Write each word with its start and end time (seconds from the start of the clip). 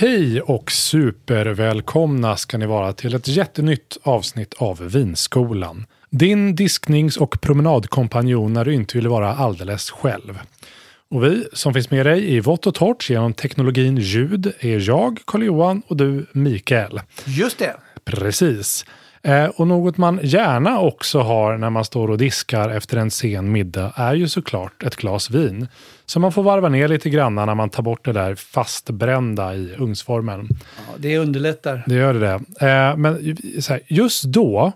Hej 0.00 0.40
och 0.40 0.72
supervälkomna 0.72 2.36
ska 2.36 2.58
ni 2.58 2.66
vara 2.66 2.92
till 2.92 3.14
ett 3.14 3.28
jättenytt 3.28 3.98
avsnitt 4.02 4.54
av 4.58 4.78
Vinskolan. 4.78 5.86
Din 6.10 6.56
disknings 6.56 7.16
och 7.16 7.40
promenadkompanjon 7.40 8.52
när 8.52 8.64
du 8.64 8.74
inte 8.74 8.96
vill 8.96 9.08
vara 9.08 9.34
alldeles 9.34 9.90
själv. 9.90 10.40
Och 11.10 11.24
vi 11.24 11.44
som 11.52 11.74
finns 11.74 11.90
med 11.90 12.06
dig 12.06 12.34
i 12.34 12.40
vått 12.40 12.66
och 12.66 12.74
torrt 12.74 13.10
genom 13.10 13.32
teknologin 13.32 13.96
ljud 13.96 14.52
är 14.60 14.88
jag, 14.88 15.18
Carl-Johan 15.26 15.82
och 15.86 15.96
du, 15.96 16.26
Mikael. 16.32 17.00
Just 17.24 17.58
det. 17.58 17.76
Precis. 18.04 18.84
Eh, 19.22 19.44
och 19.44 19.66
något 19.66 19.96
man 19.96 20.20
gärna 20.22 20.80
också 20.80 21.20
har 21.20 21.58
när 21.58 21.70
man 21.70 21.84
står 21.84 22.10
och 22.10 22.18
diskar 22.18 22.70
efter 22.70 22.96
en 22.96 23.10
sen 23.10 23.52
middag 23.52 23.92
är 23.96 24.14
ju 24.14 24.28
såklart 24.28 24.82
ett 24.82 24.96
glas 24.96 25.30
vin. 25.30 25.68
Så 26.10 26.20
man 26.20 26.32
får 26.32 26.42
varva 26.42 26.68
ner 26.68 26.88
lite 26.88 27.10
grann 27.10 27.34
när 27.34 27.54
man 27.54 27.70
tar 27.70 27.82
bort 27.82 28.04
det 28.04 28.12
där 28.12 28.34
fastbrända 28.34 29.54
i 29.54 29.74
ugnsformen. 29.78 30.48
Ja, 30.76 30.94
det 30.98 31.18
underlättar. 31.18 31.84
Det 31.86 31.94
gör 31.94 32.14
det. 32.14 32.66
Eh, 32.66 32.96
men 32.96 33.36
just 33.88 34.24
då 34.24 34.72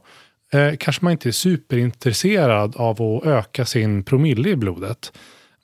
eh, 0.52 0.74
kanske 0.78 1.04
man 1.04 1.12
inte 1.12 1.28
är 1.28 1.32
superintresserad 1.32 2.76
av 2.76 3.02
att 3.02 3.26
öka 3.26 3.64
sin 3.64 4.04
promille 4.04 4.48
i 4.48 4.56
blodet. 4.56 5.12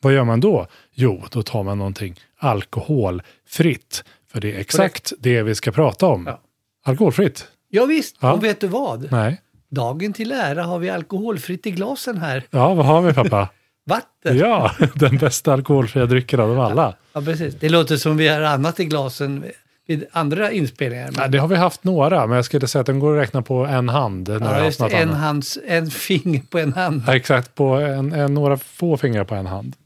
Vad 0.00 0.12
gör 0.12 0.24
man 0.24 0.40
då? 0.40 0.66
Jo, 0.94 1.22
då 1.30 1.42
tar 1.42 1.62
man 1.62 1.78
någonting 1.78 2.14
alkoholfritt. 2.38 4.04
För 4.32 4.40
det 4.40 4.54
är 4.54 4.58
exakt 4.58 5.12
det 5.18 5.42
vi 5.42 5.54
ska 5.54 5.72
prata 5.72 6.06
om. 6.06 6.24
Ja. 6.26 6.40
Alkoholfritt. 6.84 7.46
Ja, 7.68 7.84
visst, 7.84 8.16
Ja. 8.20 8.32
och 8.32 8.44
vet 8.44 8.60
du 8.60 8.66
vad? 8.66 9.12
Nej. 9.12 9.40
Dagen 9.70 10.12
till 10.12 10.32
ära 10.32 10.62
har 10.62 10.78
vi 10.78 10.90
alkoholfritt 10.90 11.66
i 11.66 11.70
glasen 11.70 12.18
här. 12.18 12.44
Ja, 12.50 12.74
vad 12.74 12.86
har 12.86 13.02
vi 13.02 13.14
pappa? 13.14 13.48
Vatten. 13.86 14.38
ja, 14.38 14.72
den 14.94 15.18
bästa 15.18 15.52
alkoholfria 15.52 16.06
drycken 16.06 16.40
av 16.40 16.48
dem 16.48 16.58
alla. 16.60 16.94
Ja, 17.12 17.20
precis. 17.20 17.54
Det 17.60 17.68
låter 17.68 17.96
som 17.96 18.16
vi 18.16 18.28
har 18.28 18.40
annat 18.40 18.80
i 18.80 18.84
glasen 18.84 19.44
vid 19.86 20.04
andra 20.12 20.50
inspelningar. 20.52 21.10
Ja, 21.16 21.28
det 21.28 21.38
har 21.38 21.48
vi 21.48 21.56
haft 21.56 21.84
några, 21.84 22.26
men 22.26 22.36
jag 22.36 22.44
skulle 22.44 22.66
säga 22.66 22.80
att 22.80 22.86
den 22.86 22.98
går 22.98 23.16
att 23.16 23.22
räkna 23.22 23.42
på 23.42 23.64
en 23.66 23.88
hand. 23.88 24.28
när 24.28 24.58
ja, 24.58 24.64
just 24.64 24.80
en, 24.80 25.08
hands, 25.08 25.58
en 25.66 25.90
finger 25.90 26.40
på 26.50 26.58
en 26.58 26.72
hand. 26.72 27.02
Ja, 27.06 27.16
exakt, 27.16 27.54
på 27.54 27.64
en, 27.66 28.12
en, 28.12 28.34
några 28.34 28.56
få 28.56 28.96
fingrar 28.96 29.24
på 29.24 29.34
en 29.34 29.46
hand. 29.46 29.76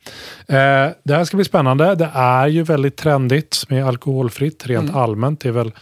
Eh, 0.48 0.54
det 1.04 1.14
här 1.14 1.24
ska 1.24 1.36
bli 1.36 1.44
spännande. 1.44 1.94
Det 1.94 2.10
är 2.14 2.46
ju 2.46 2.62
väldigt 2.62 2.96
trendigt 2.96 3.64
med 3.68 3.86
alkoholfritt 3.86 4.66
rent 4.66 4.88
Mm. 4.90 4.96
allmänt. 5.00 5.40
Det 5.40 5.48
är 5.48 5.52
väl, 5.52 5.72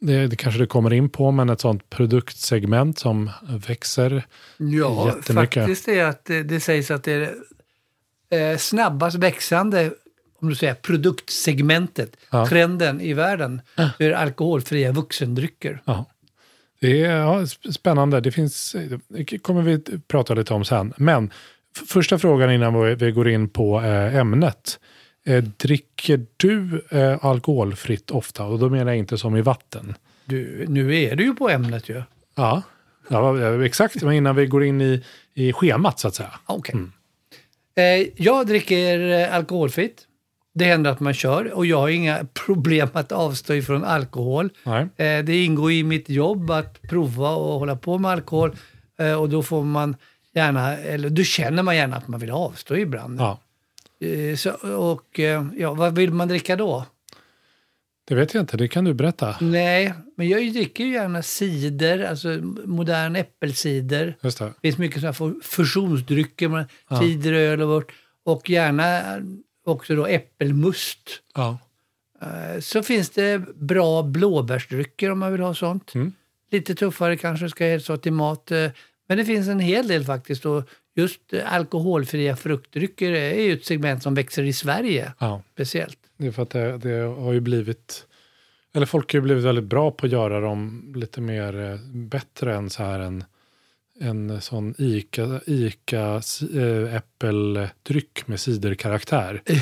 det, 0.00 0.26
det 0.26 0.36
kanske 0.36 0.60
det 0.60 0.66
kommer 0.66 0.92
in 0.92 1.08
på, 1.08 1.30
men 1.30 1.48
ett 1.50 1.60
sånt 1.60 1.90
produktsegment 1.90 2.98
som 2.98 3.30
växer. 3.66 4.22
Ja, 4.56 5.06
Jättemycket. 5.06 5.62
faktiskt 5.62 5.88
är 5.88 6.04
att 6.04 6.24
det, 6.24 6.42
det 6.42 6.60
sägs 6.60 6.90
att 6.90 7.04
det 7.04 7.12
är 7.12 7.30
eh, 8.32 8.56
snabbast 8.58 9.16
växande 9.16 9.90
om 10.40 10.48
du 10.48 10.54
säger 10.54 10.74
produktsegmentet, 10.74 12.16
Ja. 12.30 12.46
trenden 12.46 13.00
i 13.00 13.12
världen, 13.12 13.60
för 13.98 14.10
alkoholfria 14.10 14.92
vuxendrycker. 14.92 15.82
Ja. 15.84 16.06
Det 16.80 17.02
är 17.04 17.16
ja, 17.16 17.40
sp- 17.40 17.72
spännande. 17.72 18.20
Det 18.20 18.30
finns, 18.32 18.76
det 19.08 19.38
kommer 19.38 19.62
vi 19.62 19.80
prata 20.08 20.34
lite 20.34 20.54
om 20.54 20.64
sen. 20.64 20.92
Men 20.96 21.30
första 21.88 22.18
frågan 22.18 22.50
innan 22.52 22.96
vi, 22.96 23.12
går 23.12 23.28
in 23.28 23.48
på 23.48 23.80
eh, 23.80 24.16
ämnet. 24.16 24.78
Eh, 25.24 25.44
dricker 25.44 26.26
du 26.36 26.82
alkoholfritt 27.20 28.10
ofta? 28.10 28.44
Och 28.44 28.58
då 28.58 28.68
menar 28.68 28.86
jag 28.92 28.98
inte 28.98 29.18
som 29.18 29.36
i 29.36 29.40
vatten. 29.42 29.94
Du, 30.24 30.64
nu 30.68 30.96
är 30.96 31.16
du 31.16 31.24
ju 31.24 31.34
på 31.34 31.48
ämnet 31.50 31.88
ju. 31.88 32.02
Ja, 32.34 32.62
ja 33.08 33.64
exakt. 33.64 34.02
Men 34.02 34.12
innan 34.12 34.36
vi 34.36 34.46
går 34.46 34.64
in 34.64 34.80
i, 34.80 35.04
i 35.34 35.52
schemat 35.52 36.00
så 36.00 36.08
att 36.08 36.14
säga. 36.14 36.32
Okej. 36.46 36.74
Eh, 36.74 36.80
jag 38.16 38.46
dricker 38.46 39.08
eh, 39.08 39.34
alkoholfritt. 39.34 40.06
Det 40.54 40.64
händer 40.64 40.90
att 40.90 41.00
man 41.00 41.14
kör 41.14 41.52
och 41.52 41.66
jag 41.66 41.78
har 41.78 41.88
inga 41.88 42.26
problem 42.46 42.88
att 42.92 43.12
avstå 43.12 43.54
ifrån 43.54 43.84
alkohol. 43.84 44.50
Nej. 44.64 44.82
Eh, 44.96 45.24
det 45.24 45.44
ingår 45.44 45.72
i 45.72 45.84
mitt 45.84 46.08
jobb 46.08 46.50
att 46.50 46.82
prova 46.82 47.30
och 47.30 47.58
hålla 47.58 47.76
på 47.76 47.98
med 47.98 48.10
alkohol 48.10 48.56
eh, 48.98 49.20
och 49.20 49.28
då 49.28 49.42
får 49.42 49.64
man 49.64 49.96
gärna, 50.34 50.76
eller 50.76 51.10
då 51.10 51.22
känner 51.22 51.62
man 51.62 51.76
gärna 51.76 51.96
att 51.96 52.08
man 52.08 52.20
vill 52.20 52.30
avstå 52.30 52.76
ibland. 52.76 53.20
Ja, 53.20 53.38
Eh, 54.02 54.36
så, 54.36 54.50
och 54.76 55.20
eh, 55.20 55.44
ja, 55.56 55.74
vad 55.74 55.94
vill 55.94 56.12
man 56.12 56.28
dricka 56.28 56.56
då? 56.56 56.84
Det 58.14 58.20
vet 58.20 58.34
jag 58.34 58.42
inte. 58.42 58.56
Det 58.56 58.68
kan 58.68 58.84
du 58.84 58.94
berätta. 58.94 59.36
Nej, 59.40 59.94
men 60.16 60.28
jag 60.28 60.52
dricker 60.52 60.84
ju 60.84 60.92
gärna 60.92 61.22
cider, 61.22 62.04
alltså 62.04 62.28
modern 62.64 63.16
äppelcider. 63.16 64.16
Just 64.20 64.38
det. 64.38 64.44
Det 64.44 64.52
finns 64.62 64.78
mycket 64.78 65.00
sådana 65.00 65.16
här 65.34 65.40
fusionsdrycker, 65.42 66.48
man- 66.48 66.64
cider, 67.00 67.32
öl 67.32 67.62
och 67.62 67.68
vört. 67.68 67.92
Och 68.24 68.50
gärna 68.50 69.00
också 69.66 69.96
då 69.96 70.06
äppelmust. 70.06 70.98
Ja. 71.34 71.58
Eh, 72.22 72.60
Så 72.60 72.82
finns 72.82 73.10
det 73.10 73.38
bra 73.54 74.02
blåbärsdrycker 74.02 75.10
om 75.10 75.18
man 75.18 75.32
vill 75.32 75.40
ha 75.40 75.54
sånt. 75.54 75.94
Mm. 75.94 76.12
Lite 76.50 76.74
tuffare 76.74 77.16
kanske 77.16 77.48
ska 77.48 77.66
jag 77.66 77.82
så 77.82 77.96
till 77.96 78.12
mat. 78.12 78.50
eh, 78.50 78.70
Men 79.08 79.18
det 79.18 79.24
finns 79.24 79.48
en 79.48 79.60
hel 79.60 79.88
del 79.88 80.04
faktiskt. 80.04 80.46
Och 80.46 80.68
just 80.94 81.20
alkoholfria 81.46 82.36
fruktdrycker 82.36 83.12
är 83.12 83.42
ju 83.42 83.52
ett 83.52 83.64
segment 83.64 84.02
som 84.02 84.14
växer 84.14 84.42
i 84.42 84.52
Sverige 84.52 85.12
ja. 85.18 85.42
speciellt. 85.52 85.98
Det 86.22 86.28
är 86.28 86.32
för 86.32 86.42
att 86.42 86.50
det, 86.50 86.78
det 86.78 86.98
har 87.00 87.32
ju 87.32 87.40
blivit... 87.40 88.06
Eller 88.74 88.86
folk 88.86 89.12
har 89.12 89.16
ju 89.16 89.20
blivit 89.22 89.44
väldigt 89.44 89.64
bra 89.64 89.90
på 89.90 90.06
att 90.06 90.12
göra 90.12 90.40
dem 90.40 90.92
lite 90.96 91.20
mer 91.20 91.60
eh, 91.72 91.78
bättre 91.94 92.54
än 92.54 92.70
så 92.70 92.82
här 92.82 93.00
en, 93.00 93.24
en 94.00 94.40
sån 94.40 94.74
Ica, 94.78 95.40
Ica 95.46 96.22
si- 96.22 96.58
eh, 96.58 96.94
äppeldryck 96.96 98.26
med 98.26 98.40
ciderkaraktär. 98.40 99.42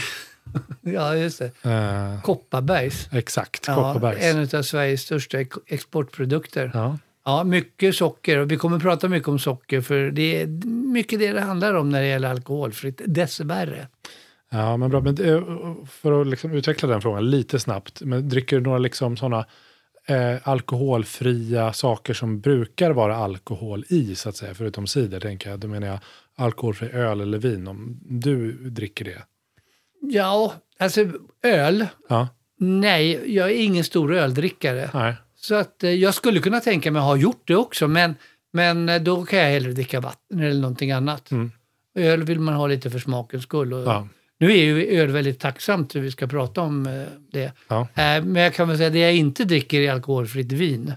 Ja, 0.80 1.16
just 1.16 1.38
det. 1.38 1.70
Eh, 1.70 2.22
Kopparbergs. 2.22 3.08
exakt, 3.12 3.64
Ja, 3.66 3.74
Kopparbergs. 3.74 4.22
en 4.54 4.58
av 4.58 4.62
Sveriges 4.62 5.00
största 5.02 5.40
ex- 5.40 5.56
exportprodukter. 5.66 6.70
Ja. 6.74 6.98
Ja, 7.24 7.44
mycket 7.44 7.94
socker 7.96 8.38
och 8.38 8.50
vi 8.50 8.56
kommer 8.56 8.76
att 8.76 8.82
prata 8.82 9.08
mycket 9.08 9.28
om 9.28 9.38
socker 9.38 9.80
för 9.80 10.10
det 10.10 10.42
är 10.42 10.46
mycket 10.92 11.18
det 11.18 11.32
det 11.32 11.40
handlar 11.40 11.74
om 11.74 11.90
när 11.90 12.00
det 12.00 12.06
gäller 12.06 12.28
alkoholfritt, 12.30 13.00
dessvärre. 13.06 13.88
Ja, 14.50 14.76
men 14.76 14.90
bra. 14.90 15.00
Men 15.00 15.24
eh, 15.24 15.42
för 15.86 16.20
att 16.20 16.26
liksom 16.26 16.52
utveckla 16.52 16.88
den 16.88 17.00
frågan 17.02 17.30
lite 17.30 17.58
snabbt. 17.58 18.00
Men 18.02 18.28
dricker 18.28 18.56
du 18.56 18.62
några 18.62 18.78
liksom 18.78 19.16
sådana 19.16 19.44
eh, 20.06 20.48
alkoholfria 20.48 21.72
saker 21.72 22.14
som 22.14 22.40
brukar 22.40 22.90
vara 22.90 23.16
alkohol 23.16 23.84
i, 23.88 24.14
så 24.14 24.28
att 24.28 24.36
säga, 24.36 24.54
förutom 24.54 24.86
cider, 24.86 25.20
tänker 25.20 25.50
jag. 25.50 25.58
Då 25.60 25.68
menar 25.68 25.86
jag 25.86 25.98
alkoholfri 26.36 26.88
öl 26.90 27.20
eller 27.20 27.38
vin, 27.38 27.68
om 27.68 28.00
du 28.02 28.52
dricker 28.52 29.04
det. 29.04 29.22
Ja, 30.00 30.54
alltså 30.78 31.06
öl. 31.42 31.86
Ja, 32.08 32.28
Nej, 32.62 33.34
jag 33.36 33.50
är 33.50 33.54
ingen 33.54 33.84
stor 33.84 34.14
öldrickare. 34.14 34.90
nej. 34.94 35.14
Så 35.36 35.54
att 35.54 35.84
eh, 35.84 35.90
jag 35.90 36.14
skulle 36.14 36.40
kunna 36.40 36.60
tänka 36.60 36.90
mig 36.90 37.00
att 37.00 37.06
ha 37.06 37.16
gjort 37.16 37.42
det 37.44 37.56
också, 37.56 37.88
men, 37.88 38.14
men 38.52 38.88
eh, 38.88 39.02
då 39.02 39.24
kan 39.24 39.38
jag 39.38 39.46
hellre 39.50 39.72
dricka 39.72 40.00
vatten 40.00 40.40
eller 40.40 40.60
någonting 40.60 40.92
annat. 40.92 41.30
Mm. 41.30 41.50
Öl 41.94 42.22
vill 42.22 42.40
man 42.40 42.54
ha 42.54 42.66
lite 42.66 42.90
för 42.90 42.98
smakens 42.98 43.42
skull. 43.42 43.72
Och 43.72 43.80
Ja. 43.86 44.08
Nu 44.40 44.50
är 44.50 44.64
ju 44.64 45.00
öl 45.00 45.10
väldigt 45.10 45.40
tacksamt, 45.40 45.92
så 45.92 46.00
vi 46.00 46.10
ska 46.10 46.26
prata 46.26 46.60
om 46.60 46.86
eh, 46.86 46.92
det. 47.32 47.52
Ja. 47.68 47.80
Eh, 47.80 48.24
Men 48.24 48.34
jag 48.42 48.54
kan 48.54 48.68
väl 48.68 48.76
säga 48.76 48.86
att 48.86 48.92
det 48.92 48.98
jag 48.98 49.14
inte 49.14 49.44
dricker 49.44 49.80
är 49.80 49.92
alkoholfritt 49.92 50.52
vin. 50.52 50.92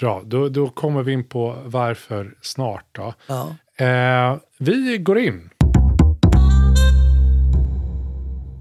Bra, 0.00 0.22
då, 0.24 0.48
då 0.48 0.68
kommer 0.68 1.02
vi 1.02 1.12
in 1.12 1.24
på 1.24 1.56
varför 1.64 2.34
snart. 2.40 2.84
Då. 2.92 3.14
Ja. 3.26 3.56
Eh, 3.84 4.36
vi 4.58 4.98
går 4.98 5.18
in. 5.18 5.50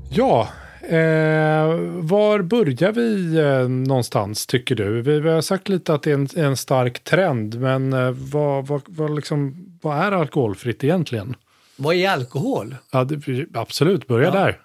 Ja, 0.10 0.50
eh, 0.82 1.68
var 2.00 2.42
börjar 2.42 2.92
vi 2.92 3.38
eh, 3.38 3.70
någonstans 3.70 4.46
tycker 4.48 4.76
du? 4.76 5.02
Vi, 5.02 5.20
vi 5.20 5.30
har 5.30 5.42
sagt 5.42 5.70
lite 5.70 5.94
att 5.94 6.04
det 6.04 6.12
är 6.12 6.14
en, 6.16 6.28
en 6.36 6.58
stark 6.58 7.04
trend, 7.04 7.60
men 7.60 7.94
eh, 7.94 8.12
vad, 8.12 8.68
vad, 8.68 8.82
vad, 8.86 9.16
liksom, 9.16 9.56
vad 9.82 9.98
är 9.98 10.12
alkoholfritt 10.12 10.84
egentligen? 10.84 11.36
Vad 11.76 11.96
är 11.96 12.10
alkohol? 12.10 12.76
Ja, 12.92 13.04
det, 13.04 13.46
absolut, 13.54 14.08
börja 14.08 14.32
där. 14.32 14.62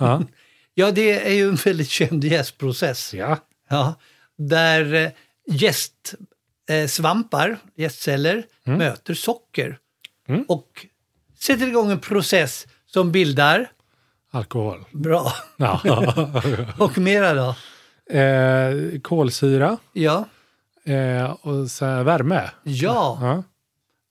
ja. 0.00 0.22
Ja, 0.78 0.90
det 0.90 1.26
är 1.28 1.34
ju 1.34 1.48
en 1.48 1.54
väldigt 1.54 1.88
känd 1.90 2.24
jästprocess. 2.24 3.14
ja, 3.14 3.38
Ja, 3.68 3.94
där 4.36 4.94
eh, 4.94 5.10
jästsvampar, 6.68 7.58
jästceller, 7.76 8.42
möter 8.64 9.14
socker 9.14 9.78
Mm. 10.28 10.44
och 10.48 10.86
sätter 11.38 11.66
igång 11.66 11.90
en 11.90 12.00
process 12.00 12.66
som 12.86 13.12
bildar, 13.12 13.70
alkohol. 14.30 14.84
bra, 14.92 15.32
Ja. 15.56 15.80
och 16.78 16.98
mera 16.98 17.34
då? 17.34 17.54
eh, 18.18 19.00
kolsyra 19.02 19.78
Ja, 19.92 20.24
eh, 20.84 21.30
och 21.30 21.70
sen 21.70 22.04
värme. 22.04 22.50
ja, 22.62 23.18
Ja. 23.22 23.42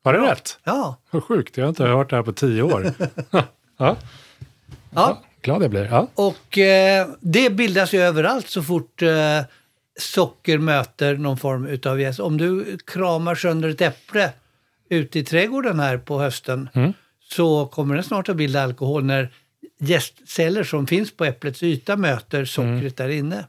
Var 0.06 0.14
det 0.14 0.32
rätt? 0.32 0.60
ja. 0.64 0.98
Vad 1.12 1.24
sjukt, 1.24 1.58
jag 1.58 1.64
har 1.66 1.70
inte 1.70 1.84
hört 1.84 2.10
det 2.10 2.16
här 2.16 2.24
på 2.24 2.34
tio 2.34 2.62
år. 2.62 2.92
ja. 3.78 3.96
ja. 4.96 5.22
Glad 5.42 5.64
jag 5.64 5.70
blir. 5.70 5.84
Ja. 5.86 6.08
Och 6.16 6.58
eh, 6.58 7.08
det 7.22 7.50
bildas 7.50 7.94
ju 7.94 8.02
överallt 8.02 8.48
så 8.50 8.64
fort 8.64 9.02
eh, 9.02 9.10
socker 10.00 10.58
möter 10.58 11.16
någon 11.18 11.38
form 11.38 11.68
utav 11.68 12.02
jäst. 12.02 12.20
Om 12.20 12.38
du 12.38 12.78
kramar 12.88 13.36
sönder 13.36 13.70
ett 13.70 13.82
äpple 13.82 14.32
ute 14.90 15.20
i 15.20 15.24
trädgården 15.24 15.80
här 15.80 15.98
på 15.98 16.20
hösten 16.20 16.70
Mm. 16.74 16.94
så 17.30 17.66
kommer 17.66 17.96
den 17.96 18.04
snart 18.04 18.30
att 18.30 18.36
bilda 18.36 18.64
alkohol 18.64 19.04
när 19.04 19.30
jästceller 19.80 20.64
som 20.64 20.88
finns 20.88 21.12
på 21.18 21.26
äpplets 21.26 21.64
yta 21.64 21.96
möter 21.96 22.46
sockret 22.46 22.98
där 22.98 23.10
inne. 23.10 23.46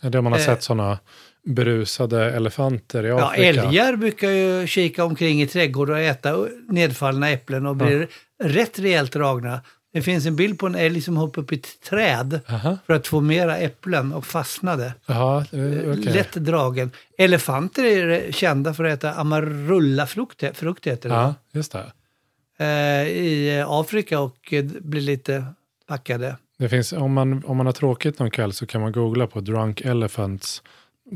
Det 0.00 0.06
är 0.06 0.10
det 0.10 0.22
man 0.22 0.32
har 0.32 0.38
Eh. 0.40 0.44
sett 0.46 0.62
sådana 0.62 0.98
berusade 1.44 2.30
elefanter 2.30 3.04
i 3.04 3.08
Ja, 3.08 3.26
Afrika. 3.28 3.48
älgar 3.48 3.96
brukar 3.96 4.30
ju 4.30 4.66
kika 4.66 5.04
omkring 5.04 5.42
i 5.42 5.46
trädgårdar 5.46 5.94
och 5.94 6.00
äta 6.00 6.46
nedfallna 6.68 7.30
äpplen 7.30 7.66
och 7.66 7.76
blir 7.76 8.08
rätt 8.44 8.78
rejält 8.78 9.12
dragna. 9.12 9.60
Det 9.92 10.02
finns 10.02 10.26
en 10.26 10.36
bild 10.36 10.58
på 10.58 10.66
en 10.66 10.74
älg 10.74 11.00
som 11.00 11.16
hoppade 11.16 11.44
upp 11.44 11.52
i 11.52 11.56
ett 11.56 11.80
träd 11.90 12.40
Aha. 12.48 12.78
för 12.86 12.94
att 12.94 13.06
få 13.06 13.20
mera 13.20 13.58
äpplen 13.58 14.12
och 14.12 14.26
fastnade. 14.26 14.94
Ja, 15.06 15.38
eh, 15.40 15.44
okej. 15.90 15.96
Lätt 15.96 16.32
dragen. 16.32 16.90
Elefanter 17.18 17.84
är 17.84 18.32
kända 18.32 18.74
för 18.74 18.84
att 18.84 18.98
äta 18.98 19.12
amarula-frukt, 19.14 20.44
frukt 20.56 20.86
heter 20.86 21.08
det, 21.08 21.14
Ja, 21.14 21.34
just 21.52 21.72
det. 21.72 21.92
eh, 22.58 23.08
i 23.08 23.64
Afrika 23.68 24.20
och 24.20 24.54
blir 24.80 25.00
lite 25.00 25.44
packade. 25.88 26.36
det 26.58 26.68
finns, 26.68 26.92
om, 26.92 27.12
man, 27.12 27.44
om 27.44 27.56
man 27.56 27.66
har 27.66 27.72
tråkigt 27.72 28.18
någon 28.18 28.30
kväll 28.30 28.52
så 28.52 28.66
kan 28.66 28.80
man 28.80 28.92
googla 28.92 29.26
på 29.26 29.40
drunk 29.40 29.80
elephants 29.80 30.62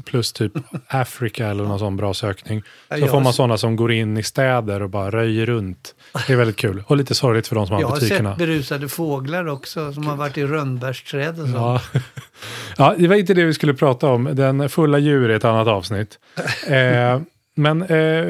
plus 0.05 0.33
typ 0.33 0.53
Afrika 0.89 1.47
eller 1.47 1.65
någon 1.65 1.79
sån 1.79 1.97
bra 1.97 2.15
sökning. 2.15 2.63
Så 2.63 2.69
jag 2.89 3.01
får 3.01 3.17
har 3.17 3.21
man 3.21 3.33
sådana 3.33 3.59
som 3.59 3.77
går 3.77 3.93
in 3.93 4.17
i 4.17 4.23
städer 4.23 4.83
och 4.83 4.91
bara 4.91 5.11
röjer 5.11 5.47
runt. 5.47 5.95
Det 6.27 6.33
är 6.33 6.37
väldigt 6.37 6.57
kul. 6.57 6.83
Och 6.87 6.97
lite 6.97 7.15
sorgligt 7.15 7.49
för 7.49 7.55
de 7.55 7.67
som 7.67 7.77
Jag 7.81 7.87
har 7.87 7.95
har 7.95 8.01
butikerna. 8.01 8.31
sett 8.31 8.39
berusade 8.39 8.89
fåglar 8.89 9.47
också 9.47 9.93
som 9.93 10.07
har 10.07 10.17
varit 10.17 10.39
i 10.39 10.45
rönnbärsträd 10.47 11.41
och 11.41 11.49
så. 11.49 11.55
Ja. 11.55 11.81
ja, 12.77 12.95
det 12.99 13.09
var 13.09 13.17
inte 13.17 13.35
det 13.35 13.45
vi 13.45 13.55
skulle 13.55 13.75
prata 13.75 14.09
om. 14.09 14.29
Den 14.33 14.69
fulla 14.69 14.99
djur 14.99 15.31
är 15.31 15.37
ett 15.37 15.45
annat 15.45 15.69
avsnitt. 15.69 16.19
Eh, 16.69 17.21
men 17.59 17.83
eh, 17.83 18.25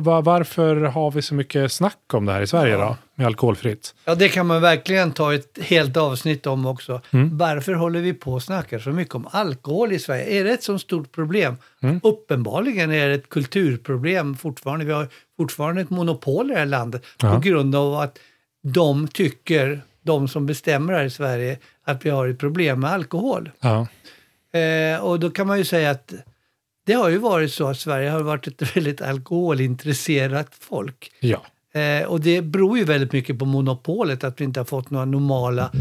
va- 0.00 0.20
varför 0.20 0.76
har 0.76 1.10
vi 1.10 1.22
så 1.22 1.34
mycket 1.34 1.72
snack 1.72 1.98
om 2.12 2.26
det 2.26 2.32
här 2.32 2.40
i 2.42 2.46
Sverige 2.46 2.76
då? 2.76 2.96
Med 3.14 3.26
alkoholfritt? 3.26 3.94
Ja, 4.04 4.14
det 4.14 4.28
kan 4.28 4.46
man 4.46 4.60
verkligen 4.62 5.12
ta 5.12 5.34
ett 5.34 5.58
helt 5.62 5.96
avsnitt 5.96 6.46
om 6.46 6.66
också. 6.66 7.00
Mm. 7.10 7.38
Varför 7.38 7.72
håller 7.72 8.00
vi 8.00 8.12
på 8.14 8.32
och 8.32 8.42
snackar 8.42 8.78
så 8.78 8.90
mycket 8.90 9.14
om 9.14 9.28
alkohol 9.30 9.92
i 9.92 9.98
Sverige? 9.98 10.40
Är 10.40 10.44
det 10.44 10.50
ett 10.50 10.62
så 10.62 10.78
stort 10.78 11.12
problem? 11.12 11.56
Mm. 11.82 12.00
Uppenbarligen 12.02 12.92
är 12.92 13.08
det 13.08 13.14
ett 13.14 13.28
kulturproblem 13.28 14.36
fortfarande. 14.36 14.84
Vi 14.84 14.92
har 14.92 15.08
fortfarande 15.36 15.80
ett 15.82 15.90
monopol 15.90 16.50
i 16.50 16.54
det 16.54 16.58
här 16.58 16.66
landet 16.66 17.02
Ja. 17.22 17.34
på 17.34 17.40
grund 17.40 17.74
av 17.74 17.94
att 17.94 18.18
de 18.62 19.08
tycker, 19.08 19.80
de 20.02 20.28
som 20.28 20.46
bestämmer 20.46 20.92
här 20.92 21.04
i 21.04 21.10
Sverige, 21.10 21.58
att 21.84 22.06
vi 22.06 22.10
har 22.10 22.28
ett 22.28 22.38
problem 22.38 22.80
med 22.80 22.90
alkohol. 22.92 23.50
Ja, 23.60 23.86
Eh, 24.52 25.00
och 25.04 25.20
då 25.20 25.30
kan 25.30 25.46
man 25.46 25.58
ju 25.58 25.64
säga 25.64 25.90
att 25.90 26.12
det 26.88 26.94
har 26.94 27.08
ju 27.08 27.18
varit 27.18 27.52
så 27.52 27.66
att 27.66 27.78
Sverige 27.78 28.10
har 28.10 28.22
varit 28.22 28.46
ett 28.46 28.76
väldigt 28.76 29.00
alkoholintresserat 29.00 30.54
folk. 30.60 31.12
ja. 31.20 31.42
Eh, 31.80 32.06
och 32.06 32.20
det 32.20 32.42
beror 32.42 32.78
ju 32.78 32.84
väldigt 32.84 33.12
mycket 33.12 33.38
på 33.38 33.44
monopolet, 33.44 34.24
att 34.24 34.40
vi 34.40 34.44
inte 34.44 34.60
har 34.60 34.64
fått 34.64 34.90
några 34.90 35.04
normala, 35.04 35.72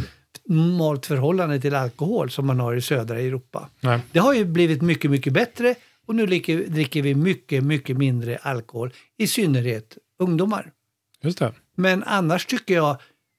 normalt 0.45 1.06
förhållande 1.06 1.59
till 1.62 1.75
alkohol 1.75 2.31
som 2.31 2.48
man 2.48 2.59
har 2.59 2.75
i 2.75 2.81
södra 2.81 3.19
Europa. 3.19 3.69
Nej. 3.80 4.00
Det 4.12 4.19
har 4.19 4.33
ju 4.33 4.45
blivit 4.45 4.81
mycket, 4.81 5.12
mycket 5.12 5.33
bättre 5.33 5.75
och 6.07 6.15
nu 6.15 6.25
dricker, 6.25 7.01
vi 7.01 7.15
mycket, 7.15 7.63
mycket 7.63 7.98
mindre 7.98 8.38
alkohol, 8.38 8.94
i 9.18 9.27
synnerhet 9.27 9.98
ungdomar. 10.19 10.72
just 11.22 11.39
det. 11.39 11.53
Men 11.75 12.03
annars 12.03 12.46
tycker 12.46 12.74
jag, 12.74 12.98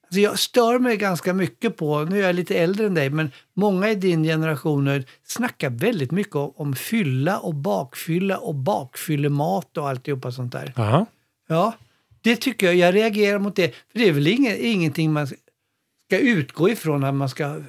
alltså 0.09 0.19
jag 0.19 0.39
stör 0.39 0.79
mig 0.79 0.97
ganska 0.97 1.33
mycket 1.33 1.77
på, 1.77 2.03
nu 2.03 2.19
är 2.21 2.25
jag 2.25 2.35
lite 2.35 2.55
äldre 2.55 2.85
än 2.85 2.93
dig, 2.93 3.09
men 3.09 3.31
många 3.53 3.89
i 3.89 3.95
din 3.95 4.23
generation 4.23 5.03
snackar 5.23 5.69
väldigt 5.69 6.11
mycket 6.11 6.35
om, 6.35 6.53
om 6.55 6.75
fylla 6.75 7.39
och 7.39 7.55
bakfylla 7.55 8.37
och 8.37 8.55
bakfyllemat 8.55 9.77
och 9.77 9.89
alltihopa 9.89 10.31
sånt 10.31 10.51
där. 10.51 10.73
Aha. 10.75 11.05
Ja, 11.47 11.73
det 12.21 12.35
tycker 12.35 12.65
jag. 12.65 12.75
Jag 12.75 12.95
reagerar 12.95 13.39
mot 13.39 13.55
det. 13.55 13.75
För 13.91 13.99
det 13.99 14.07
är 14.07 14.11
väl 14.11 14.27
ingen, 14.27 14.55
ingenting 14.59 15.13
man 15.13 15.27
ska 15.27 16.19
utgå 16.19 16.69
ifrån 16.69 17.03
att 17.03 17.13
man 17.13 17.29
ska, 17.29 17.61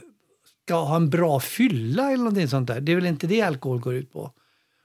ska 0.64 0.74
ha 0.74 0.96
en 0.96 1.10
bra 1.10 1.40
fylla 1.40 2.06
eller 2.06 2.24
någonting 2.24 2.48
sånt 2.48 2.68
där. 2.68 2.80
Det 2.80 2.92
är 2.92 2.96
väl 2.96 3.06
inte 3.06 3.26
det 3.26 3.42
alkohol 3.42 3.80
går 3.80 3.94
ut 3.94 4.12
på. 4.12 4.32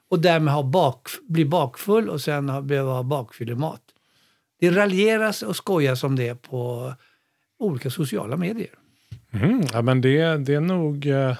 Och 0.10 0.20
därmed 0.20 0.54
ha 0.54 0.64
bak, 0.64 1.08
bli 1.28 1.46
bakfull 1.46 2.10
och 2.10 2.22
sen 2.22 2.50
ha, 2.50 2.62
behöva 2.62 2.92
ha 2.92 3.04
bakfyllemat. 3.04 3.82
Det 4.60 4.72
raljeras 4.72 5.42
och 5.42 5.56
skojas 5.56 6.04
om 6.04 6.16
det 6.16 6.36
på 6.42 6.94
olika 7.66 7.90
sociala 7.90 8.38
medier. 8.38 8.70
Mm, 9.34 9.62
ja, 9.74 9.82
men 9.82 10.02
det, 10.02 10.38
det 10.38 10.54
är 10.54 10.62
nog... 10.62 11.06
Eh, 11.06 11.38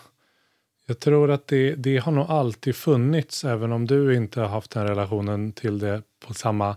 jag 0.88 1.00
tror 1.00 1.32
att 1.32 1.48
det, 1.48 1.76
det 1.76 1.98
har 1.98 2.12
nog 2.12 2.26
alltid 2.30 2.76
funnits, 2.76 3.44
även 3.46 3.72
om 3.72 3.86
du 3.88 4.16
inte 4.16 4.42
har 4.42 4.48
haft 4.48 4.72
den 4.72 4.88
relationen 4.88 5.52
till 5.52 5.80
det 5.80 6.02
på 6.28 6.34
samma 6.34 6.76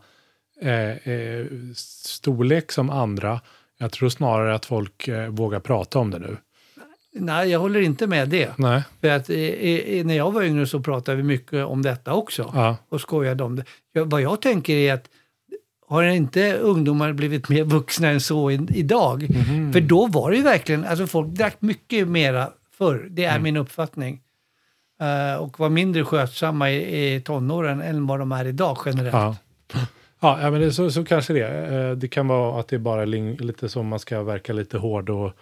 eh, 0.60 1.08
eh, 1.12 1.46
storlek 1.74 2.72
som 2.72 2.90
andra. 2.90 3.40
Jag 3.78 3.92
tror 3.92 4.08
snarare 4.08 4.54
att 4.54 4.66
folk 4.66 5.08
eh, 5.08 5.28
vågar 5.28 5.60
prata 5.60 5.98
om 5.98 6.10
det 6.10 6.18
nu. 6.18 6.36
Nej, 7.12 7.48
jag 7.50 7.60
håller 7.60 7.80
inte 7.80 8.06
med 8.06 8.28
det. 8.28 8.58
Nej, 8.58 8.82
För 9.00 9.08
att 9.08 9.30
eh, 9.30 9.36
eh, 9.38 10.06
när 10.06 10.16
jag 10.16 10.32
var 10.32 10.42
yngre 10.42 10.66
så 10.66 10.80
pratade 10.80 11.16
vi 11.16 11.22
mycket 11.22 11.64
om 11.64 11.82
detta 11.82 12.14
också. 12.14 12.52
ja, 12.54 12.76
och 12.88 13.00
skojade 13.00 13.44
om 13.44 13.56
det. 13.56 13.64
Jag, 13.92 14.10
vad 14.10 14.22
jag 14.22 14.42
tänker 14.42 14.74
är 14.74 14.94
att 14.94 15.08
har 15.88 16.02
inte 16.02 16.52
ungdomar 16.58 17.12
blivit 17.12 17.48
mer 17.48 17.64
vuxna 17.64 18.08
än 18.08 18.20
så 18.20 18.50
i, 18.50 18.68
idag? 18.74 19.26
För 19.72 19.80
då 19.80 20.06
var 20.06 20.30
det 20.30 20.36
ju 20.36 20.42
verkligen, 20.42 20.84
alltså 20.84 21.06
folk 21.06 21.28
drack 21.28 21.56
mycket 21.60 22.08
mera 22.08 22.50
förr, 22.78 23.06
det 23.10 23.24
är 23.24 23.38
min 23.38 23.56
uppfattning. 23.56 24.20
Eh, 25.00 25.40
och 25.42 25.60
var 25.60 25.68
mindre 25.68 26.04
skötsamma 26.04 26.70
i, 26.70 27.14
i 27.14 27.20
tonåren 27.20 27.80
än 27.82 28.06
vad 28.06 28.18
de 28.18 28.32
är 28.32 28.44
idag 28.44 28.78
generellt. 28.86 29.14
ja. 29.14 29.36
Ja, 30.20 30.50
men 30.50 30.60
det, 30.60 30.72
så, 30.72 30.90
så 30.90 31.04
kanske 31.04 31.32
det. 31.32 31.48
Eh, 31.74 31.90
Det 31.96 32.08
kan 32.08 32.28
vara 32.28 32.60
att 32.60 32.68
det 32.68 32.76
är 32.76 32.80
bara 32.80 33.04
lite 33.04 33.68
som 33.68 33.86
man 33.88 33.98
ska 33.98 34.22
verka 34.22 34.52
lite 34.52 34.78
hård 34.78 35.10
och 35.10 35.32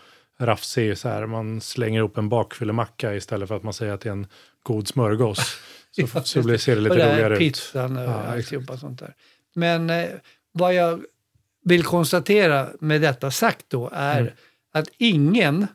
rafsig. 0.40 0.98
Så 0.98 1.08
här. 1.08 1.26
Man 1.26 1.60
slänger 1.60 1.98
ihop 1.98 2.18
en 2.18 2.28
bakfyllemacka 2.28 3.14
istället 3.14 3.48
för 3.48 3.56
att 3.56 3.62
man 3.62 3.72
säger 3.72 3.92
att 3.92 4.00
det 4.00 4.08
är 4.08 4.12
en 4.12 4.26
god 4.62 4.88
smörgås. 4.88 5.38
Så, 5.90 6.02
Ja, 6.14 6.22
så 6.22 6.42
blir, 6.42 6.56
ser 6.58 6.74
det 6.74 6.80
lite 6.80 6.94
roligare 7.12 7.34
ut. 7.34 7.38
pizzan 7.38 7.96
och 7.96 8.02
Ja, 8.04 8.08
alltihopa 8.22 8.76
sånt 8.76 8.98
där. 8.98 9.14
Men 9.54 9.90
eh, 9.90 10.04
vad 10.56 10.74
jag 10.74 11.04
vill 11.64 11.82
konstatera 11.84 12.68
med 12.80 13.00
detta 13.00 13.30
sagt 13.30 13.64
då 13.68 13.90
är 13.92 14.20
Mm. 14.20 14.32
att 14.72 14.88
ingen, 14.98 15.66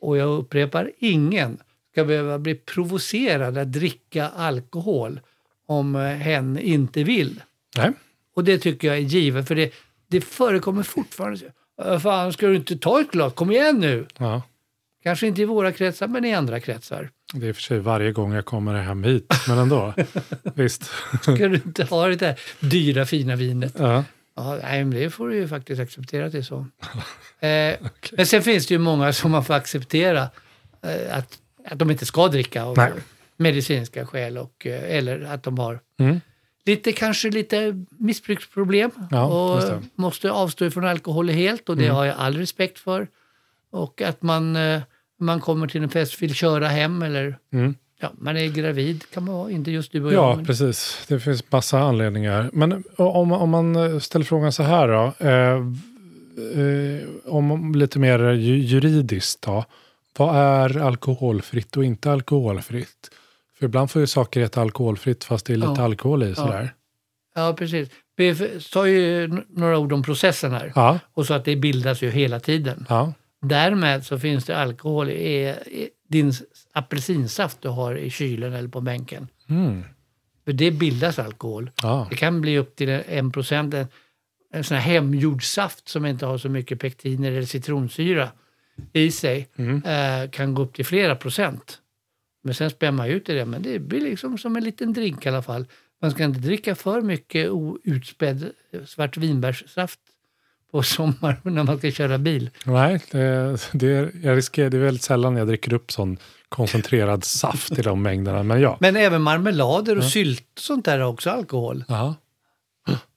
och 0.00 0.16
jag 0.16 0.28
upprepar 0.38 0.92
ingen, 0.98 1.58
ska 1.92 2.04
behöva 2.04 2.38
bli 2.38 2.54
provocerad 2.54 3.58
att 3.58 3.72
dricka 3.72 4.28
alkohol 4.28 5.20
om 5.66 5.96
eh, 5.96 6.02
hen 6.02 6.58
inte 6.58 7.04
vill. 7.04 7.42
Nej. 7.76 7.92
Och 8.34 8.44
det 8.44 8.58
tycker 8.58 8.88
jag 8.88 8.96
är 8.96 9.00
givet, 9.00 9.48
för 9.48 9.54
det, 9.54 9.72
det 10.06 10.20
förekommer 10.20 10.82
fortfarande. 10.82 11.52
"Äh, 11.84 11.98
Fan, 11.98 12.32
ska 12.32 12.46
du 12.46 12.56
inte 12.56 12.76
ta 12.78 13.00
ett 13.00 13.10
glas? 13.10 13.32
Kom 13.34 13.50
igen 13.50 13.78
nu! 13.80 14.06
Ja. 14.18 14.42
Kanske 15.02 15.26
inte 15.26 15.42
i 15.42 15.44
våra 15.44 15.72
kretsar, 15.72 16.08
men 16.08 16.24
i 16.24 16.34
andra 16.34 16.60
kretsar. 16.60 17.10
Det 17.34 17.46
är 17.46 17.48
i 17.48 17.52
och 17.52 17.56
för 17.56 17.62
sig 17.62 17.78
varje 17.78 18.12
gång 18.12 18.32
jag 18.32 18.44
kommer 18.44 18.74
hem 18.74 19.04
hit, 19.04 19.32
men 19.48 19.58
ändå. 19.58 19.94
Visst. 20.54 20.90
Ska 21.22 21.32
du 21.48 21.54
inte 21.54 21.84
ha 21.84 22.06
det 22.08 22.16
där 22.16 22.40
dyra 22.60 23.06
fina 23.06 23.36
vinet? 23.36 23.74
Ja. 23.78 24.04
Ja, 24.36 24.58
nej, 24.62 24.84
men 24.84 24.98
det 24.98 25.10
får 25.10 25.28
du 25.28 25.34
ju 25.36 25.48
faktiskt 25.48 25.80
acceptera 25.80 26.26
att 26.26 26.32
det 26.32 26.38
är 26.38 26.42
så. 26.42 26.56
eh, 27.46 27.74
Men 28.12 28.26
sen 28.26 28.42
finns 28.42 28.66
det 28.66 28.74
ju 28.74 28.78
många 28.78 29.12
som 29.12 29.30
man 29.30 29.44
får 29.44 29.54
acceptera 29.54 30.22
eh, 30.82 31.18
att, 31.18 31.38
att 31.70 31.78
de 31.78 31.90
inte 31.90 32.06
ska 32.06 32.28
dricka 32.28 32.62
av 32.64 32.76
Nej. 32.76 32.92
medicinska 33.36 34.06
skäl 34.06 34.38
och, 34.38 34.66
eh, 34.66 34.96
eller 34.96 35.20
att 35.24 35.42
de 35.42 35.58
har 35.58 35.80
Mm. 35.98 36.20
lite, 36.66 36.92
kanske 36.92 37.30
lite 37.30 37.84
missbruksproblem 37.98 38.90
Ja, 39.10 39.24
och 39.24 39.82
måste 39.94 40.30
avstå 40.30 40.70
från 40.70 40.84
alkohol 40.84 41.28
helt 41.28 41.68
och 41.68 41.76
det 41.76 41.84
Mm. 41.84 41.96
har 41.96 42.04
jag 42.04 42.14
all 42.18 42.36
respekt 42.36 42.78
för. 42.78 43.08
Och 43.70 44.02
att 44.02 44.22
man, 44.22 44.56
eh, 44.56 44.82
man 45.20 45.40
kommer 45.40 45.66
till 45.66 45.82
en 45.82 45.88
fest 45.88 46.22
vill 46.22 46.34
köra 46.34 46.68
hem 46.68 47.02
eller 47.02 47.38
Mm. 47.52 47.74
ja, 48.00 48.12
man 48.18 48.36
är 48.36 48.46
gravid 48.48 49.04
kan 49.14 49.24
man 49.24 49.34
vara, 49.34 49.50
inte 49.50 49.70
just 49.70 49.92
du 49.92 50.04
och 50.04 50.12
jag. 50.12 50.22
Ja, 50.30 50.36
men- 50.36 50.46
precis. 50.46 51.04
Det 51.08 51.20
finns 51.20 51.52
massa 51.52 51.78
anledningar. 51.80 52.50
Men 52.52 52.84
om, 52.96 53.32
om 53.32 53.50
man 53.50 54.00
ställer 54.00 54.24
frågan 54.24 54.52
så 54.52 54.62
här 54.62 54.88
då. 54.88 55.12
Eh, 55.26 55.56
eh, 56.64 57.02
om 57.24 57.74
lite 57.74 57.98
mer 57.98 58.32
ju- 58.32 58.58
juridiskt 58.58 59.42
då. 59.42 59.64
Vad 60.18 60.36
är 60.36 60.78
alkoholfritt 60.78 61.76
och 61.76 61.84
inte 61.84 62.12
alkoholfritt? 62.12 63.10
För 63.58 63.64
ibland 63.66 63.90
får 63.90 64.00
ju 64.00 64.06
saker 64.06 64.40
heta 64.40 64.60
alkoholfritt 64.60 65.24
fast 65.24 65.46
det 65.46 65.52
är 65.52 65.56
lite 65.56 65.72
Ja. 65.76 65.82
alkohol 65.84 66.22
i 66.22 66.34
sådär. 66.34 66.74
Ja, 67.34 67.54
precis. 67.58 67.88
Vi 68.16 68.34
sa 68.60 68.88
ju 68.88 69.28
några 69.48 69.78
ord 69.78 69.92
om 69.92 70.02
processen 70.02 70.52
här. 70.52 70.72
Ja, 70.74 70.98
Och 71.14 71.26
så 71.26 71.34
att 71.34 71.44
det 71.44 71.56
bildas 71.56 72.02
ju 72.02 72.10
hela 72.10 72.40
tiden. 72.40 72.86
ja, 72.88 73.12
Därmed 73.48 74.04
så 74.06 74.18
finns 74.18 74.44
det 74.44 74.56
alkohol 74.56 75.10
i, 75.10 75.48
i 75.66 75.88
din 76.08 76.32
apelsinsaft 76.72 77.62
du 77.62 77.68
har 77.68 77.94
i 77.96 78.10
kylen 78.10 78.52
eller 78.52 78.68
på 78.68 78.80
bänken. 78.80 79.28
mm. 79.48 79.84
För 80.44 80.52
det 80.52 80.70
bildas 80.70 81.18
alkohol. 81.18 81.70
ja. 81.82 82.06
Det 82.10 82.16
kan 82.16 82.40
bli 82.40 82.58
upp 82.58 82.76
till 82.76 82.88
en 82.88 83.32
procent. 83.32 83.74
En, 83.74 83.86
en 84.52 84.64
sån 84.64 84.76
här 84.76 84.84
hemgjord 84.92 85.44
saft 85.44 85.88
som 85.88 86.06
inte 86.06 86.26
har 86.26 86.38
så 86.38 86.48
mycket 86.48 86.80
pektiner 86.80 87.32
eller 87.32 87.42
citronsyra 87.46 88.30
i 88.92 89.10
sig 89.10 89.48
Mm. 89.56 89.82
eh, 89.84 90.30
kan 90.30 90.54
gå 90.54 90.62
upp 90.62 90.74
till 90.74 90.84
flera 90.86 91.16
procent. 91.16 91.78
Men 92.42 92.54
sen 92.54 92.70
spär 92.70 92.90
man 92.90 93.06
ut 93.10 93.26
det. 93.26 93.44
Men 93.44 93.62
det 93.62 93.78
blir 93.78 94.00
liksom 94.00 94.38
som 94.38 94.56
en 94.56 94.64
liten 94.64 94.92
drink 94.92 95.26
i 95.26 95.28
alla 95.28 95.42
fall. 95.42 95.66
Man 96.02 96.10
ska 96.10 96.24
inte 96.24 96.40
dricka 96.40 96.74
för 96.74 97.00
mycket 97.00 97.50
outspädd 97.50 98.50
svartvinbärssaft 98.86 100.00
på 100.76 100.82
sommaren 100.82 101.36
när 101.42 101.64
man 101.64 101.78
ska 101.78 101.90
köra 101.90 102.18
bil. 102.18 102.50
Nej, 102.64 103.00
det, 103.10 103.56
det, 103.72 103.86
är, 103.86 104.12
jag 104.22 104.36
riskerar, 104.36 104.70
det 104.70 104.76
är 104.76 104.80
väldigt 104.80 105.02
sällan 105.02 105.36
jag 105.36 105.46
dricker 105.46 105.72
upp 105.72 105.92
sån 105.92 106.18
koncentrerad 106.48 107.24
saft 107.42 107.78
i 107.78 107.82
de 107.82 108.02
mängderna. 108.02 108.42
Men 108.42 108.60
ja. 108.60 108.76
Men 108.80 108.96
även 108.96 109.22
marmelader 109.22 109.98
och 109.98 110.04
sylt 110.04 110.46
och 110.54 110.60
sånt 110.60 110.84
där 110.84 110.98
har 110.98 111.08
också 111.08 111.30
alkohol. 111.30 111.84
Ja, 111.88 112.14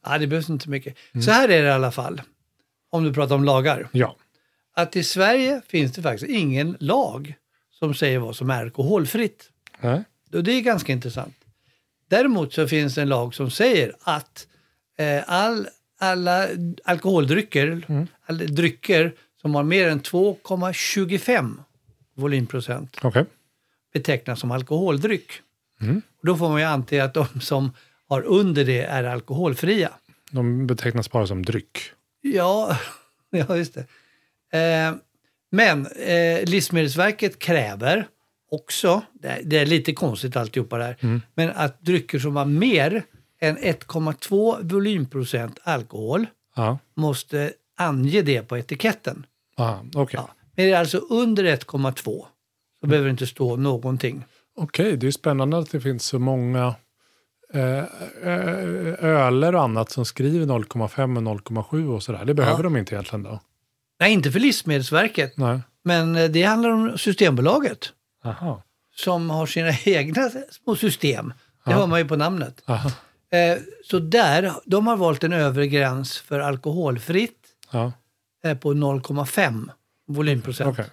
Ja, 0.05 0.17
det 0.17 0.27
behövs 0.27 0.49
inte 0.49 0.69
mycket. 0.69 0.97
Mm. 1.13 1.23
Så 1.23 1.31
här 1.31 1.49
är 1.49 1.61
det 1.61 1.67
i 1.67 1.71
alla 1.71 1.91
fall, 1.91 2.21
om 2.89 3.03
du 3.03 3.13
pratar 3.13 3.35
om 3.35 3.43
lagar. 3.43 3.87
ja. 3.91 4.15
Att 4.75 4.95
i 4.95 5.03
Sverige 5.03 5.61
finns 5.67 5.91
det 5.91 6.01
faktiskt 6.01 6.31
ingen 6.31 6.77
lag 6.79 7.33
som 7.79 7.93
säger 7.93 8.19
vad 8.19 8.35
som 8.35 8.49
är 8.49 8.61
alkoholfritt. 8.61 9.49
Nej. 9.79 10.03
Och 10.33 10.43
det 10.43 10.51
är 10.51 10.61
ganska 10.61 10.91
intressant. 10.91 11.35
Däremot 12.09 12.53
så 12.53 12.67
finns 12.67 12.95
det 12.95 13.01
en 13.01 13.09
lag 13.09 13.35
som 13.35 13.51
säger 13.51 13.95
att 14.01 14.47
eh, 14.97 15.23
all, 15.27 15.67
alla 15.99 16.47
alkoholdrycker, 16.83 17.83
alla 18.25 18.43
drycker 18.43 19.13
som 19.41 19.55
har 19.55 19.63
mer 19.63 19.87
än 19.87 20.01
2,25 20.01 21.55
volymprocent 22.15 22.97
Okej. 23.01 23.25
betecknas 23.93 24.39
som 24.39 24.51
alkoholdryck. 24.51 25.31
Mm. 25.81 26.01
Då 26.23 26.37
får 26.37 26.49
man 26.49 26.59
ju 26.59 26.65
anta 26.65 27.03
att 27.03 27.13
de 27.13 27.41
som 27.41 27.71
har 28.07 28.21
under 28.21 28.65
det 28.65 28.81
är 28.81 29.03
alkoholfria. 29.03 29.89
De 30.31 30.67
betecknas 30.67 31.11
bara 31.11 31.27
som 31.27 31.45
dryck. 31.45 31.77
Ja, 32.21 32.77
ja 33.29 33.57
just 33.57 33.73
det. 33.73 33.85
Eh, 34.59 34.93
men 35.51 35.87
eh, 35.87 36.43
Livsmedelsverket 36.45 37.39
kräver 37.39 38.07
också, 38.51 39.01
det 39.13 39.27
är, 39.27 39.41
det 39.43 39.57
är 39.57 39.65
lite 39.65 39.93
konstigt 39.93 40.35
alltihopa 40.35 40.77
det 40.77 40.83
här, 40.83 41.21
men 41.35 41.49
att 41.49 41.81
drycker 41.81 42.19
som 42.19 42.35
har 42.35 42.45
mer 42.45 43.03
än 43.41 43.57
1,2 43.57 44.57
volymprocent 44.73 45.59
alkohol 45.63 46.25
Ja, 46.55 46.77
måste 46.95 47.53
ange 47.77 48.21
det 48.21 48.41
på 48.41 48.57
etiketten. 48.57 49.25
Aha, 49.57 49.83
okej. 49.95 50.19
Ja. 50.23 50.29
Men 50.55 50.65
är 50.65 50.69
det 50.69 50.79
alltså 50.79 50.97
under 50.97 51.43
1,2 51.43 52.25
så 52.81 52.87
behöver 52.87 53.05
det 53.07 53.11
inte 53.11 53.27
stå 53.27 53.55
någonting. 53.55 54.23
Okej, 54.55 54.97
det 54.97 55.07
är 55.07 55.11
spännande 55.11 55.57
att 55.57 55.71
det 55.71 55.81
finns 55.81 56.03
så 56.05 56.19
många 56.19 56.75
eh, 57.53 57.83
ö- 58.23 58.95
öler 59.01 59.55
och 59.55 59.63
annat 59.63 59.89
som 59.91 60.05
skriver 60.05 60.45
0,5 60.45 61.29
och 61.29 61.41
0,7 61.41 61.95
och 61.95 62.03
sådär. 62.03 62.25
Det 62.25 62.33
behöver 62.33 62.57
Ja. 62.59 62.63
de 62.63 62.77
inte 62.77 62.95
egentligen 62.95 63.23
då. 63.23 63.39
Nej, 63.99 64.13
inte 64.13 64.31
för 64.31 64.39
Livsmedelsverket, 64.39 65.37
Nej. 65.37 65.59
men 65.83 66.15
eh, 66.15 66.29
det 66.29 66.43
handlar 66.43 66.69
om 66.69 66.97
Systembolaget 66.97 67.93
Aha. 68.23 68.63
som 68.95 69.29
har 69.29 69.45
sina 69.45 69.71
egna 69.85 70.29
små 70.51 70.75
system. 70.75 71.33
Det 71.65 71.71
Ja. 71.71 71.77
hör 71.77 71.87
man 71.87 71.99
ju 71.99 72.07
på 72.07 72.15
namnet. 72.15 72.61
Aha. 72.65 72.91
Eh, 73.31 73.57
så 73.85 73.99
där, 73.99 74.53
de 74.65 74.87
har 74.87 74.97
valt 74.97 75.23
en 75.23 75.33
övre 75.33 75.67
gräns 75.67 76.17
för 76.17 76.39
alkoholfritt 76.39 77.47
Ja, 77.71 77.91
eh, 78.43 78.57
på 78.57 78.73
0,5 78.73 79.69
volymprocent. 80.07 80.69
okej. 80.79 80.89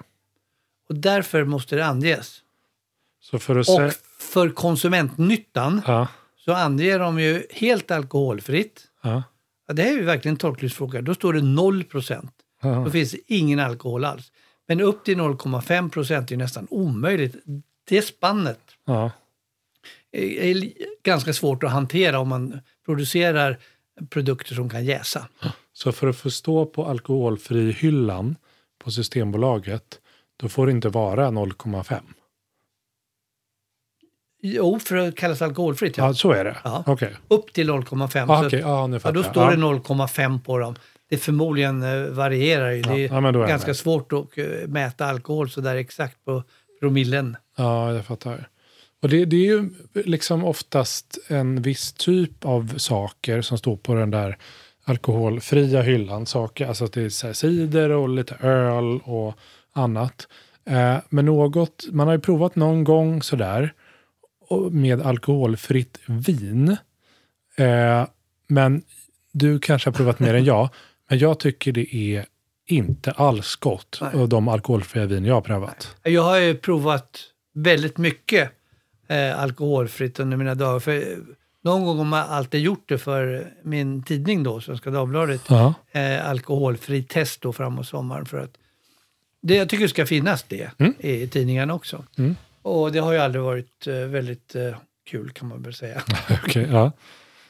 Och 0.88 0.95
därför 0.95 1.45
måste 1.45 1.76
det 1.76 1.87
anges. 1.87 2.43
För 3.31 3.59
Och 3.59 3.93
för 4.19 4.49
konsumentnyttan 4.50 5.83
Ja, 5.87 6.09
så 6.37 6.52
anger 6.52 6.99
de 6.99 7.21
ju 7.21 7.47
helt 7.50 7.90
alkoholfritt. 7.90 8.83
ja, 9.02 9.23
det 9.73 9.83
här 9.83 9.90
är 9.90 9.95
ju 9.95 10.05
verkligen 10.05 10.35
en 10.35 10.38
tolkningsfråga. 10.38 11.02
Då 11.02 11.14
står 11.14 11.33
det 11.33 11.43
0 11.43 11.85
procent. 11.85 12.33
Då 12.62 12.90
finns 12.90 13.11
det 13.11 13.19
ingen 13.26 13.61
alkohol 13.61 14.05
alls. 14.05 14.33
Men 14.69 14.81
upp 14.81 15.05
till 15.05 15.16
0,5 15.19 15.90
procent 15.90 16.33
är 16.33 16.37
nästan 16.37 16.66
omöjligt. 16.71 17.37
Det 17.88 18.02
spannet. 18.02 18.61
Är 20.18 20.73
ganska 21.02 21.32
svårt 21.32 21.62
att 21.64 21.70
hantera 21.70 22.18
om 22.18 22.28
man 22.28 22.61
producerar 22.85 23.58
produkter 24.11 24.54
som 24.54 24.70
kan 24.70 24.85
jäsa. 24.85 25.28
Så 25.73 25.92
för 25.92 26.06
att 26.08 26.16
få 26.16 26.30
stå 26.30 26.66
på 26.66 26.85
alkoholfri 26.87 27.73
hyllan 27.73 28.37
på 28.85 28.90
Systembolaget, 28.90 30.00
då 30.37 30.49
får 30.49 30.66
det 30.66 30.73
inte 30.73 30.88
vara 30.88 31.30
0,5. 31.30 32.00
Jo, 34.42 34.78
för 34.78 34.96
att 34.96 35.16
kallas 35.16 35.42
alkoholfritt. 35.42 35.96
Ja. 35.96 36.06
Ja, 36.06 36.14
så 36.14 36.32
är 36.32 36.44
det? 36.44 36.56
Ja. 36.64 36.85
Okej. 36.87 37.16
Upp 37.28 37.52
till 37.52 37.70
0,5. 37.70 38.26
Ah, 38.30 38.46
okej. 38.46 38.62
att- 38.62 39.04
Ja, 39.04 39.12
då 39.12 39.23
står 39.23 39.50
det 39.50 39.56
0,5 39.56 40.40
på 40.42 40.58
dem. 40.58 40.75
Det 41.08 41.18
förmodligen 41.18 41.82
eh, 41.82 42.06
varierar 42.11 42.70
ju. 42.70 42.82
Det 42.82 42.88
är 43.04 43.08
Ja, 43.12 43.28
är 43.28 43.49
ganska 43.49 43.75
svårt 43.75 44.12
att 44.12 44.38
eh, 44.38 44.44
mäta 44.68 45.06
alkohol 45.06 45.50
så 45.50 45.61
där 45.61 45.76
exakt 45.76 46.25
på 46.25 46.42
promillen. 46.80 47.37
Ja, 47.56 47.92
jag 47.94 48.04
fattar. 48.04 48.49
Och 49.06 49.10
det, 49.10 49.25
det 49.25 49.36
är 49.36 49.44
ju 49.44 49.70
liksom 49.94 50.44
oftast 50.44 51.18
en 51.28 51.62
viss 51.62 51.92
typ 51.92 52.44
av 52.44 52.78
saker 52.78 53.42
som 53.42 53.58
står 53.58 53.76
på 53.76 53.94
den 53.94 54.10
där 54.10 54.38
alkoholfria 54.84 55.82
hyllan. 55.82 56.26
Saker, 56.26 56.66
alltså 56.66 56.84
att 56.84 56.92
det 56.92 57.02
är 57.02 57.32
cider 57.32 57.90
och 57.90 58.08
lite 58.08 58.34
öl 58.34 59.00
och 59.04 59.34
annat. 59.72 60.28
Eh, 60.64 60.96
men 61.08 61.25
något, 61.25 61.86
man 61.92 62.06
har 62.06 62.14
ju 62.14 62.20
provat 62.20 62.56
någon 62.56 62.84
gång 62.84 63.22
sådär 63.22 63.72
med 64.70 65.02
alkoholfritt 65.02 65.98
vin. 66.06 66.76
Eh, 67.56 68.06
men 68.46 68.82
du 69.32 69.58
kanske 69.58 69.90
har 69.90 69.94
provat 69.94 70.20
mer 70.20 70.34
än 70.34 70.44
jag. 70.44 70.68
Men 71.08 71.18
jag 71.18 71.38
tycker 71.38 71.72
det 71.72 71.94
är 71.94 72.26
inte 72.66 73.10
alls 73.12 73.56
gott. 73.56 73.98
Nej. 74.02 74.28
De 74.28 74.48
alkoholfria 74.48 75.06
vin 75.06 75.25
jag 75.25 75.34
har 75.34 75.40
prövat. 75.40 75.96
Jag 76.02 76.22
har 76.22 76.38
ju 76.38 76.54
provat 76.54 77.20
väldigt 77.54 77.98
mycket 77.98 78.52
eh, 79.08 79.40
alkoholfritt 79.40 80.20
under 80.20 80.36
mina 80.36 80.54
dagar. 80.54 80.80
För 80.80 80.96
eh, 80.96 81.18
någon 81.62 81.84
gång 81.84 81.98
har 81.98 82.04
man 82.04 82.28
alltid 82.28 82.60
gjort 82.60 82.88
det 82.88 82.98
för 82.98 83.52
min 83.62 84.02
tidning 84.02 84.42
då, 84.42 84.60
Svenska 84.60 84.90
Dagbladet. 84.90 85.40
Ja. 85.48 85.75
Eh, 85.92 86.28
alkoholfri 86.30 87.02
test 87.02 87.40
då 87.40 87.52
framåt 87.52 87.86
sommaren. 87.86 88.26
För 88.26 88.38
att 88.38 88.50
det, 89.42 89.54
jag 89.54 89.68
tycker 89.68 89.82
det 89.84 89.88
ska 89.88 90.06
finnas 90.06 90.42
det 90.48 90.70
Mm. 90.78 90.94
i 90.98 91.28
tidningarna 91.28 91.75
också. 91.75 92.04
Mm. 92.18 92.36
Och 92.62 92.92
det 92.92 92.98
har 92.98 93.12
ju 93.12 93.18
aldrig 93.18 93.44
varit 93.44 93.86
eh, 93.86 93.94
väldigt 93.94 94.54
eh, 94.54 94.76
kul 95.10 95.30
kan 95.30 95.48
man 95.48 95.62
väl 95.62 95.75
säga. 95.75 96.02
Okej, 96.44 96.68
ja. 96.72 96.92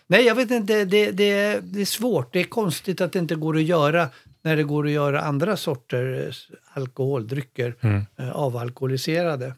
Nej, 0.06 0.25
jag 0.26 0.34
vet 0.34 0.50
inte. 0.50 0.84
Det, 0.84 1.10
det, 1.10 1.60
det 1.62 1.80
är 1.80 1.84
svårt. 1.84 2.32
Det 2.32 2.40
är 2.40 2.44
konstigt 2.44 3.00
att 3.00 3.12
det 3.12 3.18
inte 3.18 3.34
går 3.34 3.56
att 3.56 3.62
göra 3.62 4.08
när 4.42 4.56
det 4.56 4.62
går 4.62 4.86
att 4.86 4.92
göra 4.92 5.20
andra 5.20 5.56
sorters 5.56 6.48
alkoholdrycker 6.72 7.75
eh, 8.16 8.30
avalkoholiserade. 8.36 9.54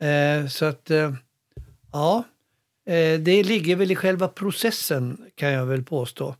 Eh, 0.00 0.46
så 0.48 0.64
att, 0.64 0.90
eh, 0.90 1.12
ja, 1.92 2.24
eh, 2.86 3.20
det 3.20 3.42
ligger 3.42 3.76
väl 3.76 3.90
i 3.90 3.96
själva 3.96 4.28
processen 4.28 5.20
kan 5.34 5.52
jag 5.52 5.66
väl 5.66 5.82
påstå. 5.82 6.36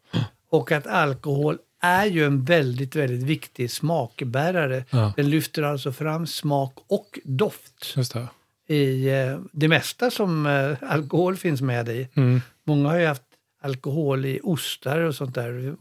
Och 0.50 0.72
att 0.72 0.86
alkohol 0.86 1.58
är 1.82 2.06
ju 2.06 2.24
en 2.26 2.44
väldigt, 2.44 2.96
väldigt 2.96 3.22
viktig 3.22 3.70
smakbärare. 3.70 4.84
Ja. 4.90 5.12
Den 5.16 5.30
lyfter 5.30 5.62
alltså 5.62 5.92
fram 5.92 6.26
smak 6.26 6.74
och 6.86 7.18
doft 7.24 7.92
Just 7.96 8.12
det. 8.12 8.28
i 8.74 9.08
eh, 9.10 9.38
det 9.52 9.68
mesta 9.68 10.10
som 10.10 10.46
eh, 10.46 10.76
alkohol 10.92 11.36
finns 11.36 11.60
med 11.60 11.88
i. 11.88 12.08
Mm. 12.14 12.40
Många 12.64 12.88
har 12.88 12.98
ju 12.98 13.06
haft 13.06 13.22
alkohol 13.62 14.24
i 14.26 14.40
ostar 14.42 14.98
och 14.98 15.14
sånt 15.14 15.34
där. 15.34 15.74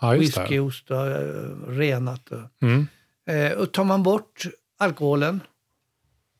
Ja. 0.00 0.10
Whiskyost 0.12 0.90
och 0.90 1.06
eh, 1.06 1.50
renat. 1.68 2.28
Och, 2.30 2.40
Mm. 2.62 2.86
och 3.58 3.72
tar 3.72 3.84
man 3.84 4.02
bort 4.02 4.42
alkoholen, 4.78 5.40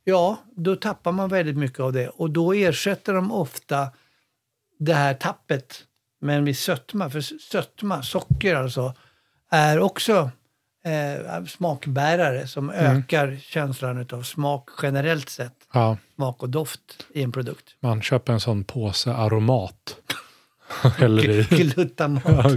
ja, 0.05 0.39
då 0.57 0.77
tappar 0.77 1.13
man 1.13 1.29
väldigt 1.29 1.57
mycket 1.57 1.81
av 1.81 1.93
det. 1.93 2.09
Och 2.09 2.31
då 2.31 2.53
ersätter 2.53 3.15
de 3.15 3.33
ofta 3.33 3.91
det 4.79 4.95
här 4.95 5.15
tappet 5.15 5.85
med 6.21 6.37
en 6.37 6.45
viss 6.45 6.61
sötma. 6.61 7.11
För 7.11 7.21
sötma, 7.21 8.03
socker 8.03 8.55
alltså, 8.55 8.95
är 9.51 9.81
också 9.81 10.31
eh, 10.85 11.45
smakbärare 11.45 12.47
som 12.47 12.71
ökar 12.71 13.39
känslan 13.43 14.07
av 14.13 14.23
smak 14.23 14.69
generellt 14.83 15.29
sett. 15.29 15.55
Ja, 15.73 15.97
Smak 16.15 16.43
och 16.43 16.51
doft 16.51 17.07
i 17.15 17.23
en 17.23 17.33
produkt. 17.33 17.75
man 17.81 18.03
köper 18.03 18.33
en 18.33 18.41
sån 18.41 18.65
påse 18.65 19.13
aromat. 19.13 19.97
Häller 20.97 21.31
i. 21.31 21.43
Glutamat. 21.51 22.23
Ja, 22.27 22.51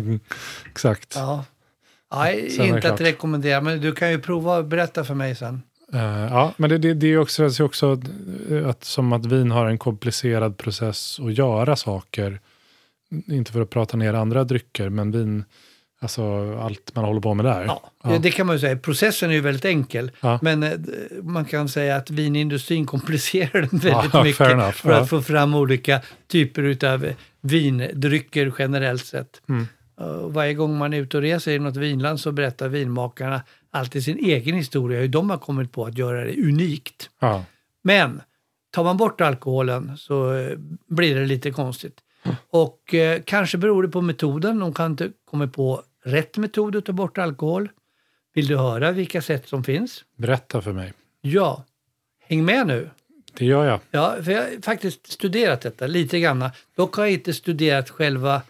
exakt. 0.65 1.15
Ja. 1.15 1.45
Det 2.09 2.57
inte 2.57 2.93
att 2.93 3.01
rekommendera, 3.01 3.61
men 3.61 3.81
du 3.81 3.91
kan 3.91 4.11
ju 4.11 4.19
prova 4.19 4.57
och 4.57 4.65
berätta 4.65 5.03
för 5.03 5.13
mig 5.13 5.35
sen. 5.35 5.61
Eh, 5.93 6.27
ja, 6.31 6.53
men 6.57 6.69
det, 6.69 6.77
det, 6.77 6.93
det 6.93 7.07
är 7.07 7.17
också, 7.17 7.43
det 7.47 7.59
är 7.59 7.63
också 7.63 8.01
att, 8.65 8.83
som 8.83 9.13
att 9.13 9.25
vin 9.25 9.51
har 9.51 9.65
en 9.65 9.77
komplicerad 9.77 10.57
process 10.57 11.19
att 11.19 11.37
göra 11.37 11.75
saker. 11.75 12.39
Inte 13.27 13.51
för 13.51 13.61
att 13.61 13.69
prata 13.69 13.97
ner 13.97 14.13
andra 14.13 14.43
drycker, 14.43 14.89
men 14.89 15.11
vin, 15.11 15.45
alltså 16.01 16.53
allt 16.59 16.95
man 16.95 17.05
håller 17.05 17.21
på 17.21 17.33
med 17.33 17.45
där. 17.45 17.63
Ja, 17.63 17.89
Ja. 18.03 18.17
Det 18.17 18.31
kan 18.31 18.47
man 18.47 18.55
ju 18.55 18.59
säga. 18.59 18.77
Processen 18.77 19.29
är 19.29 19.33
ju 19.33 19.41
väldigt 19.41 19.65
enkel. 19.65 20.11
Ja. 20.21 20.39
Men 20.41 20.63
eh, 20.63 20.71
man 21.21 21.45
kan 21.45 21.69
säga 21.69 21.95
att 21.95 22.09
vinindustrin 22.09 22.85
komplicerar 22.85 23.61
den 23.61 23.79
väldigt 23.79 24.13
Ja, 24.13 24.23
mycket 24.23 24.49
enough, 24.49 24.71
för 24.71 24.91
att 24.91 25.09
få 25.09 25.21
fram 25.21 25.55
olika 25.55 26.01
typer 26.27 26.85
av 26.93 27.13
vindrycker 27.41 28.53
generellt 28.59 29.05
sett. 29.05 29.41
Mm. 29.49 29.67
Varje 30.33 30.53
gång 30.53 30.77
man 30.77 30.93
är 30.93 30.97
ute 30.97 31.17
och 31.17 31.23
reser 31.23 31.51
i 31.51 31.59
något 31.59 31.75
vinland 31.75 32.19
så 32.19 32.31
berättar 32.31 32.67
vinmakarna 32.67 33.41
alltid 33.73 34.03
sin 34.03 34.17
egen 34.17 34.55
historia, 34.55 34.99
hur 34.99 35.07
de 35.07 35.29
har 35.29 35.37
kommit 35.37 35.71
på 35.71 35.85
att 35.85 35.97
göra 35.97 36.23
det 36.25 36.37
unikt. 36.37 37.09
Ja. 37.19 37.45
Men 37.81 38.21
tar 38.71 38.83
man 38.83 38.97
bort 38.97 39.21
alkoholen 39.21 39.97
så 39.97 40.33
eh, 40.33 40.57
blir 40.87 41.15
det 41.15 41.25
lite 41.25 41.51
konstigt. 41.51 41.99
Och 42.49 42.93
eh, 42.93 43.21
kanske 43.25 43.57
beror 43.57 43.83
det 43.83 43.89
på 43.89 44.01
metoden. 44.01 44.59
De 44.59 44.73
kan 44.73 44.91
inte 44.91 45.11
komma 45.25 45.47
på 45.47 45.83
rätt 46.03 46.37
metod 46.37 46.75
att 46.75 46.85
ta 46.85 46.91
bort 46.91 47.17
alkohol. 47.17 47.69
Vill 48.33 48.47
du 48.47 48.57
höra 48.57 48.91
vilka 48.91 49.21
sätt 49.21 49.47
som 49.47 49.63
finns? 49.63 50.05
Berätta 50.15 50.61
för 50.61 50.73
mig. 50.73 50.93
Ja, 51.21 51.65
häng 52.27 52.45
med 52.45 52.67
nu. 52.67 52.89
Det 53.33 53.45
gör 53.45 53.65
jag. 53.65 53.79
Ja, 53.91 54.15
för 54.23 54.31
jag 54.31 54.41
har 54.41 54.61
faktiskt 54.61 55.11
studerat 55.11 55.61
detta 55.61 55.87
lite 55.87 56.19
grann. 56.19 56.49
Dock 56.75 56.95
har 56.95 57.03
jag 57.03 57.13
inte 57.13 57.33
studerat 57.33 57.89
själva 57.89 58.41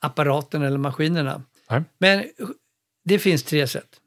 apparaten 0.00 0.62
eller 0.62 0.78
maskinerna. 0.78 1.42
Nej. 1.70 1.82
Men 1.98 2.24
det 3.04 3.18
finns 3.18 3.42
tre 3.42 3.66
sätt. 3.66 4.00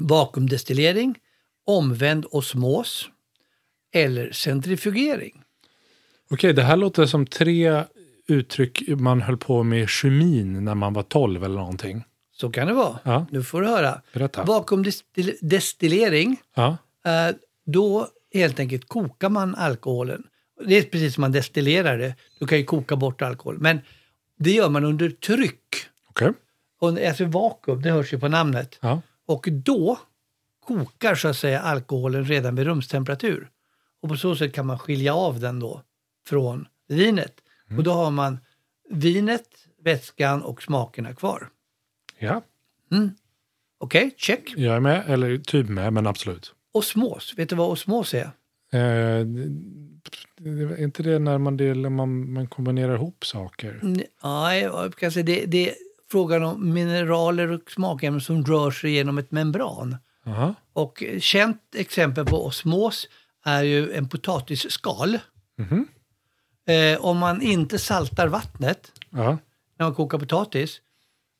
Vakuumdestillering, 0.00 1.18
omvänd 1.66 2.26
osmos 2.30 3.08
eller 3.94 4.32
centrifugering. 4.32 5.42
Okej, 6.30 6.52
det 6.52 6.62
här 6.62 6.76
låter 6.76 7.06
som 7.06 7.26
tre 7.26 7.84
uttryck 8.28 8.82
man 8.88 9.22
höll 9.22 9.36
på 9.36 9.62
med 9.62 9.88
kemin 9.88 10.64
när 10.64 10.74
man 10.74 10.92
var 10.92 11.02
12 11.02 11.44
eller 11.44 11.54
någonting. 11.54 12.04
Så 12.32 12.50
kan 12.50 12.66
det 12.66 12.72
vara. 12.72 12.98
Ja. 13.02 13.26
Nu 13.30 13.42
får 13.42 13.60
du 13.60 13.68
höra. 13.68 14.02
Berätta. 14.12 14.44
Vakuumdestillering, 14.44 16.36
Ja, 16.54 16.76
eh, 17.06 17.34
då 17.66 18.08
helt 18.34 18.60
enkelt 18.60 18.88
kokar 18.88 19.28
man 19.28 19.54
alkoholen. 19.54 20.22
Det 20.66 20.78
är 20.78 20.82
precis 20.82 21.14
som 21.14 21.20
man 21.20 21.32
destillerar 21.32 21.98
det. 21.98 22.14
Du 22.38 22.46
kan 22.46 22.58
ju 22.58 22.64
koka 22.64 22.96
bort 22.96 23.22
alkohol. 23.22 23.58
Men 23.58 23.80
det 24.38 24.50
gör 24.50 24.68
man 24.68 24.84
under 24.84 25.10
tryck. 25.10 25.74
Och 26.80 26.88
alltså 26.88 27.24
vakuum, 27.24 27.82
det 27.82 27.90
hörs 27.90 28.12
ju 28.12 28.18
på 28.18 28.28
namnet. 28.28 28.78
Ja. 28.80 29.02
Och 29.30 29.48
då 29.50 29.98
kokar 30.66 31.14
så 31.14 31.28
att 31.28 31.36
säga 31.36 31.60
alkoholen 31.60 32.24
redan 32.24 32.54
vid 32.54 32.66
rumstemperatur. 32.66 33.50
Och 34.02 34.08
på 34.08 34.16
så 34.16 34.36
sätt 34.36 34.54
kan 34.54 34.66
man 34.66 34.78
skilja 34.78 35.14
av 35.14 35.40
den 35.40 35.60
då 35.60 35.82
från 36.26 36.68
vinet. 36.88 37.34
Och 37.76 37.82
då 37.82 37.92
har 37.92 38.10
man 38.10 38.38
vinet, 38.90 39.48
vätskan 39.82 40.42
och 40.42 40.62
smakerna 40.62 41.14
kvar. 41.14 41.48
ja, 42.18 42.42
Okej, 43.78 44.14
check. 44.16 44.52
jag 44.56 44.76
är 44.76 44.80
med. 44.80 45.04
Eller 45.06 45.38
typ 45.38 45.68
med, 45.68 45.92
men 45.92 46.06
absolut. 46.06 46.54
Osmos, 46.72 47.34
vet 47.36 47.48
du 47.48 47.56
vad 47.56 47.70
osmos 47.70 48.14
är? 48.14 48.30
Eh, 48.72 48.80
är 50.46 50.80
inte 50.82 51.02
det 51.02 51.18
när 51.18 51.38
man, 51.38 51.56
delar, 51.56 51.90
man, 51.90 52.32
man 52.32 52.46
kombinerar 52.46 52.94
ihop 52.94 53.24
saker? 53.24 53.80
Mm, 53.82 54.02
Nej, 54.22 54.62
jag 54.62 54.94
kan 54.96 55.12
säga 55.12 55.24
det, 55.24 55.46
det 55.46 55.74
frågan 56.10 56.42
om 56.42 56.72
mineraler 56.72 57.50
och 57.50 57.70
smakämnen 57.70 58.20
som 58.20 58.44
rör 58.44 58.70
sig 58.70 58.90
genom 58.92 59.18
ett 59.18 59.30
membran. 59.30 59.96
Aha. 60.26 60.54
Och 60.72 61.04
känt 61.20 61.62
exempel 61.76 62.24
på 62.26 62.46
osmos 62.46 63.08
är 63.44 63.62
ju 63.62 63.92
en 63.92 64.08
potatisskal. 64.08 65.18
Mhm. 65.58 65.88
Eh, 66.68 67.00
om 67.04 67.18
man 67.18 67.42
inte 67.42 67.78
saltar 67.78 68.28
vattnet 68.28 68.92
Ja. 69.10 69.38
när 69.78 69.86
man 69.86 69.94
kokar 69.94 70.18
potatis 70.18 70.80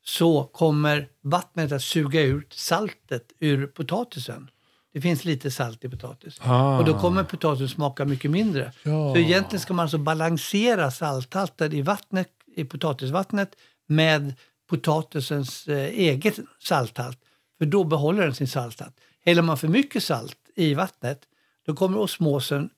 så 0.05 0.45
kommer 0.45 1.09
vattnet 1.23 1.73
att 1.73 1.83
suga 1.83 2.23
ut 2.23 2.53
saltet 2.53 3.33
ur 3.39 3.67
potatisen. 3.67 4.51
Det 4.93 5.01
finns 5.01 5.25
lite 5.25 5.51
salt 5.51 5.85
i 5.85 5.89
potatis. 5.89 6.41
Ah. 6.43 6.79
Och 6.79 6.85
då 6.85 6.99
kommer 6.99 7.25
potatisen 7.25 7.69
smaka 7.69 8.05
mycket 8.05 8.31
mindre. 8.31 8.73
Ja. 8.83 9.15
Så 9.15 9.17
egentligen 9.17 9.61
ska 9.61 9.75
man 9.75 9.83
alltså 9.83 9.99
balansera 9.99 10.91
salthalten 10.91 11.73
i, 11.73 11.83
vattnet, 11.83 12.29
i 12.57 12.65
potatisvattnet 12.65 13.57
med 13.87 14.35
potatisens 14.71 15.69
eh, 15.69 15.89
eget 15.89 16.39
salthalt. 16.59 17.19
För 17.59 17.67
då 17.67 17.85
behåller 17.85 18.23
den 18.23 18.35
sin 18.35 18.49
salthalt. 18.49 19.01
Häller 19.25 19.43
man 19.43 19.59
för 19.59 19.69
mycket 19.69 20.03
salt 20.03 20.39
i 20.55 20.75
vattnet 20.75 21.21
då 21.67 21.75
kommer 21.75 21.99
osmosen 21.99 22.71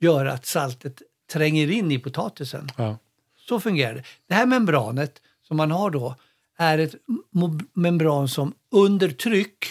göra 0.00 0.32
att 0.32 0.46
saltet 0.46 1.02
tränger 1.32 1.70
in 1.70 1.90
i 1.90 1.98
potatisen. 1.98 2.68
Ja. 2.76 2.98
Så 3.36 3.60
fungerar 3.60 3.94
det. 3.94 4.04
Det 4.26 4.34
här 4.34 4.46
membranet 4.46 5.22
som 5.42 5.56
man 5.56 5.70
har 5.70 5.90
då 5.90 6.14
är 6.56 6.78
ett 6.78 6.94
membran 7.72 8.28
som 8.28 8.54
under 8.70 9.08
tryck 9.08 9.64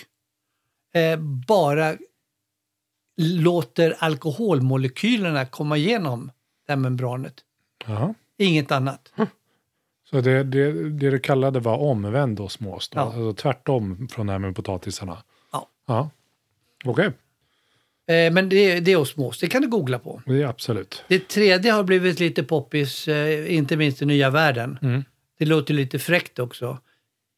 eh, 0.94 1.20
bara 1.48 1.98
låter 3.18 3.96
alkoholmolekylerna 4.00 5.46
komma 5.46 5.78
igenom 5.78 6.32
det 6.66 6.72
här 6.72 6.78
membranet. 6.78 7.36
Ja. 7.86 8.14
Inget 8.38 8.72
annat. 8.72 9.14
Så 10.10 10.22
det, 10.22 10.44
det, 10.44 10.90
det 10.90 11.10
du 11.10 11.20
kallade 11.20 11.60
var 11.60 11.78
omvänd 11.78 12.40
osmos 12.40 12.90
då? 12.90 13.00
Ja. 13.00 13.02
Alltså 13.04 13.34
tvärtom 13.34 14.08
från 14.12 14.28
det 14.28 14.32
här 14.34 14.40
med 14.40 14.56
potatisarna? 14.56 15.24
Ja. 15.52 15.70
Ja. 15.88 16.10
Okej, 16.86 17.12
Eh, 18.10 18.32
men 18.34 18.50
det, 18.50 18.80
det 18.80 18.92
är 18.92 18.96
osmos, 18.96 19.40
det 19.40 19.48
kan 19.48 19.62
du 19.62 19.68
googla 19.68 20.00
på. 20.00 20.22
det 20.26 20.42
är 20.42 20.46
absolut. 20.46 21.04
Det 21.08 21.28
tredje 21.28 21.72
har 21.72 21.84
blivit 21.84 22.20
lite 22.20 22.44
poppis, 22.44 23.08
eh, 23.08 23.56
inte 23.56 23.78
minst 23.78 24.02
i 24.02 24.06
nya 24.06 24.30
världen. 24.30 24.78
Mm. 24.82 25.04
Det 25.40 25.46
låter 25.46 25.74
lite 25.74 26.00
fräckt 26.00 26.40
också. 26.40 26.78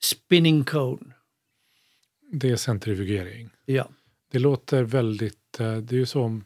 Spinning 0.04 0.64
cone. 0.64 1.14
Det 2.32 2.50
är 2.50 2.56
centrifugering. 2.56 3.50
Ja. 3.66 3.90
Det 4.32 4.40
låter 4.40 4.84
väldigt, 4.84 5.60
eh, 5.60 5.78
det 5.78 5.96
är 5.96 6.00
ju 6.00 6.06
som, 6.06 6.46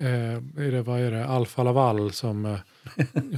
eh, 0.00 0.66
är 0.66 0.72
det, 0.72 0.82
vad 0.82 1.00
är 1.00 1.10
det, 1.10 1.26
Alfa 1.26 1.62
Laval 1.62 2.12
som 2.12 2.46
eh, 2.46 2.56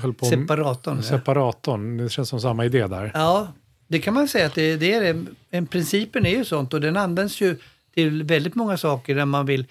höll 0.02 0.14
på 0.14 0.24
Separatorn. 0.30 0.96
ja. 0.96 1.02
Separatorn. 1.02 1.96
Det 1.96 2.08
känns 2.08 2.28
som 2.28 2.40
samma 2.40 2.64
idé 2.64 2.86
där. 2.86 3.10
Ja, 3.14 3.52
det 3.88 3.98
kan 3.98 4.14
man 4.14 4.28
säga 4.28 4.46
att 4.46 4.54
det, 4.54 4.76
det 4.76 4.94
är. 4.94 5.24
En, 5.50 5.66
principen 5.66 6.26
är 6.26 6.36
ju 6.36 6.44
sånt 6.44 6.74
och 6.74 6.80
den 6.80 6.96
används 6.96 7.40
ju 7.40 7.56
till 7.94 8.22
väldigt 8.22 8.54
många 8.54 8.76
saker 8.76 9.14
när 9.14 9.24
man 9.24 9.46
vill 9.46 9.66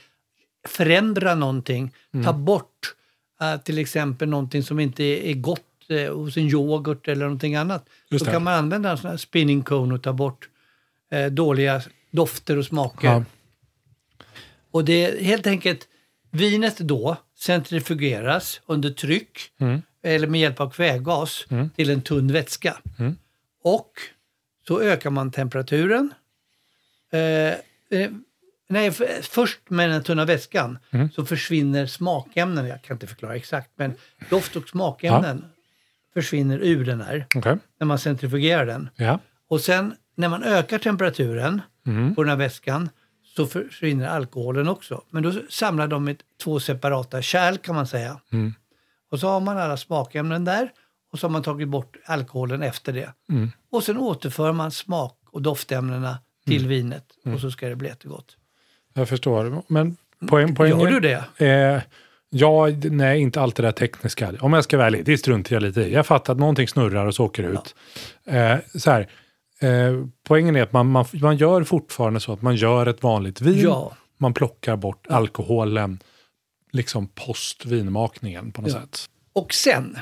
förändra 0.68 1.36
någonting, 1.36 1.92
ta 2.26 2.34
bort 2.34 2.96
eh, 3.42 3.58
till 3.58 3.78
exempel 3.78 4.30
någonting 4.30 4.64
som 4.64 4.80
inte 4.80 5.04
är, 5.04 5.22
är 5.22 5.34
gott 5.34 5.62
eh, 5.90 6.14
hos 6.14 6.38
en 6.38 6.48
yoghurt 6.48 7.08
eller 7.08 7.26
någonting 7.26 7.56
annat. 7.56 7.86
Just 8.10 8.26
Då 8.26 8.32
kan 8.32 8.44
man 8.44 8.54
använda 8.54 8.92
en 8.92 8.98
sån 8.98 9.10
här 9.10 9.18
spinning 9.18 9.64
cone 9.64 9.94
och 9.94 10.02
ta 10.02 10.14
bort 10.14 10.50
eh, 11.12 11.26
dåliga 11.26 11.82
dofter 12.12 12.58
och 12.58 12.66
smaker. 12.66 13.08
Ja. 13.08 13.24
Och 14.72 14.86
det 14.86 15.06
är 15.06 15.24
helt 15.24 15.48
enkelt 15.48 15.88
Vinet 16.32 16.78
då 16.78 17.18
centrifugeras 17.40 18.62
under 18.66 18.90
tryck 18.90 19.52
eller 20.04 20.28
med 20.28 20.42
hjälp 20.42 20.60
av 20.60 20.70
kvävgas 20.70 21.46
till 21.76 21.90
en 21.90 22.02
tunn 22.02 22.32
vätska. 22.32 22.78
Och 23.64 23.92
så 24.68 24.82
ökar 24.82 25.10
man 25.10 25.32
temperaturen. 25.32 26.14
Eh, 27.12 27.20
eh, 28.00 28.12
nej, 28.70 28.92
först 29.22 29.60
med 29.70 29.90
den 29.90 30.04
tunna 30.04 30.26
vätskan 30.26 30.80
så 31.16 31.26
försvinner 31.26 31.86
smakämnen. 31.86 32.68
Jag 32.68 32.82
kan 32.82 32.96
inte 32.96 33.08
förklara 33.08 33.36
exakt, 33.36 33.70
men 33.76 33.94
doft 34.30 34.56
och 34.56 34.70
smakämnen 34.70 35.46
försvinner 36.14 36.60
ur 36.60 36.86
den 36.86 37.02
här 37.02 37.26
Okej. 37.36 37.58
när 37.80 37.88
man 37.88 38.00
centrifugerar 38.00 38.66
den. 38.66 38.90
Ja. 38.96 39.20
Och 39.48 39.62
sen 39.62 39.96
när 40.16 40.30
man 40.30 40.44
ökar 40.44 40.78
temperaturen 40.78 41.62
på 42.16 42.24
den 42.24 42.30
här 42.30 42.38
vätskan 42.38 42.90
så 43.36 43.46
försvinner 43.46 44.08
alkoholen 44.08 44.68
också. 44.68 45.02
Men 45.10 45.24
då 45.24 45.34
samlar 45.50 45.88
de 45.88 46.10
i 46.10 46.18
två 46.44 46.60
separata 46.60 47.22
kärl 47.22 47.58
kan 47.58 47.76
man 47.76 47.88
säga. 47.88 48.20
Och 49.12 49.20
så 49.20 49.28
har 49.28 49.40
man 49.40 49.58
alla 49.58 49.78
smakämnen 49.78 50.46
där 50.46 50.72
och 51.12 51.20
så 51.20 51.28
har 51.28 51.32
man 51.32 51.44
tagit 51.44 51.68
bort 51.68 51.98
alkoholen 52.06 52.64
efter 52.64 52.94
det. 52.94 53.14
Och 53.72 53.84
sen 53.84 53.98
återför 53.98 54.52
man 54.52 54.72
smak 54.72 55.18
och 55.32 55.42
doftämnena 55.42 56.18
till 56.46 56.68
vinet 56.68 57.06
och 57.34 57.40
så 57.40 57.52
ska 57.52 57.70
det 57.70 57.76
bli 57.76 57.88
jättegott. 57.88 58.38
Jag 58.94 59.10
förstår. 59.10 59.64
Men 59.68 59.98
poäng, 60.30 60.56
poängen... 60.56 60.80
Gör 60.80 60.88
du 60.88 61.00
det? 61.00 61.46
Eh, 61.46 61.82
ja, 62.30 62.68
nej, 62.84 63.22
inte 63.22 63.42
allt 63.42 63.56
det 63.56 63.64
där 63.64 63.72
tekniska. 63.72 64.34
Om 64.40 64.54
jag 64.54 64.64
ska 64.64 64.78
vara 64.78 64.88
ärlig, 64.88 65.06
det 65.06 65.18
struntar 65.18 65.56
jag 65.56 65.64
lite 65.64 65.82
i. 65.82 65.94
Jag 65.94 66.06
fattar 66.06 66.34
att 66.34 66.40
någonting 66.40 66.68
snurrar 66.68 67.06
och 67.06 67.16
så 67.16 67.26
åker 67.26 67.44
det 67.44 67.50
ut. 67.50 67.76
Eh, 68.26 68.80
så 68.80 68.92
här, 68.92 69.08
eh, 69.62 70.06
poängen 70.28 70.56
är 70.56 70.62
att 70.64 70.74
man, 70.74 70.88
man, 70.92 71.06
man 71.14 71.38
gör 71.38 71.64
fortfarande 71.64 72.20
så 72.20 72.34
att 72.34 72.42
man 72.42 72.56
gör 72.56 72.86
ett 72.86 73.04
vanligt 73.04 73.42
vin. 73.42 73.60
Ja. 73.64 73.96
Man 74.18 74.34
plockar 74.34 74.76
bort 74.76 75.08
alkoholen 75.10 76.00
liksom 76.72 77.08
post 77.08 77.66
vinmakningen 77.66 78.52
på 78.52 78.62
något 78.62 78.72
Ja. 78.72 78.80
sätt. 78.82 79.10
Och 79.34 79.54
sen 79.54 79.98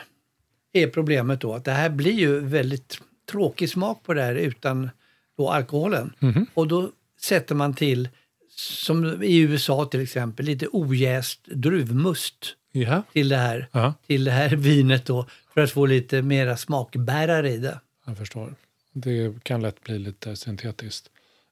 är 0.74 0.88
problemet 0.88 1.42
då 1.42 1.54
att 1.54 1.66
det 1.66 1.72
här 1.72 1.90
blir 1.90 2.14
ju 2.14 2.40
väldigt 2.40 3.02
tråkig 3.32 3.70
smak 3.70 4.04
på 4.04 4.14
det 4.14 4.22
här 4.22 4.36
utan 4.36 4.90
då 5.38 5.50
alkoholen. 5.50 6.14
Och 6.54 6.68
då 6.68 6.90
sätter 7.22 7.56
man 7.56 7.74
till, 7.74 8.10
som 8.56 9.24
i 9.24 9.38
USA 9.40 9.86
till 9.86 10.02
exempel, 10.02 10.46
lite 10.46 10.68
ojäst 10.72 11.40
druvmust 11.46 12.56
Ja, 12.72 13.04
till 13.14 13.30
det 13.30 13.38
här, 13.38 13.68
Ja. 13.72 13.94
till 14.08 14.24
det 14.24 14.32
här 14.32 14.50
vinet 14.56 15.06
då 15.06 15.26
för 15.54 15.62
att 15.62 15.72
få 15.72 15.86
lite 15.86 16.22
mera 16.22 16.58
smakbärare 16.58 17.52
i 17.52 17.58
det. 17.58 17.80
jag 18.06 18.18
förstår. 18.18 18.54
Det 18.94 19.44
kan 19.44 19.62
lätt 19.62 19.84
bli 19.84 20.00
lite 20.00 20.36
syntetiskt. 20.36 21.10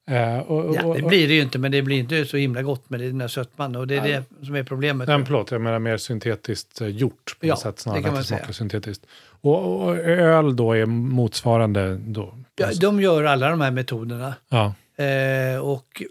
Eh, 0.10 0.38
och, 0.38 0.66
och, 0.66 0.76
Ja, 0.76 0.94
det 0.94 1.02
blir 1.02 1.28
det 1.28 1.34
ju 1.34 1.42
inte, 1.42 1.60
men 1.60 1.72
det 1.72 1.82
blir 1.82 1.98
inte 1.98 2.26
så 2.26 2.38
himla 2.38 2.62
gott 2.62 2.90
med 2.90 3.00
den 3.00 3.22
här 3.22 3.28
sötman 3.28 3.76
och 3.76 3.88
det 3.88 3.96
är 3.96 4.04
det 4.04 4.46
som 4.46 4.56
är 4.56 4.64
problemet. 4.64 5.08
Nej, 5.08 5.26
förlåt, 5.26 5.52
jag 5.52 5.62
menar 5.62 5.80
mer 5.80 5.98
syntetiskt 5.98 6.82
eh, 6.82 6.88
gjort 6.88 7.36
på 7.40 7.46
Ja, 7.48 7.54
något 7.54 7.60
sätt 7.60 7.80
snarare 7.80 8.00
än 8.00 8.10
att 8.10 8.16
det 8.16 8.24
smakar 8.24 8.52
syntetiskt. 8.54 9.06
Och, 9.42 9.82
och 9.84 9.98
öl 9.98 10.56
då 10.56 10.74
är 10.74 10.86
motsvarande 10.86 11.98
då? 11.98 12.38
Ja, 12.56 12.70
de 12.82 13.02
gör 13.02 13.24
alla 13.24 13.50
de 13.50 13.62
här 13.62 13.72
metoderna. 13.72 14.34
Ja. 14.50 14.74
Eh, 15.04 15.60
och 15.60 16.04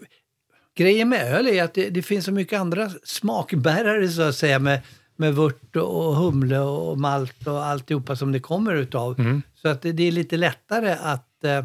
grejen 0.77 1.09
med 1.09 1.33
öl 1.33 1.47
är 1.47 1.63
att 1.63 1.73
det, 1.73 1.89
det 1.89 2.01
finns 2.01 2.25
så 2.25 2.31
mycket 2.31 2.59
andra 2.59 2.89
smakbärare 3.03 4.07
så 4.07 4.21
att 4.21 4.35
säga 4.35 4.59
med, 4.59 4.81
med 5.17 5.35
vört 5.35 5.75
och 5.75 6.15
humle 6.15 6.59
och 6.59 6.99
malt 6.99 7.47
och 7.47 7.65
alltihopa 7.65 8.15
som 8.15 8.31
det 8.31 8.39
kommer 8.39 8.75
utav. 8.75 9.41
Så 9.55 9.69
att 9.69 9.81
det, 9.81 9.91
det 9.91 10.03
är 10.03 10.11
lite 10.11 10.37
lättare 10.37 10.91
att 10.91 11.43
eh, 11.43 11.57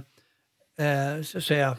eh, 0.86 1.22
så 1.22 1.38
att 1.38 1.44
säga 1.44 1.76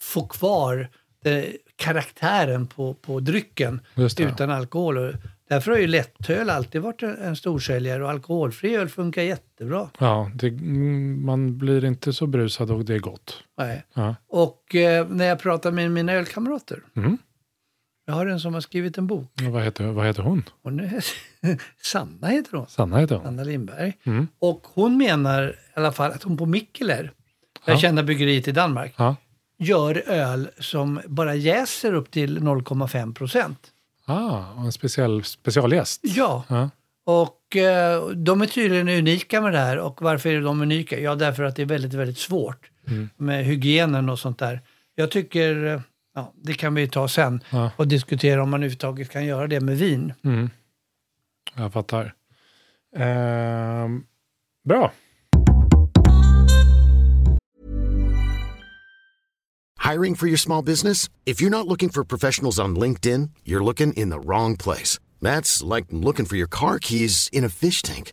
få 0.00 0.26
kvar 0.26 0.88
det, 1.22 1.56
karaktären 1.76 2.66
på, 2.66 2.94
på 2.94 3.20
drycken 3.20 3.80
utan 4.18 4.50
alkohol. 4.50 5.16
Därför 5.48 5.70
har 5.70 5.78
ju 5.78 5.86
lättöl 5.86 6.50
alltid 6.50 6.82
varit 6.82 7.02
en, 7.02 7.16
en 7.18 7.36
storsäljare 7.36 8.04
och 8.04 8.10
alkoholfri 8.10 8.76
öl 8.76 8.88
funkar 8.88 9.22
jättebra. 9.22 9.90
Ja, 9.98 10.30
det, 10.34 10.48
mm, 10.48 11.26
man 11.26 11.58
blir 11.58 11.84
inte 11.84 12.12
så 12.12 12.26
brusad 12.26 12.70
och 12.70 12.84
det 12.84 12.94
är 12.94 12.98
gott. 12.98 13.44
Nej. 13.58 13.84
Ja. 13.94 14.14
Och 14.28 14.74
eh, 14.74 15.08
när 15.08 15.24
jag 15.24 15.40
pratar 15.40 15.72
med 15.72 15.90
mina 15.90 16.12
ölkamrater. 16.12 16.82
Mm. 16.96 17.18
Jag 18.08 18.14
har 18.14 18.26
en 18.26 18.40
som 18.40 18.54
har 18.54 18.60
skrivit 18.60 18.98
en 18.98 19.06
bok. 19.06 19.30
Och 19.46 19.52
Vad, 19.52 19.62
heter, 19.62 19.84
vad 19.86 20.06
heter 20.06 20.22
hon? 20.22 20.42
Hon 20.62 20.80
är, 20.80 21.04
Sanna 21.82 22.26
heter 22.28 22.56
hon. 22.56 22.66
Sanna 22.68 22.98
heter 22.98 23.16
hon. 23.16 23.26
Anna 23.26 23.44
Lindberg. 23.44 23.92
Mm. 24.04 24.28
Och 24.38 24.66
hon 24.74 24.96
menar 24.98 25.48
i 25.48 25.54
alla 25.80 25.92
fall 25.92 26.10
att 26.12 26.22
hon 26.22 26.36
på 26.36 26.46
Mikkeler, 26.46 27.12
det 27.66 27.72
Ja. 27.72 27.78
kända 27.78 28.02
bryggeriet 28.02 28.48
i 28.48 28.52
Danmark, 28.52 28.94
Ja. 28.96 29.16
gör 29.58 30.02
öl 30.06 30.48
som 30.60 31.00
bara 31.06 31.34
jäser 31.34 31.92
upp 31.92 32.10
till 32.10 32.38
0,5 32.42 33.14
procent. 33.14 33.58
Ah, 34.04 34.42
en 34.64 34.72
speciell 34.72 35.24
specialgäst. 35.24 36.00
Ja, 36.04 36.44
Ja. 36.48 36.70
och 37.04 37.56
eh, 37.56 38.08
de 38.08 38.42
är 38.42 38.46
tydligen 38.46 38.88
unika 38.88 39.40
med 39.40 39.52
det 39.52 39.58
här. 39.58 39.78
Och 39.78 40.02
varför 40.02 40.28
är 40.28 40.40
de 40.40 40.62
unika? 40.62 41.00
Ja, 41.00 41.14
därför 41.14 41.42
att 41.42 41.56
det 41.56 41.62
är 41.62 41.66
väldigt, 41.66 41.94
väldigt 41.94 42.18
svårt 42.18 42.70
Mm. 42.86 43.08
med 43.16 43.44
hygienen 43.44 44.08
och 44.08 44.18
sånt 44.18 44.38
där. 44.38 44.60
Jag 44.94 45.10
tycker, 45.10 45.64
eh, 45.66 45.80
ja, 46.18 46.32
det 46.42 46.54
kan 46.54 46.74
vi 46.74 46.88
ta 46.88 47.08
sen 47.08 47.40
Ja. 47.50 47.70
och 47.76 47.88
diskutera 47.88 48.42
om 48.42 48.50
man 48.50 48.60
överhuvudtaget 48.60 49.10
kan 49.10 49.24
göra 49.26 49.46
det 49.46 49.60
med 49.60 49.76
vin. 49.78 50.12
Mm. 50.24 50.50
Jag 51.56 51.72
fattar. 51.72 52.14
Ehm, 52.96 54.04
bra. 54.64 54.92
Hiring 59.92 60.16
for 60.16 60.26
your 60.28 60.36
small 60.38 60.64
business? 60.64 61.08
If 61.24 61.40
you're 61.42 61.50
not 61.58 61.66
looking 61.66 61.88
for 61.90 62.04
professionals 62.04 62.58
on 62.58 62.78
LinkedIn, 62.78 63.30
you're 63.44 63.64
looking 63.64 63.92
in 63.92 64.10
the 64.10 64.20
wrong 64.20 64.56
place. 64.56 64.98
That's 65.22 65.74
like 65.76 65.86
looking 65.90 66.26
for 66.26 66.36
your 66.36 66.48
car 66.50 66.78
keys 66.78 67.28
in 67.32 67.44
a 67.44 67.48
fish 67.48 67.82
tank. 67.82 68.12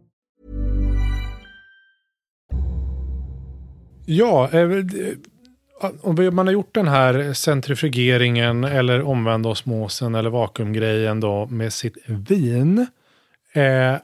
Ja, 4.13 4.49
eh, 4.51 4.69
om 6.01 6.35
man 6.35 6.47
har 6.47 6.53
gjort 6.53 6.75
den 6.75 6.87
här 6.87 7.33
centrifugeringen 7.33 8.63
eller 8.63 9.01
omvända 9.01 9.49
osmosen 9.49 10.15
eller 10.15 10.29
vakuumgrejen 10.29 11.19
då 11.19 11.45
med 11.45 11.73
sitt 11.73 11.97
vin. 12.05 12.87
Eh, 13.53 13.95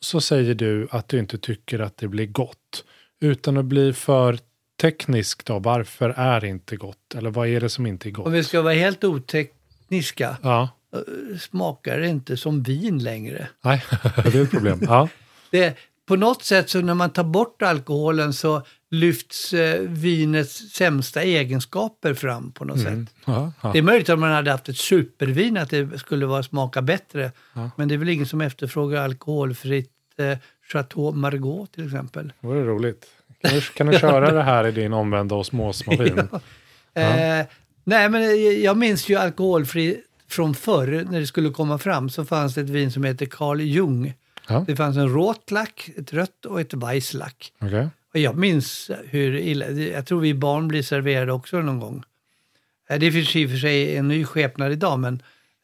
så 0.00 0.20
säger 0.20 0.54
du 0.54 0.88
att 0.90 1.08
du 1.08 1.18
inte 1.18 1.38
tycker 1.38 1.78
att 1.78 1.96
det 1.96 2.08
blir 2.08 2.26
gott. 2.26 2.84
Utan 3.20 3.56
att 3.56 3.64
bli 3.64 3.92
för 3.92 4.38
teknisk 4.80 5.44
då, 5.44 5.58
varför 5.58 6.10
är 6.16 6.40
det 6.40 6.48
inte 6.48 6.76
gott? 6.76 7.14
Eller 7.14 7.30
vad 7.30 7.48
är 7.48 7.60
det 7.60 7.68
som 7.68 7.86
inte 7.86 8.08
är 8.08 8.10
gott? 8.10 8.26
Om 8.26 8.32
vi 8.32 8.44
ska 8.44 8.62
vara 8.62 8.74
helt 8.74 9.04
otekniska, 9.04 10.36
Ja, 10.42 10.68
eh, 10.94 11.38
smakar 11.38 11.98
det 12.00 12.08
inte 12.08 12.36
som 12.36 12.62
vin 12.62 12.98
längre. 12.98 13.48
nej, 13.64 13.84
det 14.24 14.34
är 14.34 14.42
ett 14.42 14.50
problem. 14.50 14.80
Ja, 14.82 15.08
Det, 15.50 15.76
på 16.06 16.16
något 16.16 16.42
sätt 16.42 16.70
så 16.70 16.80
när 16.80 16.94
man 16.94 17.10
tar 17.10 17.24
bort 17.24 17.62
alkoholen 17.62 18.32
så 18.32 18.62
lyfts 18.90 19.52
eh, 19.52 19.80
vinets 19.80 20.72
sämsta 20.72 21.22
egenskaper 21.22 22.14
fram 22.14 22.52
på 22.52 22.64
något 22.64 22.78
mm. 22.78 23.06
sätt. 23.06 23.14
ja, 23.24 23.52
ja. 23.62 23.72
Det 23.72 23.78
är 23.78 23.82
möjligt 23.82 24.08
att 24.08 24.18
man 24.18 24.32
hade 24.32 24.50
haft 24.50 24.68
ett 24.68 24.78
supervin 24.78 25.56
att 25.56 25.70
det 25.70 25.98
skulle 25.98 26.26
vara, 26.26 26.42
smaka 26.42 26.82
bättre. 26.82 27.32
Men 27.76 27.88
det 27.88 27.94
är 27.94 27.98
väl 27.98 28.08
ingen 28.08 28.26
som 28.26 28.40
efterfrågar 28.40 29.04
alkoholfritt 29.04 29.90
eh, 30.16 30.38
Chateau 30.72 31.12
Margaux 31.12 31.72
till 31.72 31.84
exempel. 31.84 32.32
Det 32.40 32.46
vore 32.46 32.64
roligt. 32.64 33.06
Kan 33.42 33.54
du, 33.54 33.60
kan 33.60 33.86
du 33.86 33.98
köra 33.98 34.30
det 34.30 34.42
här 34.42 34.66
i 34.66 34.72
din 34.72 34.92
omvända 34.92 35.34
osmosmaskin? 35.34 36.28
Eh, 36.94 37.46
nej, 37.84 38.08
men 38.08 38.22
jag- 38.22 38.58
jag 38.58 38.76
minns 38.76 39.08
ju 39.08 39.16
alkoholfri 39.16 40.00
från 40.28 40.54
förr, 40.54 41.06
när 41.10 41.20
det 41.20 41.26
skulle 41.26 41.50
komma 41.50 41.78
fram, 41.78 42.10
så 42.10 42.24
fanns 42.24 42.54
det 42.54 42.60
ett 42.60 42.68
vin 42.68 42.92
som 42.92 43.04
heter 43.04 43.26
Carl 43.26 43.60
Jung. 43.60 44.14
Ja. 44.48 44.64
Det 44.66 44.76
fanns 44.76 44.96
en 44.96 45.08
råtlack, 45.08 45.90
ett 45.96 46.12
rött 46.12 46.46
och 46.46 46.60
ett 46.60 46.74
Weisslack. 46.74 47.52
Okej. 47.60 47.88
Och 48.14 48.18
jag 48.18 48.36
minns 48.36 48.90
hur 49.04 49.36
illa, 49.36 49.70
jag 49.70 50.06
tror 50.06 50.20
vi 50.20 50.34
barn 50.34 50.68
blir 50.68 50.82
serverade 50.82 51.32
också 51.32 51.60
någon 51.60 51.80
gång. 51.80 52.02
Eh, 52.90 52.98
Det 52.98 53.12
finns 53.12 53.36
i 53.36 53.46
och 53.46 53.50
för 53.50 53.56
sig 53.56 53.96
en 53.96 54.08
ny 54.08 54.24
skepnad 54.24 54.72
idag, 54.72 54.98
men 54.98 55.14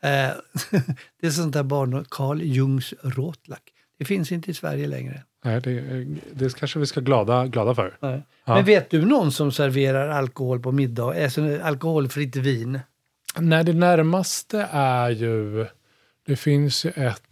eh, 0.03 0.09
det 1.21 1.27
är 1.27 1.31
sånt 1.31 1.53
där 1.53 1.63
barn, 1.63 2.05
Carl 2.11 2.43
Jungs 2.43 2.95
råtlack. 3.03 3.63
Det 3.99 4.05
finns 4.05 4.33
inte 4.33 4.51
i 4.51 4.55
Sverige 4.55 4.87
längre. 4.87 5.23
Nej, 5.45 5.61
det, 5.61 6.05
det 6.33 6.55
kanske 6.57 6.79
vi 6.79 6.87
ska 6.87 7.01
glada, 7.01 7.47
glada 7.47 7.75
för. 7.75 7.97
Ja. 8.01 8.21
Men 8.45 8.65
vet 8.65 8.91
du 8.91 9.05
någon 9.07 9.33
som 9.33 9.53
serverar 9.53 10.09
alkohol 10.09 10.61
på 10.61 10.73
middag, 10.73 11.25
alltså 11.25 11.61
alkoholfritt 11.63 12.37
vin? 12.37 12.81
Nej, 13.39 13.65
det 13.65 13.73
närmaste 13.73 14.69
är 14.73 15.11
ju... 15.11 15.67
Det 16.27 16.37
finns 16.37 16.85
ju 16.85 16.91
ett 16.91 17.23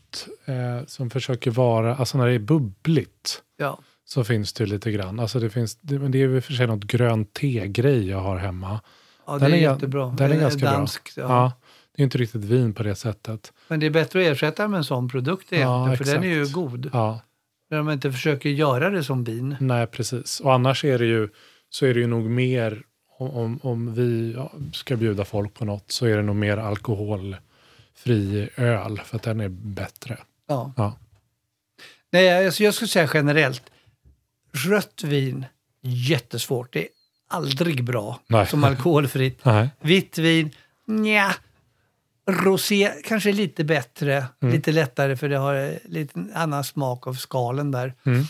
eh, 0.45 0.87
som 0.87 1.11
försöker 1.11 1.51
vara... 1.51 1.97
Alltså 1.97 2.19
när 2.19 2.27
det 2.27 2.33
är 2.33 2.39
bubbligt 2.39 3.43
Ja. 3.59 3.79
så 4.05 4.25
finns 4.25 4.53
det 4.53 4.65
ju 4.65 4.71
lite 4.71 4.91
grann. 4.93 5.21
Alltså 5.21 5.41
det, 5.41 5.51
finns, 5.51 5.77
det, 5.81 5.99
men 5.99 6.11
det 6.13 6.19
är 6.23 6.29
ju 6.29 6.41
för 6.41 6.53
sig 6.53 6.67
något 6.67 6.85
grönt 6.85 7.33
te-grej 7.35 8.09
jag 8.09 8.21
har 8.21 8.37
hemma. 8.37 8.81
Ja, 9.27 9.33
det 9.33 9.39
Den 9.39 9.53
är, 9.53 9.57
är 9.57 9.61
jättebra. 9.61 10.15
den 10.19 10.31
är 10.31 10.35
Eh, 10.35 10.41
ganska 10.41 10.61
bra. 10.61 10.71
danskt, 10.73 11.13
Ja. 11.17 11.23
Ja. 11.23 11.53
det 11.97 12.03
är 12.03 12.05
inte 12.05 12.19
riktigt 12.19 12.45
vin 12.45 12.73
på 12.75 12.83
det 12.83 12.95
sättet. 12.95 13.53
Men 13.69 13.81
det 13.81 13.87
är 13.87 13.91
bättre 13.91 14.21
att 14.21 14.27
ersätta 14.27 14.69
med 14.69 14.79
en 14.79 14.85
sån 14.85 15.09
produkt 15.09 15.47
Ja, 15.51 15.87
egentligen, 15.87 15.97
för 15.97 16.21
den 16.21 16.33
är 16.33 16.35
ju 16.35 16.53
god. 16.53 16.91
Ja, 16.93 17.21
När 17.71 17.83
man 17.83 17.93
inte 17.95 18.13
försöker 18.13 18.49
göra 18.49 18.91
det 18.91 19.05
som 19.05 19.25
vin. 19.25 19.57
nej 19.61 19.87
precis. 19.87 20.41
Och 20.41 20.53
annars 20.55 20.85
är 20.85 20.99
det 20.99 21.07
ju, 21.07 21.29
så 21.71 21.87
är 21.87 21.95
det 21.95 22.01
ju 22.01 22.07
nog 22.07 22.25
mer, 22.25 22.83
om, 23.19 23.59
om, 23.63 23.95
vi 23.95 24.33
ja, 24.37 24.53
ska 24.73 24.97
bjuda 24.97 25.25
folk 25.25 25.55
på 25.55 25.65
något, 25.65 25.91
så 25.93 26.07
är 26.07 26.17
det 26.17 26.23
nog 26.23 26.37
mer 26.37 26.57
alkoholfri 28.05 28.49
öl, 28.57 29.01
för 29.05 29.17
att 29.17 29.23
den 29.23 29.41
är 29.41 29.49
bättre. 29.49 30.19
Ja. 30.49 30.73
Ja. 30.77 30.97
Nej, 32.11 32.47
alltså 32.47 32.63
jag 32.65 32.75
skulle 32.75 32.89
säga 32.89 33.11
generellt, 33.15 33.63
rött 34.67 35.03
vin, 35.05 35.45
jättesvårt. 35.83 36.73
Det 36.73 36.81
är 36.83 36.89
aldrig 37.29 37.85
bra 37.85 38.21
Nej. 38.27 38.47
som 38.47 38.65
alkoholfritt. 38.65 39.39
Nej. 39.45 39.69
Vitt 39.81 40.19
vin, 40.19 40.51
nja. 40.87 41.35
Rosé 42.31 42.93
kanske 43.05 43.33
lite 43.33 43.65
bättre, 43.65 44.25
Mm. 44.43 44.55
lite 44.55 44.73
lättare 44.73 45.17
för 45.17 45.29
det 45.29 45.37
har 45.37 45.79
lite 45.89 46.25
annan 46.35 46.65
smak 46.65 47.07
av 47.07 47.15
skalen 47.15 47.71
där. 47.71 47.95
Mm. 48.05 48.21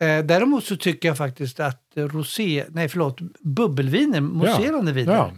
Eh, 0.00 0.24
däremot 0.26 0.64
så 0.64 0.76
tycker 0.76 1.08
jag 1.08 1.16
faktiskt 1.16 1.60
att 1.60 1.82
rosé, 1.94 2.64
nej 2.68 2.88
förlåt, 2.88 3.18
bubbelviner, 3.40 4.20
mousserande 4.20 4.92
viner, 4.92 5.30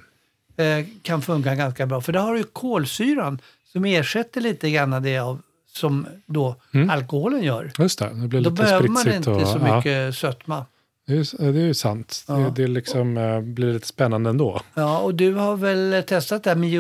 Ja. 0.57 0.65
eh, 0.65 0.87
kan 1.03 1.23
funka 1.23 1.55
ganska 1.55 1.87
bra. 1.87 2.01
För 2.01 2.13
där 2.13 2.21
har 2.21 2.33
du 2.33 2.39
ju 2.39 2.45
kolsyran 2.45 3.39
som 3.73 3.85
ersätter 3.85 4.41
lite 4.41 4.71
grann 4.71 5.03
det 5.03 5.19
av, 5.19 5.41
som 5.67 6.07
då 6.27 6.57
Mm. 6.75 6.91
alkoholen 6.91 7.43
gör. 7.43 7.73
Just 7.79 7.99
det, 7.99 8.09
det 8.15 8.29
blir 8.29 8.41
Då 8.41 8.51
lite 8.51 8.63
behöver 8.63 8.89
man 8.89 9.13
inte 9.13 9.31
och, 9.31 9.49
så 9.49 9.59
ja, 9.67 9.77
mycket 9.77 10.15
sötma. 10.15 10.67
det, 11.07 11.13
är, 11.15 11.53
det 11.53 11.61
är 11.61 11.67
ju 11.67 11.75
sant. 11.75 12.25
Ja. 12.29 12.35
Det, 12.35 12.51
det 12.63 12.69
liksom, 12.69 13.17
eh, 13.17 13.41
blir 13.41 13.73
lite 13.73 13.87
spännande 13.87 14.31
ändå. 14.31 14.61
Ja, 14.75 14.99
och 14.99 15.15
du 15.15 15.35
har 15.35 15.57
väl 15.57 16.03
testat 16.07 16.45
det 16.45 16.51
här 16.51 16.57
med? 16.57 16.71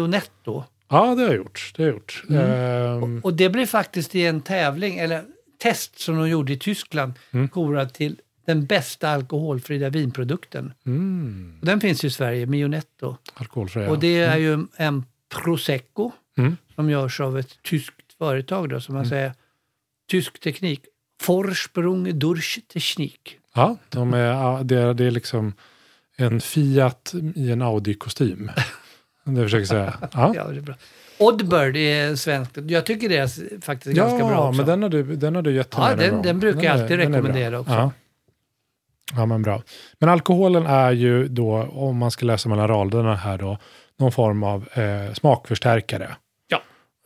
Ja, 0.90 1.14
det 1.14 1.22
har 1.22 1.29
jag 1.29 1.37
gjort. 1.37 1.72
Det 1.77 1.83
har 1.83 1.90
gjort. 1.90 2.24
Ehm, 2.31 3.20
Och 3.24 3.35
det 3.35 3.48
blev 3.48 3.66
faktiskt 3.66 4.14
i 4.14 4.27
en 4.27 4.40
tävling, 4.40 4.98
eller 4.98 5.22
test 5.62 5.98
som 6.01 6.16
de 6.16 6.29
gjorde 6.29 6.53
i 6.53 6.57
Tyskland, 6.59 7.12
Mm. 7.31 7.48
korad 7.48 7.92
till 7.92 8.16
den 8.46 8.66
bästa 8.66 9.09
alkoholfria 9.11 9.88
vinprodukten. 9.90 10.72
mm, 10.87 11.59
Och 11.61 11.66
den 11.66 11.81
finns 11.81 12.05
i 12.05 12.11
Sverige, 12.11 12.46
Mionetto. 12.46 13.16
alkoholfria. 13.35 13.90
Och 13.90 13.98
det 13.98 14.20
är 14.20 14.37
ju 14.37 14.66
en 14.77 15.05
prosecco 15.44 16.11
Mm. 16.38 16.57
Som 16.78 16.90
görs 16.90 17.20
av 17.20 17.38
ett 17.38 17.62
tyskt 17.62 18.12
företag 18.18 18.68
då, 18.68 18.80
som 18.80 18.94
man 18.94 19.06
säger, 19.06 19.32
tysk 20.10 20.40
teknik. 20.40 20.80
Vorsprung 21.26 22.18
durch 22.18 22.58
Technik. 22.72 23.38
Ja, 23.54 23.76
de 23.88 24.14
är, 24.14 24.24
ja, 24.24 24.60
det, 24.64 24.76
är, 24.78 24.94
det 24.94 25.04
är 25.04 25.10
liksom 25.10 25.52
en 26.16 26.40
Fiat 26.40 27.14
i 27.34 27.50
en 27.50 27.62
Audi-kostym. 27.62 28.50
Det 29.24 29.42
försöker 29.42 29.58
jag 29.60 29.68
säga. 29.68 29.98
Ja, 30.12 30.32
Ja, 30.36 30.44
det 30.44 30.56
är 30.56 30.60
bra. 30.60 30.74
Oddbird 31.18 31.76
är 31.76 32.16
svenskt. 32.16 32.58
Jag 32.66 32.86
tycker 32.86 33.08
det 33.08 33.16
är 33.16 33.60
faktiskt 33.60 33.96
ja 33.96 34.04
ganska 34.08 34.26
bra 34.28 34.48
också. 34.48 34.56
men 34.56 34.66
den 34.66 34.82
har 34.82 34.90
du, 34.90 35.16
den 35.16 35.34
har 35.34 35.42
du 35.42 35.54
gett 35.54 35.74
Ja, 35.76 35.86
mig 35.96 35.96
den- 35.96 36.22
den 36.22 36.40
brukar 36.40 36.62
jag 36.62 36.76
är- 36.78 36.82
alltid 36.82 36.98
den 36.98 37.14
är 37.14 37.16
rekommendera 37.18 37.60
också. 37.60 37.72
Ja. 37.72 37.92
ja, 39.16 39.26
men 39.26 39.42
bra. 39.42 39.62
Men 39.98 40.08
alkoholen 40.08 40.66
är 40.66 40.92
ju 40.92 41.28
då, 41.28 41.62
om 41.62 41.96
man 41.96 42.10
ska 42.10 42.26
läsa 42.26 42.48
mellan 42.48 42.68
raderna 42.68 43.14
här 43.14 43.38
då, 43.38 43.58
någon 43.96 44.12
form 44.12 44.42
av 44.42 44.68
eh, 44.72 45.12
smakförstärkare. 45.14 46.16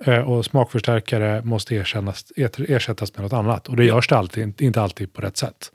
Eh, 0.06 0.18
och 0.30 0.44
smakförstärkare 0.44 1.42
måste 1.44 1.74
erkännas, 1.74 2.32
ersättas 2.36 3.14
med 3.14 3.22
något 3.22 3.32
annat. 3.32 3.68
Och 3.68 3.76
det 3.76 3.84
görs 3.84 4.08
det 4.08 4.16
alltid, 4.16 4.60
inte- 4.62 4.80
alltid 4.82 5.12
på 5.12 5.20
rätt 5.20 5.36
sätt. 5.36 5.70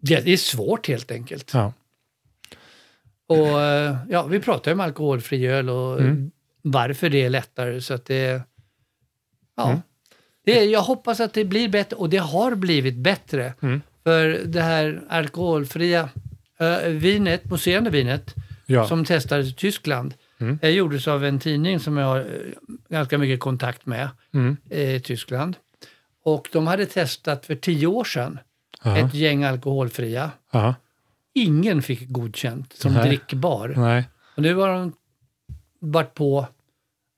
Det 0.00 0.28
är 0.28 0.36
svårt 0.36 0.88
helt 0.88 1.10
enkelt. 1.10 1.50
Ja. 1.54 1.72
Och 3.26 3.60
eh, 3.62 3.96
ja, 4.08 4.22
vi 4.26 4.40
pratar 4.40 4.70
ju 4.70 4.72
om 4.74 4.80
alkoholfri 4.80 5.46
öl 5.46 5.70
och 5.70 6.00
Mm. 6.00 6.30
varför 6.62 7.10
det 7.10 7.22
är 7.24 7.30
lättare. 7.30 7.80
Så 7.80 7.94
att 7.94 8.04
det, 8.06 8.42
ja. 9.56 9.68
Mm. 9.68 9.80
Det 10.44 10.64
jag 10.64 10.80
hoppas 10.82 11.20
att 11.20 11.34
det 11.34 11.44
blir 11.44 11.68
bättre 11.68 11.96
och 11.96 12.10
det 12.10 12.16
har 12.16 12.54
blivit 12.54 12.96
bättre. 12.96 13.54
Mm. 13.62 13.82
För 14.04 14.40
det 14.46 14.60
här 14.62 15.02
alkoholfria 15.08 16.08
äh, 16.58 16.78
vinet, 16.88 17.44
mousserande 17.44 17.90
vinet, 17.90 18.34
Ja. 18.66 18.88
som 18.88 19.04
testades 19.04 19.48
i 19.48 19.52
Tyskland, 19.52 20.14
Mm. 20.40 20.58
eh, 20.62 20.70
gjordes 20.70 21.08
av 21.08 21.24
en 21.24 21.38
tidning 21.40 21.80
som 21.80 21.96
jag 21.96 22.06
har 22.06 22.18
eh, 22.18 22.26
ganska 22.88 23.18
mycket 23.18 23.40
kontakt 23.40 23.86
med 23.86 24.08
Mm. 24.34 24.56
eh, 24.70 24.94
i 24.94 25.00
Tyskland. 25.00 25.56
Och 26.24 26.48
de 26.52 26.66
hade 26.66 26.86
testat 26.86 27.46
för 27.46 27.54
tio 27.54 27.86
år 27.86 28.04
sedan 28.04 28.38
Aha. 28.82 28.96
ett 28.98 29.14
gäng 29.14 29.44
alkoholfria. 29.44 30.30
Aha. 30.52 30.74
Ingen 31.34 31.82
fick 31.82 32.08
godkänt 32.08 32.72
som 32.72 32.92
Nej. 32.94 33.08
drickbar. 33.08 33.74
Nej. 33.76 34.04
Och 34.36 34.42
nu 34.42 34.54
har 34.54 34.68
de 34.68 34.92
varit 35.80 36.14
på 36.14 36.46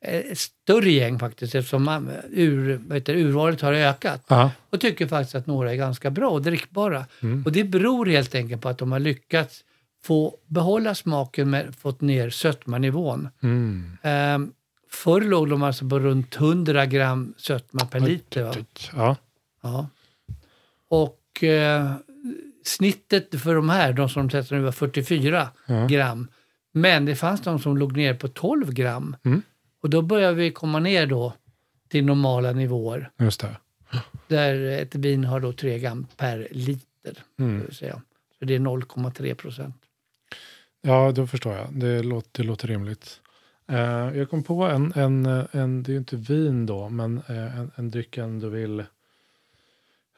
eh, 0.05 0.17
ett 0.19 0.39
större 0.39 0.91
gäng 0.91 1.19
faktiskt 1.19 1.55
eftersom 1.55 1.83
man- 1.85 2.11
ur, 2.31 2.81
heter, 2.95 3.15
det, 3.15 3.21
urvalet 3.23 3.61
har 3.61 3.73
ökat. 3.73 4.33
Aha. 4.33 4.51
Och 4.71 4.81
tycker 4.81 5.07
faktiskt 5.07 5.35
att 5.35 5.47
några 5.47 5.73
är 5.73 5.77
ganska 5.77 6.11
bra 6.11 6.31
och 6.31 6.43
drickbara. 6.43 7.07
Mm. 7.23 7.43
Och 7.45 7.53
det 7.53 7.65
beror 7.65 8.07
helt 8.07 8.35
enkelt 8.35 8.63
på 8.63 8.69
att 8.69 8.79
de 8.79 8.93
har 8.93 8.99
lyckats 9.01 9.65
få 10.05 10.37
behålla 10.47 10.95
smaken 10.95 11.51
men 11.51 11.73
fått 11.73 12.01
ner 12.01 12.31
sötmanivån. 12.31 13.29
Mm. 13.43 13.99
Ehm, 14.03 14.53
förr 14.91 15.21
låg 15.21 15.51
de 15.51 15.63
alltså 15.63 15.89
på 15.89 15.99
runt 15.99 16.37
100 16.37 16.87
gram 16.87 17.35
sötma 17.37 17.87
per 17.87 18.01
liter. 18.01 18.43
Va? 18.43 18.55
Ja. 18.93 19.17
Ja. 19.63 19.87
Och 20.89 21.45
eh, 21.45 21.93
snittet 22.65 23.41
för 23.43 23.55
de 23.55 23.69
här, 23.69 23.93
de 23.93 24.09
som 24.09 24.29
testade 24.29 24.59
nu 24.61 24.65
var 24.65 24.73
44 24.73 25.49
Ja. 25.67 25.87
gram. 25.87 26.29
Men 26.73 27.05
det 27.05 27.17
fanns 27.17 27.41
de 27.41 27.59
som 27.59 27.77
låg 27.77 27.97
ner 27.97 28.15
på 28.15 28.29
12 28.29 28.73
gram. 28.73 29.17
Mm. 29.25 29.43
Och 29.83 29.91
då 29.91 30.03
börjar 30.03 30.33
vi 30.33 30.51
komma 30.51 30.79
ner 30.79 31.07
då 31.07 31.33
till 31.89 32.05
normala 32.05 32.53
nivåer. 32.53 33.11
Just 33.19 33.41
det. 33.41 33.57
Där 34.29 34.55
ett 34.83 34.95
vin 34.95 35.25
har 35.25 35.41
då 35.41 35.53
3 35.53 35.79
gram 35.79 36.07
per 36.17 36.49
liter. 36.51 37.15
Mm. 37.39 37.67
Så 38.39 38.45
det 38.45 38.55
är 38.55 38.59
0,3 38.59 39.35
procent. 39.35 39.82
Ja, 40.83 41.13
då 41.13 41.27
förstår 41.27 41.55
jag. 41.55 41.67
Det 41.73 42.03
låter, 42.03 42.43
det 42.43 42.49
låter 42.49 42.69
rimligt. 42.69 43.21
Eh, 43.69 44.19
jag 44.19 44.31
kom 44.31 44.43
på 44.43 44.65
en, 44.65 44.93
en, 44.97 45.27
en, 45.53 45.83
det 45.83 45.91
är 45.91 45.93
ju 45.93 45.99
inte 45.99 46.17
vin 46.17 46.67
då, 46.67 46.89
men 46.89 47.23
eh, 47.29 47.59
en, 47.59 47.71
en 47.75 47.91
dryck 47.91 48.17
jag 48.17 48.25
ändå 48.25 48.49
vill 48.49 48.85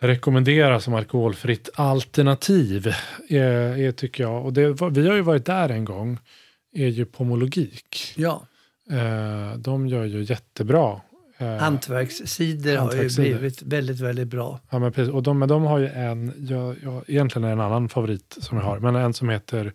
rekommendera 0.01 0.81
som 0.81 0.95
alkoholfritt 0.95 1.71
alternativ, 1.75 2.95
är, 3.29 3.79
är, 3.79 3.93
tycker 3.93 4.23
jag, 4.23 4.45
och 4.45 4.53
det, 4.53 4.91
vi 4.91 5.09
har 5.09 5.15
ju 5.15 5.23
varit 5.23 5.47
där 5.47 5.69
en 5.69 5.85
gång, 5.85 6.19
är 6.73 6.89
ju 6.89 7.05
Pomologik. 7.05 8.15
Ja, 8.17 8.47
Eh, 8.91 9.59
de 9.59 9.89
gör 9.89 10.05
ju 10.05 10.23
jättebra. 10.23 11.01
Eh, 11.39 11.57
hantverkscider 11.57 12.77
har 12.77 12.95
ju 12.95 13.09
blivit 13.17 13.63
väldigt, 13.63 14.01
väldigt 14.01 14.29
bra. 14.29 14.61
Ja, 14.71 14.79
men 14.79 14.93
precis. 14.93 15.13
Och 15.13 15.23
de, 15.23 15.39
men 15.39 15.49
de 15.49 15.63
har 15.63 15.79
ju 15.79 15.87
en, 15.87 16.33
jag, 16.49 16.77
jag, 16.83 17.05
egentligen 17.07 17.45
är 17.45 17.49
det 17.49 17.53
en 17.53 17.61
annan 17.61 17.89
favorit 17.89 18.37
som 18.41 18.59
jag 18.59 18.65
har, 18.65 18.79
men 18.79 18.97
en 18.97 19.15
som 19.15 19.29
heter 19.29 19.73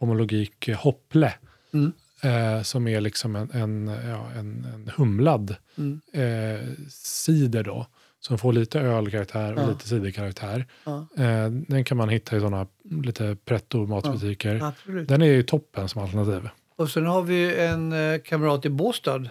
Pomologik 0.00 0.68
Hopple. 0.68 1.32
Mm. 1.74 1.92
Eh, 2.22 2.62
som 2.62 2.88
är 2.88 3.00
liksom 3.00 3.36
en, 3.36 3.50
en, 3.50 3.86
ja, 4.08 4.30
en, 4.38 4.66
en 4.74 4.90
humlad 4.96 5.54
Mm. 5.78 6.00
eh, 6.12 6.66
cider 6.90 7.62
då. 7.64 7.86
Som 8.20 8.38
får 8.38 8.52
lite 8.52 8.80
ölkaraktär 8.80 9.54
och 9.54 9.60
Ja. 9.62 9.68
lite 9.68 9.88
ciderkaraktär. 9.88 10.66
Ja, 10.84 11.06
Eh, 11.16 11.50
den 11.50 11.84
kan 11.84 11.96
man 11.96 12.08
hitta 12.08 12.36
i 12.36 12.40
sådana 12.40 12.66
lite 13.02 13.36
pretto 13.44 13.86
matbutiker. 13.86 14.72
Den 15.06 15.22
är 15.22 15.26
ju 15.26 15.42
toppen 15.42 15.88
som 15.88 16.02
alternativ. 16.02 16.48
Och 16.76 16.90
sen 16.90 17.06
har 17.06 17.22
vi 17.22 17.56
en 17.56 17.92
eh, 17.92 18.20
kamrat 18.20 18.64
i 18.64 18.68
Båstad 18.70 19.24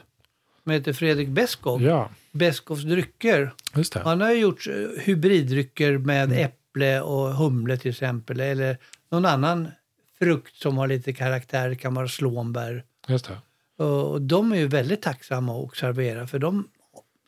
som 0.64 0.72
heter 0.72 0.94
Fredrik 0.94 1.28
Beskow. 1.30 1.82
Ja, 1.84 2.10
Beskows 2.32 2.84
drycker. 2.84 3.54
Han 4.04 4.22
har 4.22 4.32
ju 4.32 4.40
gjort 4.40 4.68
eh, 4.68 5.02
hybriddrycker 5.04 5.98
med 5.98 6.24
Mm. 6.24 6.38
äpple 6.46 7.02
och 7.02 7.36
humle 7.36 7.78
till 7.78 7.92
exempel. 7.92 8.40
Eller 8.40 8.78
någon 9.12 9.26
annan 9.26 9.68
frukt 10.22 10.56
som 10.56 10.78
har 10.78 10.88
lite 10.88 11.14
karaktär. 11.14 11.70
Det 11.70 11.76
kan 11.76 11.94
vara 11.94 12.08
slånbär. 12.08 12.84
Just 13.08 13.28
det. 13.28 13.84
Och 13.84 14.22
de 14.22 14.52
är 14.52 14.56
ju 14.56 14.68
väldigt 14.68 15.02
tacksamma 15.02 15.64
att 15.64 15.78
servera 15.78 16.28
för 16.28 16.40
de 16.40 16.68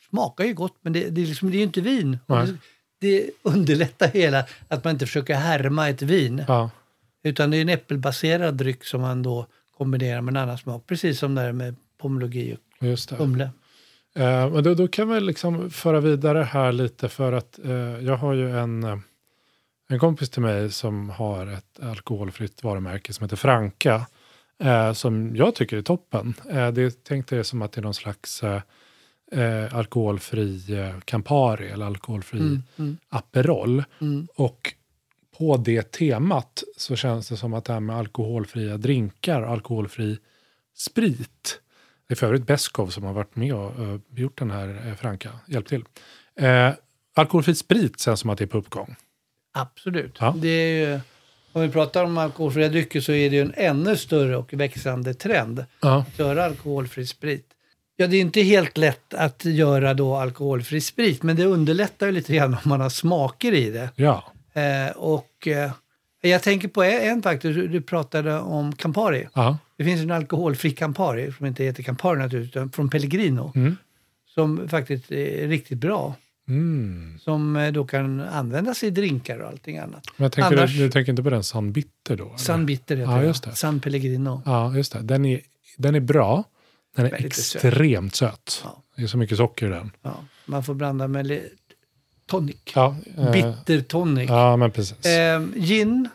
smakar 0.10 0.44
ju 0.46 0.54
gott 0.54 0.76
men 0.82 0.94
det, 0.94 1.10
det, 1.10 1.22
är, 1.22 1.26
liksom, 1.26 1.52
det 1.52 1.56
är 1.56 1.60
ju 1.60 1.64
inte 1.64 1.82
vin. 1.82 2.20
Det, 2.28 2.56
det 3.00 3.30
underlättar 3.44 4.08
hela 4.08 4.46
att 4.68 4.84
man 4.84 4.94
inte 4.94 5.06
försöker 5.06 5.36
härma 5.36 5.90
ett 5.90 6.02
vin. 6.02 6.44
Ja, 6.48 6.70
Utan 7.24 7.52
det 7.52 7.58
är 7.58 7.62
en 7.62 7.70
äppelbaserad 7.70 8.56
dryck 8.56 8.84
som 8.84 9.02
man 9.02 9.24
då 9.24 9.46
kombinerar 9.78 10.22
med 10.22 10.32
en 10.32 10.44
annan 10.44 10.58
smak. 10.58 10.88
Precis 10.88 11.20
som 11.20 11.36
det 11.36 11.42
här 11.42 11.52
med 11.52 11.76
pomologi 11.98 12.58
och 12.80 12.88
just 12.88 13.10
det. 13.10 13.16
humle. 13.16 13.50
Eh, 14.16 14.50
men 14.50 14.64
då, 14.64 14.74
då 14.74 14.88
kan 14.88 15.10
vi 15.10 15.22
liksom 15.22 15.70
föra 15.70 16.00
vidare 16.00 16.44
här 16.44 16.72
lite 16.72 17.10
för 17.10 17.34
att 17.34 17.60
eh, 17.64 17.72
jag 18.06 18.18
har 18.18 18.34
ju 18.34 18.58
en, 18.58 18.84
eh, 18.84 18.98
en 19.92 20.00
kompis 20.00 20.30
till 20.30 20.42
mig 20.42 20.72
som 20.72 21.10
har 21.10 21.48
ett 21.48 21.80
alkoholfritt 21.84 22.64
varumärke 22.64 23.14
som 23.14 23.24
heter 23.24 23.36
Franka. 23.36 24.06
Eh, 24.64 24.94
som 24.94 25.36
jag 25.36 25.56
tycker 25.56 25.78
är 25.78 25.82
toppen. 25.82 26.34
Eh, 26.50 26.72
det 26.72 27.04
tänkte 27.04 27.36
jag 27.36 27.46
som 27.46 27.62
att 27.62 27.72
det 27.72 27.80
är 27.82 27.84
någon 27.84 27.94
slags 27.94 28.44
eh, 28.44 28.62
eh, 29.32 29.76
alkoholfri 29.76 30.80
eh, 30.80 31.00
Campari 31.06 31.70
eller 31.70 31.86
alkoholfri 31.86 32.40
Mm, 32.40 32.64
mm, 32.78 32.98
Aperol. 33.10 33.84
mm. 34.02 34.28
Och 34.36 34.74
på 35.38 35.58
det 35.58 35.92
temat 35.92 36.64
så 36.78 36.96
känns 36.96 37.30
det 37.30 37.38
som 37.38 37.54
att 37.54 37.66
det 37.66 37.74
här 37.74 37.80
med 37.80 37.96
alkoholfria 37.96 38.78
drinkar, 38.78 39.42
alkoholfri 39.42 40.18
sprit. 40.78 41.60
Det 42.08 42.14
är 42.14 42.16
för 42.16 42.28
övrigt 42.28 42.48
Beskov 42.48 42.88
som 42.88 43.04
har 43.04 43.14
varit 43.14 43.36
med 43.36 43.54
och 43.56 43.84
eh, 43.84 44.00
gjort 44.16 44.38
den 44.40 44.52
här 44.52 44.88
eh, 44.88 44.96
Franka, 44.96 45.30
hjälpt 45.48 45.70
till. 45.70 45.84
Eh, 46.36 46.72
alkoholfri 47.16 47.56
sprit 47.56 48.00
känns 48.00 48.20
som 48.20 48.30
att 48.30 48.38
det 48.38 48.44
är 48.44 48.48
på 48.48 48.58
uppgång. 48.58 48.96
Absolut. 49.52 50.16
Ja. 50.20 50.36
Det 50.38 50.48
är 50.50 50.88
ju, 50.90 51.00
om 51.54 51.62
vi 51.62 51.70
pratar 51.70 52.04
om 52.04 52.18
alkoholfria 52.18 52.70
drycker 52.70 53.02
så 53.02 53.12
är 53.12 53.30
det 53.30 53.36
ju 53.36 53.42
en 53.42 53.54
ännu 53.58 53.98
större 53.98 54.38
och 54.38 54.54
växande 54.54 55.14
trend 55.14 55.66
Ja, 55.82 56.06
att 56.14 56.20
göra 56.20 56.46
alkoholfri 56.46 57.06
sprit. 57.08 57.48
Ja, 57.96 58.08
det 58.08 58.18
är 58.18 58.22
inte 58.22 58.42
helt 58.42 58.78
lätt 58.78 59.14
att 59.14 59.46
göra 59.46 59.94
då 59.94 60.16
alkoholfri 60.16 60.82
sprit, 60.82 61.24
men 61.24 61.36
det 61.36 61.46
underlättar 61.46 62.06
ju 62.06 62.12
lite 62.12 62.36
grann 62.36 62.54
om 62.54 62.70
man 62.70 62.82
har 62.82 62.90
smaker 62.90 63.54
i 63.54 63.70
det. 63.70 63.90
ja, 63.96 64.24
Eh, 64.54 64.92
och 64.98 65.48
eh, 65.48 65.72
jag 66.22 66.42
tänker 66.44 66.68
på 66.68 66.84
en, 66.84 67.22
du- 67.42 67.68
du 67.68 67.82
pratade 67.82 68.40
om 68.40 68.76
Campari. 68.76 69.28
ja. 69.34 69.58
Det 69.78 69.84
finns 69.84 70.02
en 70.02 70.12
alkoholfri 70.12 70.72
Campari, 70.72 71.32
som 71.38 71.46
inte 71.46 71.64
heter 71.64 71.84
Campari 71.84 72.20
naturligtvis, 72.20 72.56
utan 72.56 72.72
från 72.72 72.90
Pellegrino, 72.90 73.52
Mm. 73.56 73.78
som 74.36 74.70
faktiskt 74.70 75.12
är 75.12 75.48
riktigt 75.48 75.78
bra. 75.78 76.16
Mm. 76.48 77.20
Som 77.20 77.56
eh, 77.56 77.72
då 77.72 77.86
kan 77.86 78.20
användas 78.20 78.84
i 78.84 78.90
drinkar 78.90 79.40
och 79.40 79.48
allting 79.50 79.78
annat. 79.78 80.04
Men 80.18 80.24
jag 80.26 80.32
tänker, 80.32 80.58
Annars- 80.58 80.78
du, 80.78 80.84
du 80.84 80.92
tänker 80.92 81.10
inte 81.12 81.24
på 81.24 81.30
den 81.30 81.44
San 81.44 81.72
Bitter 81.72 82.18
då? 82.18 82.26
eller? 82.26 82.38
San 82.38 82.66
Bitter 82.66 82.96
heter 82.96 83.12
Ja, 83.12 83.24
just 83.24 83.44
det. 83.44 83.56
San 83.56 83.80
Pellegrino. 83.80 84.42
Ja, 84.46 84.76
just 84.76 84.94
det. 84.94 85.00
Den 85.02 85.26
är, 85.26 85.42
den 85.78 85.96
är 85.96 86.00
bra. 86.00 86.44
Den 86.96 87.06
är 87.06 87.10
Väldigt 87.12 87.36
söt. 87.36 87.64
extremt 87.66 88.16
söt. 88.16 88.62
Ja. 88.64 88.84
Det 88.96 89.04
är 89.04 89.08
så 89.08 89.18
mycket 89.18 89.38
socker 89.38 89.66
i 89.66 89.70
den. 89.70 89.92
Ja, 90.02 90.16
man 90.46 90.64
får 90.64 90.74
blanda 90.74 91.08
med 91.08 91.42
tonic. 92.26 92.56
Ja, 92.76 92.96
eh, 93.18 93.32
Bitter 93.32 93.82
tonic. 93.82 94.30
Ja, 94.30 94.58
men 94.58 94.72
precis. 94.72 95.06
Eh, 95.06 95.42
gin 95.56 96.10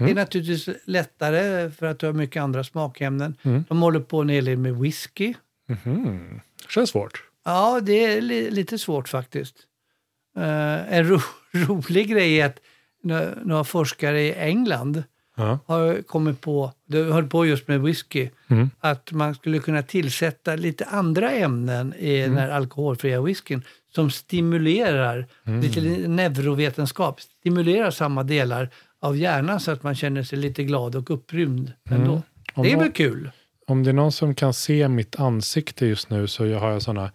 Mm. 0.00 0.10
är 0.10 0.14
naturligtvis 0.14 0.68
lättare 0.84 1.70
för 1.70 1.86
att 1.86 1.98
du 1.98 2.06
har 2.06 2.12
mycket 2.12 2.42
andra 2.42 2.64
smakämnen. 2.64 3.36
Mm. 3.42 3.64
De 3.68 3.82
håller 3.82 4.00
på 4.00 4.20
en 4.20 4.28
hel 4.28 4.44
del 4.44 4.58
med 4.58 4.76
whisky. 4.76 5.34
Mhm. 5.68 6.40
Känns 6.68 6.90
svårt. 6.90 7.24
Ja, 7.44 7.80
det 7.80 8.04
är 8.04 8.20
li- 8.20 8.50
lite 8.50 8.78
svårt 8.78 9.08
faktiskt. 9.08 9.54
Eh, 10.36 10.94
en 10.98 11.08
ro 11.08 11.18
rolig 11.52 12.08
grej 12.10 12.40
är 12.40 12.46
att 12.46 12.58
nå- 13.02 13.28
några 13.44 13.64
forskare 13.64 14.20
i 14.22 14.34
England 14.34 15.02
Ja. 15.36 15.58
har 15.66 16.02
kommit 16.02 16.40
på, 16.40 16.72
de 16.86 17.02
höll 17.12 17.26
på 17.28 17.46
just 17.46 17.68
med 17.68 17.80
whisky, 17.80 18.28
Mm. 18.50 18.70
att 18.80 19.12
man 19.12 19.34
skulle 19.34 19.58
kunna 19.58 19.82
tillsätta 19.82 20.56
lite 20.56 20.84
andra 20.84 21.30
ämnen 21.32 21.94
i 21.98 22.18
Mm. 22.20 22.30
den 22.34 22.38
här 22.44 22.50
alkoholfria 22.50 23.20
whiskyn 23.22 23.62
som 23.94 24.10
stimulerar, 24.10 25.26
Mm. 25.46 25.60
lite 25.60 25.80
neurovetenskap, 26.08 27.20
stimulerar 27.20 27.90
samma 27.90 28.22
delar 28.22 28.70
av 29.00 29.16
hjärnan 29.16 29.60
så 29.60 29.70
att 29.70 29.82
man 29.82 29.94
känner 29.94 30.22
sig 30.22 30.38
lite 30.38 30.64
glad 30.64 30.96
och 30.96 31.10
upprymd 31.10 31.72
ändå. 31.90 32.10
Mm. 32.12 32.22
Om 32.54 32.62
Det 32.62 32.72
är 32.72 32.76
väl 32.76 32.92
kul? 32.92 33.30
Om 33.66 33.82
det 33.82 33.90
är 33.90 33.94
någon 33.94 34.12
som 34.12 34.34
kan 34.34 34.54
se 34.54 34.88
mitt 34.88 35.16
ansikte 35.20 35.86
just 35.86 36.10
nu 36.10 36.26
så 36.26 36.54
har 36.54 36.70
jag 36.70 36.82
sådana 36.82 37.10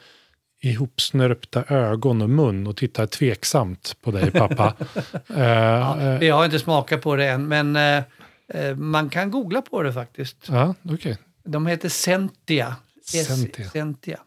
ihopsnörpta 0.69 1.63
ögon 1.67 2.21
och 2.21 2.29
mun 2.29 2.67
och 2.67 2.77
tittar 2.77 3.05
tveksamt 3.07 3.95
på 4.01 4.11
dig 4.11 4.31
pappa. 4.31 4.73
Eh, 5.29 5.43
Ja, 5.43 6.01
eh, 6.01 6.23
jag 6.27 6.35
har 6.35 6.45
inte 6.45 6.59
smakat 6.59 7.01
på 7.01 7.15
det 7.15 7.25
än, 7.27 7.47
men 7.47 7.75
eh, 7.75 8.75
man 8.75 9.09
kan 9.09 9.31
googla 9.31 9.61
på 9.61 9.83
det 9.83 9.93
faktiskt. 9.93 10.37
ja, 10.49 10.75
okej. 10.89 11.17
De 11.43 11.65
heter 11.67 11.89
Sentia. 11.89 12.75
Sentia. 13.05 13.69
Sentia. 13.69 14.19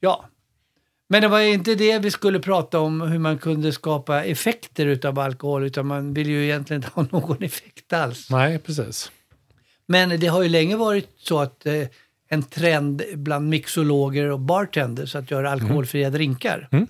Ja. 0.00 0.24
Men 1.08 1.22
det 1.22 1.28
var 1.28 1.40
inte 1.40 1.74
det 1.74 1.98
vi 1.98 2.10
skulle 2.10 2.40
prata 2.40 2.80
om, 2.80 3.00
hur 3.00 3.18
man 3.18 3.38
kunde 3.38 3.72
skapa 3.72 4.24
effekter 4.24 4.86
utav 4.86 5.18
alkohol, 5.18 5.64
utan 5.64 5.86
man 5.86 6.14
vill 6.14 6.28
ju 6.28 6.44
egentligen 6.44 6.82
inte 6.82 6.92
ha 6.94 7.06
någon 7.20 7.42
effekt 7.42 7.92
alls. 7.92 8.30
Nej, 8.30 8.58
precis. 8.58 9.10
Men 9.86 10.20
det 10.20 10.26
har 10.26 10.42
ju 10.42 10.48
länge 10.48 10.76
varit 10.76 11.08
så 11.18 11.38
att 11.40 11.66
eh, 11.66 11.82
en 12.32 12.42
trend 12.42 13.02
bland 13.14 13.48
mixologer 13.48 14.30
och 14.30 14.40
bartenders 14.40 15.14
att 15.14 15.30
göra 15.30 15.50
alkoholfria 15.50 16.10
drinkar. 16.10 16.68
Mm. 16.72 16.86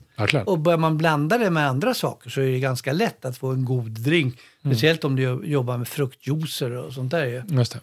Och 0.46 0.59
börjar 0.59 0.79
man 0.79 0.98
blanda 0.98 1.38
det 1.38 1.50
med 1.50 1.68
andra 1.68 1.94
saker 1.94 2.31
så 2.31 2.40
är 2.40 2.46
det 2.46 2.59
ganska 2.61 2.92
lätt 2.92 3.24
att 3.24 3.38
få 3.38 3.48
en 3.48 3.64
god 3.64 3.90
drink. 3.90 4.38
Mm. 4.62 4.74
Speciellt 4.74 5.05
om 5.05 5.16
du 5.16 5.22
jo- 5.22 5.44
jobbar 5.44 5.79
med 5.79 5.88
fruktjuicer 5.88 6.71
och 6.71 6.92
sånt 6.92 7.10
där. 7.10 7.27
ju. 7.27 7.42
Just 7.48 7.73
det. 7.73 7.81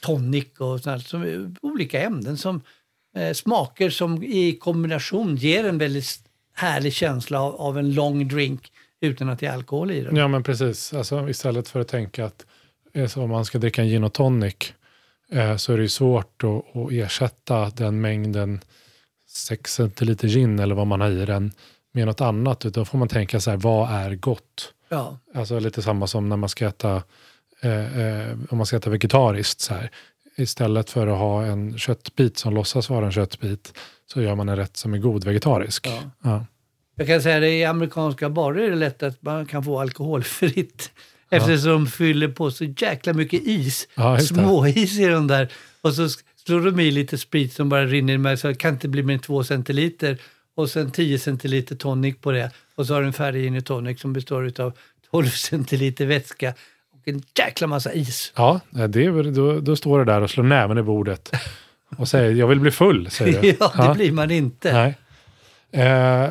Tonic 0.00 0.46
och 0.58 0.80
sånt 0.80 0.86
här, 0.86 0.98
som 0.98 1.56
olika 1.62 2.02
ämnen 2.02 2.36
som 2.36 2.60
eh, 3.16 3.32
smaker 3.32 3.90
som 3.90 4.22
i 4.22 4.58
kombination 4.60 5.36
ger 5.36 5.64
en 5.64 5.78
väldigt 5.78 6.18
härlig 6.54 6.92
känsla 6.92 7.40
av, 7.40 7.54
av 7.54 7.78
en 7.78 7.94
lång 7.94 8.28
drink 8.28 8.72
utan 9.00 9.28
att 9.28 9.38
det 9.38 9.46
är 9.46 9.52
alkohol 9.52 9.90
i 9.90 10.00
den. 10.00 10.16
Ja, 10.16 10.28
men 10.28 10.42
precis. 10.42 10.94
Alltså, 10.94 11.28
istället 11.28 11.68
för 11.68 11.80
att 11.80 11.88
tänka 11.88 12.24
att 12.24 12.46
eh, 12.92 13.18
om 13.18 13.30
man 13.30 13.44
ska 13.44 13.58
dricka 13.58 13.82
en 13.82 13.88
gin 13.88 14.04
och 14.04 14.12
tonic 14.12 14.72
så 15.56 15.72
är 15.72 15.76
det 15.76 15.82
ju 15.82 15.88
svårt 15.88 16.44
att, 16.44 16.76
att 16.76 16.92
ersätta 16.92 17.70
den 17.70 18.00
mängden 18.00 18.60
6 19.28 19.74
centiliter 19.74 20.28
gin 20.28 20.58
eller 20.58 20.74
vad 20.74 20.86
man 20.86 21.00
har 21.00 21.10
i 21.10 21.26
den 21.26 21.52
med 21.92 22.06
något 22.06 22.20
annat. 22.20 22.64
Utan 22.66 22.80
då 22.80 22.84
får 22.84 22.98
man 22.98 23.08
tänka 23.08 23.40
så 23.40 23.50
här, 23.50 23.56
vad 23.56 23.90
är 23.90 24.14
gott? 24.14 24.72
Ja, 24.88 25.18
Alltså 25.34 25.58
lite 25.58 25.82
samma 25.82 26.06
som 26.06 26.28
när 26.28 26.36
man 26.36 26.48
ska 26.48 26.66
äta, 26.66 27.02
eh, 27.60 28.00
eh, 28.00 28.38
om 28.50 28.58
man 28.58 28.66
ska 28.66 28.76
äta 28.76 28.90
vegetariskt. 28.90 29.60
Så 29.60 29.74
här. 29.74 29.90
Istället 30.36 30.90
för 30.90 31.06
att 31.06 31.18
ha 31.18 31.44
en 31.44 31.78
köttbit 31.78 32.38
som 32.38 32.54
låtsas 32.54 32.90
vara 32.90 33.06
en 33.06 33.12
köttbit 33.12 33.72
så 34.06 34.22
gör 34.22 34.34
man 34.34 34.48
en 34.48 34.56
rätt 34.56 34.76
som 34.76 34.94
är 34.94 34.98
god 34.98 35.24
vegetarisk. 35.24 35.86
Ja. 35.86 36.02
Ja. 36.22 36.46
Jag 36.96 37.06
kan 37.06 37.22
säga 37.22 37.40
det 37.40 37.50
i 37.50 37.64
amerikanska 37.64 38.28
barer 38.30 38.62
är 38.62 38.70
det 38.70 38.76
lätt 38.76 39.02
att 39.02 39.22
man 39.22 39.46
kan 39.46 39.64
få 39.64 39.80
alkoholfritt 39.80 40.90
Eftersom 41.30 41.72
de 41.72 41.86
fyller 41.86 42.28
på 42.28 42.50
så 42.50 42.64
jäkla 42.64 43.12
mycket 43.12 43.42
is. 43.42 43.88
Ja. 43.94 44.18
Småis 44.18 44.98
i 44.98 45.06
de 45.06 45.26
där. 45.26 45.48
Och 45.80 45.94
så 45.94 46.08
slår 46.46 46.60
de 46.60 46.80
i 46.80 46.90
lite 46.90 47.18
sprit 47.18 47.52
som 47.52 47.68
bara 47.68 47.86
rinner 47.86 48.18
med 48.18 48.38
så 48.38 48.48
det 48.48 48.54
kan 48.54 48.74
inte 48.74 48.88
bli 48.88 49.02
mer 49.02 49.14
än 49.14 49.20
två 49.20 49.44
centiliter. 49.44 50.18
Och 50.56 50.70
sen 50.70 50.90
10 50.90 51.18
centiliter 51.18 51.76
tonic 51.76 52.16
på 52.20 52.32
det. 52.32 52.50
Och 52.74 52.86
så 52.86 52.94
har 52.94 53.00
du 53.00 53.06
en 53.06 53.12
färdig 53.12 53.42
gin 53.42 53.56
och 53.56 53.64
tonic 53.64 54.00
som 54.00 54.12
består 54.12 54.60
av 54.60 54.72
12 55.10 55.26
centiliter 55.28 56.06
vätska 56.06 56.54
och 56.92 57.08
en 57.08 57.22
jäkla 57.38 57.66
massa 57.66 57.92
is. 57.92 58.32
Ja, 58.36 58.60
det 58.70 59.04
är, 59.04 59.32
då, 59.32 59.60
då 59.60 59.76
står 59.76 59.98
det 59.98 60.04
där 60.04 60.20
och 60.20 60.30
slår 60.30 60.44
näven 60.44 60.78
i 60.78 60.82
bordet 60.82 61.30
och 61.96 62.08
säger 62.08 62.30
jag 62.30 62.46
vill 62.46 62.60
bli 62.60 62.70
full. 62.70 63.10
Säger 63.10 63.42
du. 63.42 63.56
ja, 63.60 63.88
det 63.88 63.94
blir 63.94 64.12
man 64.12 64.30
inte. 64.30 64.72
Nej. 64.72 64.94
Eh, 65.86 66.30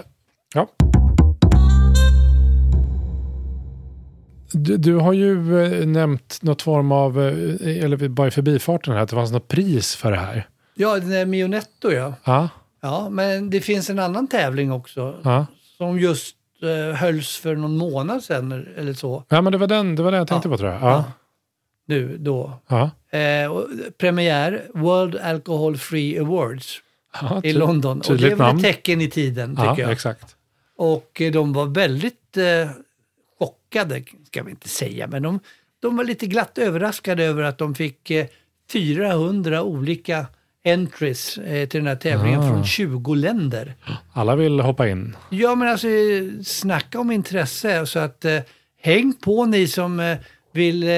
Du, 4.54 4.78
du 4.78 4.96
har 4.96 5.14
ju 5.14 5.64
eh, 5.66 5.86
nämnt 5.88 6.40
något 6.42 6.62
form 6.62 6.92
av, 6.92 7.22
eh, 7.22 7.84
eller 7.84 8.08
bara 8.08 8.28
i 8.28 8.32
förbifarten 8.32 8.94
här, 8.94 9.02
att 9.02 9.10
det 9.10 9.16
fanns 9.16 9.32
något 9.32 9.48
pris 9.48 9.96
för 9.96 10.12
det 10.12 10.18
här. 10.18 10.48
Ja, 10.76 11.00
den 11.00 11.10
där 11.10 11.26
Mionetto 11.26 11.92
ja. 11.92 12.14
Ja, 12.24 12.50
Ja, 12.82 13.10
men 13.10 13.50
det 13.50 13.62
finns 13.62 13.90
en 13.90 14.00
annan 14.00 14.28
tävling 14.28 14.72
också 14.72 15.16
ja. 15.24 15.46
som 15.78 16.00
just 16.00 16.36
eh, 16.62 16.96
hölls 16.96 17.38
för 17.38 17.56
någon 17.56 17.78
månad 17.78 18.24
sedan 18.24 18.68
eller 18.78 18.94
så. 18.94 19.24
ja 19.30 19.42
men 19.42 19.52
det 19.52 19.58
var 19.58 19.68
den, 19.68 19.96
det 19.96 20.04
var 20.04 20.12
den 20.12 20.18
jag 20.18 20.28
tänkte 20.28 20.48
Ja. 20.48 20.52
på 20.52 20.58
tror 20.58 20.72
jag. 20.72 20.82
Ja, 20.82 21.04
Nu 21.88 22.18
då. 22.20 22.54
ja. 22.68 22.90
Eh, 23.20 23.52
och, 23.52 23.68
premiär 23.98 24.62
World 24.74 25.16
Alcohol 25.16 25.78
Free 25.78 26.20
Awards 26.20 26.78
ja. 27.22 27.42
i 27.44 27.54
London. 27.54 28.02
Och 28.10 28.18
det 28.18 28.32
är 28.32 28.36
väl 28.36 28.56
ett 28.56 28.62
tecken 28.64 29.02
i 29.02 29.10
tiden 29.10 29.56
Ja, 29.58 29.70
tycker 29.70 29.84
jag. 29.84 29.92
exakt. 29.92 30.36
Och 30.78 31.22
eh, 31.22 31.32
de 31.32 31.54
var 31.54 31.66
väldigt 31.66 32.38
eh, 32.38 32.70
chockade, 33.40 34.04
ska 34.28 34.44
vi 34.44 34.52
inte 34.52 34.70
säga, 34.70 35.08
men 35.08 35.24
de, 35.24 35.40
de 35.80 35.98
var 35.98 36.04
lite 36.04 36.26
glatt 36.28 36.58
överraskade 36.58 37.24
över 37.24 37.44
att 37.44 37.58
de 37.58 37.76
fick 37.76 38.12
eh, 38.12 38.26
400 38.72 39.64
olika 39.64 40.26
entries 40.66 41.38
eh, 41.38 41.68
till 41.68 41.80
den 41.80 41.88
här 41.88 41.96
tävlingen 41.96 42.40
Ah. 42.40 42.48
från 42.50 42.64
20 42.66 43.16
länder. 43.16 43.76
Alla 44.14 44.36
vill 44.36 44.60
hoppa 44.60 44.88
in. 44.90 45.16
Ja, 45.30 45.56
men 45.56 45.68
alltså 45.68 45.88
eh, 45.88 46.24
snacka 46.44 47.00
om 47.00 47.12
intresse. 47.12 47.86
Så 47.86 48.00
att 48.00 48.26
eh, 48.26 48.40
häng 48.82 49.14
på 49.14 49.46
ni 49.46 49.68
som 49.68 50.00
eh, 50.00 50.18
vill 50.52 50.84
eh, 50.84 50.92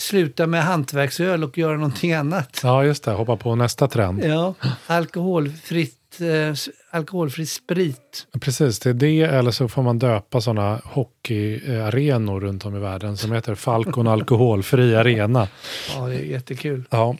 sluta 0.00 0.46
med 0.46 0.64
hantverksöl 0.64 1.44
och 1.44 1.58
göra 1.58 1.76
någonting 1.76 2.12
annat. 2.12 2.60
Ja, 2.62 2.84
just 2.84 3.04
det. 3.04 3.10
Hoppa 3.10 3.36
på 3.36 3.54
nästa 3.54 3.88
trend. 3.88 4.24
Ja, 4.24 4.54
alkoholfritt, 4.86 6.05
eh, 6.20 6.54
alkoholfri 6.90 7.46
sprit. 7.46 8.26
Precis, 8.40 8.78
det 8.78 8.90
är 8.90 8.94
det 8.94 9.20
eller 9.22 9.50
så 9.50 9.68
får 9.68 9.82
man 9.82 9.98
döpa 9.98 10.40
sådana 10.40 10.80
hockeyarenor 10.84 12.40
runt 12.40 12.64
om 12.64 12.76
i 12.76 12.78
världen 12.78 13.16
som 13.16 13.32
heter 13.32 13.54
Falcon 13.54 14.06
Alkoholfri 14.06 14.96
Arena. 14.96 15.48
Ja, 15.96 16.06
det 16.06 16.14
är 16.14 16.24
jättekul. 16.24 16.84
Ja. 16.90 17.16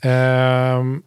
Ehm, 0.00 1.02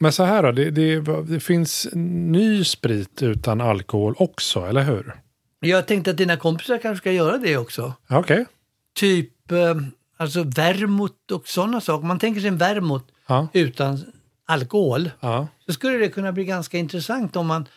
men 0.00 0.12
så 0.12 0.24
här 0.24 0.42
då, 0.42 0.52
det, 0.52 0.70
det, 0.70 1.00
det 1.22 1.40
finns 1.40 1.88
ny 1.94 2.64
sprit 2.64 3.22
utan 3.22 3.60
alkohol 3.60 4.14
också, 4.18 4.60
eller 4.66 4.82
hur? 4.82 5.14
Jag 5.60 5.86
tänkte 5.86 6.10
att 6.10 6.16
dina 6.16 6.36
kompisar 6.36 6.78
kanske 6.78 6.98
ska 7.02 7.12
göra 7.12 7.38
det 7.38 7.56
också. 7.56 7.92
Okej. 8.10 8.46
Typ 8.94 9.52
eh, 9.52 9.74
alltså 10.16 10.42
vermouth 10.42 11.32
och 11.32 11.48
sådana 11.48 11.80
saker. 11.80 12.06
Man 12.06 12.18
tänker 12.18 12.40
sig 12.40 12.48
en 12.48 12.58
vermouth 12.58 13.04
Ja. 13.26 13.48
utan 13.52 14.04
alkohol 14.46 15.10
Ja. 15.20 15.48
Så 15.66 15.72
skulle 15.72 15.98
det 15.98 16.08
kunna 16.08 16.32
bli 16.32 16.44
ganska 16.44 16.78
intressant 16.78 17.36
om 17.36 17.46
man 17.46 17.68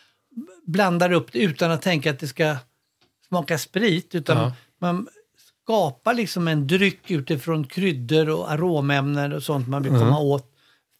blandar 0.66 1.12
upp 1.12 1.32
det 1.32 1.40
utan 1.40 1.72
att 1.72 1.82
tänka 1.82 2.12
att 2.12 2.20
det 2.20 2.28
ska 2.28 2.56
smaka 3.28 3.58
sprit. 3.58 4.16
Utan 4.16 4.38
Ja. 4.38 4.54
man 4.80 5.08
skapar 5.64 6.14
liksom 6.14 6.48
en 6.48 6.68
dryck 6.68 7.12
utifrån 7.12 7.64
kryddor 7.68 8.30
och 8.30 8.52
aromämnen 8.52 9.34
och 9.34 9.44
sånt 9.44 9.68
man 9.68 9.84
vill 9.84 9.92
Mm. 9.92 10.04
komma 10.04 10.20
åt. 10.20 10.54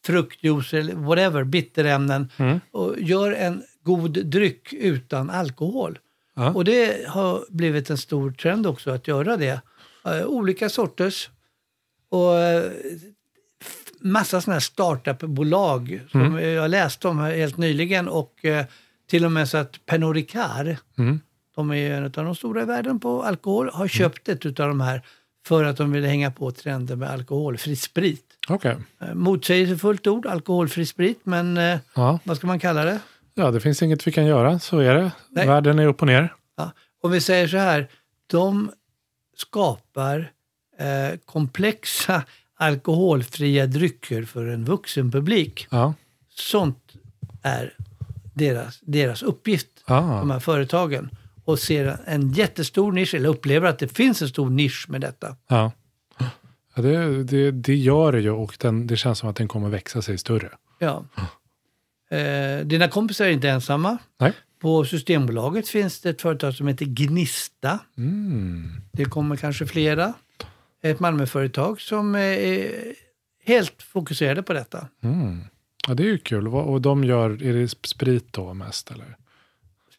Fruktjuice 0.06 0.74
eller 0.74 0.94
whatever, 0.94 1.44
bitterämnen. 1.44 2.28
Mm. 2.36 2.60
Och 2.70 2.94
gör 3.00 3.32
en 3.32 3.62
god 3.82 4.26
dryck 4.26 4.72
utan 4.72 5.30
alkohol. 5.30 5.98
Ja. 6.34 6.50
Och 6.52 6.64
det 6.64 7.08
har 7.08 7.44
blivit 7.50 7.90
en 7.90 7.98
stor 7.98 8.30
trend 8.30 8.66
också 8.66 8.90
att 8.90 9.08
göra 9.08 9.36
det. 9.36 9.60
Eh, 10.04 10.24
olika 10.26 10.68
sorters. 10.68 11.30
Och 12.08 12.38
eh, 12.38 12.70
massa 14.00 14.40
sådana 14.40 14.54
här 14.54 14.60
startupbolag 14.60 16.00
som 16.10 16.20
Mm. 16.20 16.44
jag 16.54 16.70
läste 16.70 17.08
om 17.08 17.18
helt 17.18 17.56
nyligen 17.56 18.08
och 18.08 18.44
eh, 18.44 18.64
till 19.10 19.24
och 19.24 19.32
med 19.32 19.48
så 19.48 19.58
att 19.58 19.86
Pernod 19.86 20.14
Ricard, 20.16 20.76
Mm. 20.98 21.20
de 21.56 21.70
är 21.72 21.90
en 21.90 22.04
av 22.04 22.10
de 22.10 22.34
stora 22.34 22.62
i 22.62 22.64
världen 22.64 23.00
på 23.00 23.22
alkohol, 23.22 23.70
har 23.72 23.88
köpt 23.88 24.28
ett 24.28 24.46
utav 24.46 24.68
de 24.68 24.80
här 24.80 25.02
för 25.46 25.64
att 25.64 25.76
de 25.76 25.92
vill 25.92 26.04
hänga 26.04 26.30
på 26.30 26.50
trenden 26.50 26.98
med 26.98 27.10
alkoholfri 27.10 27.76
sprit. 27.76 28.24
Okej. 28.48 28.76
Eh, 29.00 29.14
Motsägelsefullt 29.14 30.06
ord, 30.06 30.26
alkoholfri 30.26 30.86
sprit, 30.86 31.20
men 31.24 31.56
eh, 31.56 31.78
Ja. 31.94 32.18
vad 32.24 32.36
ska 32.36 32.46
man 32.46 32.58
kalla 32.60 32.84
det? 32.84 33.00
ja, 33.34 33.50
det 33.50 33.60
finns 33.60 33.82
inget 33.82 34.06
vi 34.06 34.12
kan 34.12 34.26
göra, 34.26 34.58
så 34.58 34.78
är 34.78 34.94
det. 34.94 35.10
Nej. 35.30 35.46
Världen 35.46 35.78
är 35.78 35.86
upp 35.86 36.00
och 36.00 36.06
ner. 36.06 36.32
Ja. 36.56 36.70
Om 37.02 37.10
vi 37.10 37.20
säger 37.20 37.48
så 37.48 37.56
här, 37.56 37.88
de 38.26 38.70
skapar 39.36 40.30
eh, 40.78 41.18
komplexa 41.24 42.22
alkoholfria 42.58 43.66
drycker 43.66 44.22
för 44.22 44.46
en 44.46 44.64
vuxen 44.64 45.10
publik. 45.10 45.66
Ja. 45.70 45.94
Sånt 46.34 46.92
är 47.42 47.74
deras, 48.34 48.80
deras 48.82 49.22
uppgift, 49.22 49.66
Ah. 49.84 50.18
de 50.18 50.30
här 50.30 50.40
företagen. 50.40 51.10
Och 51.44 51.58
ser 51.58 51.98
en 52.06 52.32
jättestor 52.32 52.92
nisch, 52.92 53.14
eller 53.14 53.28
upplever 53.28 53.68
att 53.68 53.78
det 53.78 53.88
finns 53.88 54.22
en 54.22 54.28
stor 54.28 54.50
nisch 54.50 54.86
med 54.88 55.00
detta. 55.00 55.36
Ja. 55.48 55.72
ja 56.74 56.82
det, 56.82 57.24
det, 57.24 57.50
det 57.50 57.74
gör 57.76 58.12
det 58.12 58.20
ju 58.20 58.30
och 58.30 58.56
den, 58.60 58.86
det 58.86 58.96
känns 58.96 59.18
som 59.18 59.28
att 59.28 59.36
den 59.36 59.48
kommer 59.48 59.68
växa 59.68 60.02
sig 60.02 60.18
större. 60.18 60.50
Ja. 60.78 61.04
Eh, 62.16 62.66
dina 62.66 62.88
kompisar 62.88 63.24
är 63.24 63.30
inte 63.30 63.48
ensamma. 63.48 63.98
Nej. 64.20 64.32
På 64.60 64.84
Systembolaget 64.84 65.68
finns 65.68 66.00
det 66.00 66.10
ett 66.10 66.22
företag 66.22 66.54
som 66.54 66.68
heter 66.68 66.84
Gnista. 66.86 67.78
Mm. 67.98 68.70
Det 68.92 69.04
kommer 69.04 69.36
kanske 69.36 69.66
flera. 69.66 70.12
Ett 70.82 71.00
Malmöföretag 71.00 71.80
som 71.80 72.14
är 72.14 72.70
helt 73.44 73.82
fokuserade 73.82 74.42
på 74.42 74.52
detta. 74.52 74.88
Mm. 75.02 75.40
Ja, 75.88 75.94
det 75.94 76.02
är 76.02 76.06
ju 76.06 76.18
kul. 76.18 76.48
Och 76.48 76.80
de 76.80 77.04
gör, 77.04 77.42
är 77.42 77.52
det 77.52 77.68
sprit 77.86 78.32
då 78.32 78.54
mest 78.54 78.90
eller? 78.90 79.16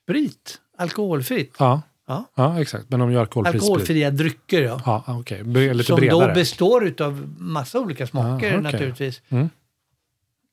Sprit, 0.03 0.59
alkoholfritt. 0.77 1.55
Ja, 1.59 1.81
Ja. 2.07 2.25
ja 2.35 2.61
exakt. 2.61 2.85
Men 2.89 2.99
de 2.99 3.11
gör 3.11 3.19
alkoholfri 3.21 3.51
sprit. 3.59 3.63
Alkoholfria 3.63 4.11
drycker, 4.11 4.61
ja. 4.61 4.81
Ja. 4.85 5.03
Bre- 5.27 5.73
Lite 5.73 5.87
som 5.87 5.95
bredare. 5.99 6.27
då 6.27 6.33
består 6.33 6.93
av 7.01 7.33
massa 7.37 7.79
olika 7.79 8.07
smaker 8.07 8.31
Ah, 8.31 8.35
okej. 8.37 8.61
naturligtvis. 8.61 9.21
Mm. 9.29 9.49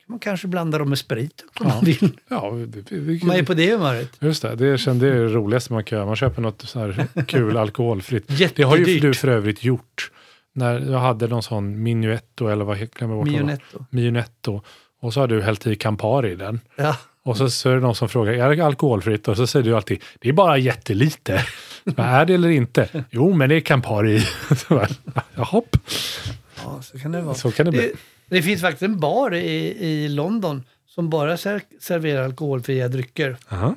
Man 0.08 0.18
kanske 0.18 0.46
blanda 0.48 0.78
dem 0.78 0.88
med 0.88 0.98
sprit 0.98 1.44
om 1.60 1.66
Ja. 1.68 1.74
man 1.74 1.84
vill. 1.84 2.18
Ja, 2.28 2.50
det, 2.66 2.80
det, 2.90 3.24
man 3.24 3.36
är 3.36 3.42
på 3.42 3.54
det 3.54 3.72
humöret. 3.72 4.10
Just 4.20 4.42
det, 4.42 4.54
det, 4.54 4.78
känns, 4.78 5.00
det 5.00 5.08
är 5.08 5.12
det 5.14 5.28
roligaste 5.28 5.72
man 5.72 5.84
kan 5.84 5.96
göra. 5.96 6.06
Man 6.06 6.16
köper 6.16 6.42
något 6.42 6.62
så 6.62 6.78
här 6.78 7.06
kul 7.26 7.56
alkoholfritt. 7.56 8.24
Det 8.56 8.62
har 8.62 8.76
ju 8.76 9.00
du 9.00 9.14
för 9.14 9.28
övrigt 9.28 9.64
gjort. 9.64 10.10
När 10.54 10.90
jag 10.92 10.98
hade 10.98 11.26
någon 11.26 11.42
sån 11.42 11.82
Minuetto 11.82 12.48
eller 12.48 12.64
vad 12.64 12.78
glömmer 12.78 13.14
jag 13.14 13.24
bort 13.24 13.26
det 13.26 13.32
var. 13.32 13.38
Mionetto. 13.46 13.84
Mionetto. 13.90 14.62
Och 15.00 15.12
så 15.14 15.20
har 15.20 15.26
du 15.28 15.42
hällt 15.42 15.66
i 15.66 15.76
Campari 15.76 16.30
i 16.32 16.36
den. 16.36 16.60
Ja. 16.76 16.96
Och 17.22 17.36
så, 17.36 17.50
så 17.50 17.70
är 17.70 17.74
det 17.74 17.80
någon 17.80 17.94
som 17.94 18.08
frågar, 18.08 18.32
är 18.32 18.56
det 18.56 18.64
alkoholfritt? 18.66 19.28
Och 19.28 19.36
så 19.36 19.46
säger 19.46 19.64
du 19.64 19.76
alltid, 19.76 20.02
det 20.20 20.28
är 20.28 20.32
bara 20.32 20.58
jättelite. 20.58 21.44
Men 21.84 22.06
är 22.06 22.24
det 22.24 22.34
eller 22.34 22.48
inte? 22.48 23.04
Jo, 23.10 23.32
men 23.32 23.48
det 23.48 23.54
är 23.54 23.60
Campari. 23.60 24.22
Jaha, 25.34 25.62
ja, 26.56 26.82
så 26.82 26.98
kan 26.98 27.12
det 27.12 27.20
vara. 27.20 27.34
så 27.34 27.50
kan 27.50 27.66
det 27.66 27.72
bli. 27.72 27.92
Det, 28.28 28.42
finns 28.42 28.60
faktiskt 28.60 28.82
en 28.82 29.00
bar 29.00 29.34
i, 29.34 29.84
i 29.86 30.08
London 30.08 30.62
som 30.86 31.10
bara 31.10 31.36
ser, 31.36 31.60
serverar 31.80 32.24
alkoholfria 32.24 32.88
drycker. 32.88 33.36
Aha. 33.48 33.74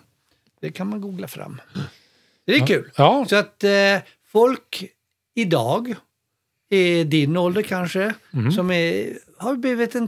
Det 0.61 0.71
kan 0.71 0.87
man 0.89 1.01
googla 1.01 1.27
fram. 1.27 1.61
Det 2.45 2.55
är 2.55 2.67
kul. 2.67 2.91
Ja, 2.95 3.25
Så 3.29 3.35
att 3.35 3.63
eh, 3.63 3.97
folk 4.31 4.85
idag, 5.35 5.95
i 6.69 7.03
din 7.03 7.37
ålder 7.37 7.61
kanske, 7.61 8.13
Mm. 8.33 8.51
som 8.51 8.71
är, 8.71 9.17
har 9.37 9.55
blivit 9.55 9.95
en, 9.95 10.07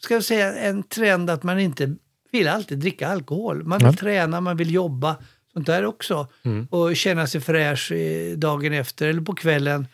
ska 0.00 0.14
jag 0.14 0.24
säga, 0.24 0.54
en 0.54 0.82
trend 0.82 1.30
att 1.30 1.42
man 1.42 1.58
inte 1.60 1.94
vill 2.32 2.48
alltid 2.48 2.78
dricka 2.78 3.08
alkohol. 3.08 3.64
Man 3.64 3.78
vill 3.78 3.86
Ja. 3.86 3.92
träna, 3.92 4.40
man 4.40 4.56
vill 4.56 4.74
jobba, 4.74 5.16
sånt 5.52 5.66
där 5.66 5.84
också. 5.84 6.26
Mm. 6.42 6.66
Och 6.70 6.96
känna 6.96 7.26
sig 7.26 7.40
fräsch 7.40 7.92
eh, 7.92 8.36
dagen 8.36 8.72
efter 8.72 9.08
eller 9.08 9.22
på 9.22 9.34
kvällen. 9.34 9.86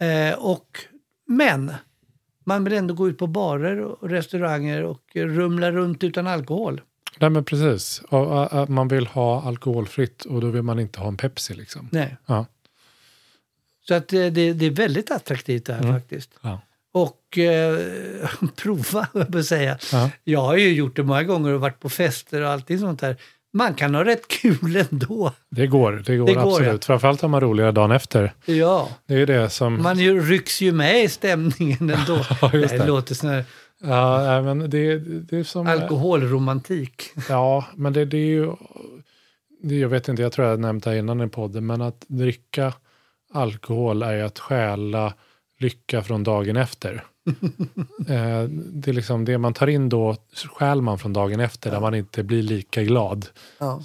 Eh, 0.00 0.38
och, 0.38 0.78
men 1.26 1.72
man 2.46 2.64
vill 2.64 2.72
ändå 2.72 2.94
gå 2.94 3.08
ut 3.08 3.18
på 3.18 3.26
barer 3.26 3.80
och 3.80 4.10
restauranger 4.10 4.82
och 4.82 5.00
rumla 5.14 5.72
runt 5.72 6.04
utan 6.04 6.26
alkohol. 6.26 6.80
Nej, 7.18 7.30
men 7.30 7.44
precis. 7.44 8.02
Man 8.68 8.88
vill 8.88 9.06
ha 9.06 9.42
alkoholfritt 9.42 10.24
och 10.24 10.40
då 10.40 10.46
vill 10.46 10.62
man 10.62 10.80
inte 10.80 11.00
ha 11.00 11.08
en 11.08 11.16
Pepsi 11.16 11.54
liksom. 11.54 11.88
Nej. 11.92 12.16
Ja. 12.26 12.46
Så 13.88 13.94
att 13.94 14.12
eh, 14.12 14.26
det, 14.26 14.52
det 14.52 14.66
är 14.66 14.70
väldigt 14.70 15.10
attraktivt 15.10 15.64
det 15.66 15.72
här 15.74 15.82
Mm. 15.82 15.94
faktiskt. 15.94 16.30
Ja. 16.40 16.60
Och 16.92 17.38
eh, 17.38 17.78
prova, 18.56 19.06
jag 19.12 19.44
säga. 19.44 19.78
Ja. 19.92 20.10
Jag 20.24 20.40
har 20.42 20.56
ju 20.56 20.72
gjort 20.74 20.96
det 20.96 21.02
många 21.02 21.22
gånger 21.22 21.52
och 21.52 21.60
varit 21.60 21.80
på 21.80 21.88
fester 21.88 22.42
och 22.42 22.48
allting 22.50 22.78
sånt 22.78 23.00
där. 23.00 23.16
Man 23.56 23.74
kan 23.74 23.94
ha 23.94 24.04
rätt 24.04 24.28
kul 24.28 24.76
ändå. 24.76 25.32
Det 25.50 25.66
går, 25.66 26.02
det 26.06 26.16
går, 26.16 26.26
Det 26.26 26.34
går, 26.34 26.52
absolut. 26.52 26.84
Framförallt 26.84 27.20
har 27.20 27.28
man 27.28 27.40
roligare 27.40 27.72
dagen 27.72 27.90
efter. 27.90 28.32
Ja, 28.44 28.88
Det 29.06 29.14
är 29.14 29.26
det 29.26 29.50
som... 29.50 29.82
man 29.82 29.98
ju, 29.98 30.20
rycks 30.20 30.60
ju 30.60 30.72
med 30.72 31.04
i 31.04 31.08
stämningen 31.08 31.90
ändå. 31.90 32.24
Ja, 32.42 32.50
just 32.54 32.70
det 32.70 32.78
det. 32.78 32.86
låter 32.86 33.14
sån 33.14 33.30
här 33.30 33.44
Ja, 33.82 34.42
men 34.42 34.70
det, 34.70 34.98
det 34.98 35.36
är 35.36 35.44
som... 35.44 35.66
alkoholromantik. 35.66 37.02
Ja, 37.28 37.64
men 37.74 37.92
det, 37.92 38.04
det 38.04 38.16
är 38.16 38.26
ju... 38.26 38.52
Det, 39.62 39.74
jag 39.78 39.88
vet 39.88 40.08
inte, 40.08 40.22
jag 40.22 40.32
tror 40.32 40.48
jag 40.48 40.60
nämnt 40.60 40.84
det 40.84 40.90
här 40.90 40.96
innan 40.96 41.20
i 41.20 41.28
podden, 41.28 41.66
men 41.66 41.82
att 41.82 42.04
dricka 42.08 42.72
alkohol 43.32 44.02
är 44.02 44.12
ju 44.12 44.22
att 44.22 44.38
stjäla 44.38 45.14
lycka 45.58 46.02
från 46.02 46.24
dagen 46.24 46.56
efter. 46.56 47.04
eh, 48.08 48.42
det 48.48 48.90
är 48.90 48.92
liksom 48.92 49.24
det 49.24 49.38
man 49.38 49.52
tar 49.54 49.66
in 49.66 49.88
då 49.88 50.16
stjäl 50.58 50.82
man 50.82 50.98
från 50.98 51.12
dagen 51.12 51.40
efter 51.40 51.70
där 51.70 51.80
man 51.80 51.94
inte 51.94 52.22
blir 52.22 52.42
lika 52.42 52.82
glad. 52.82 53.26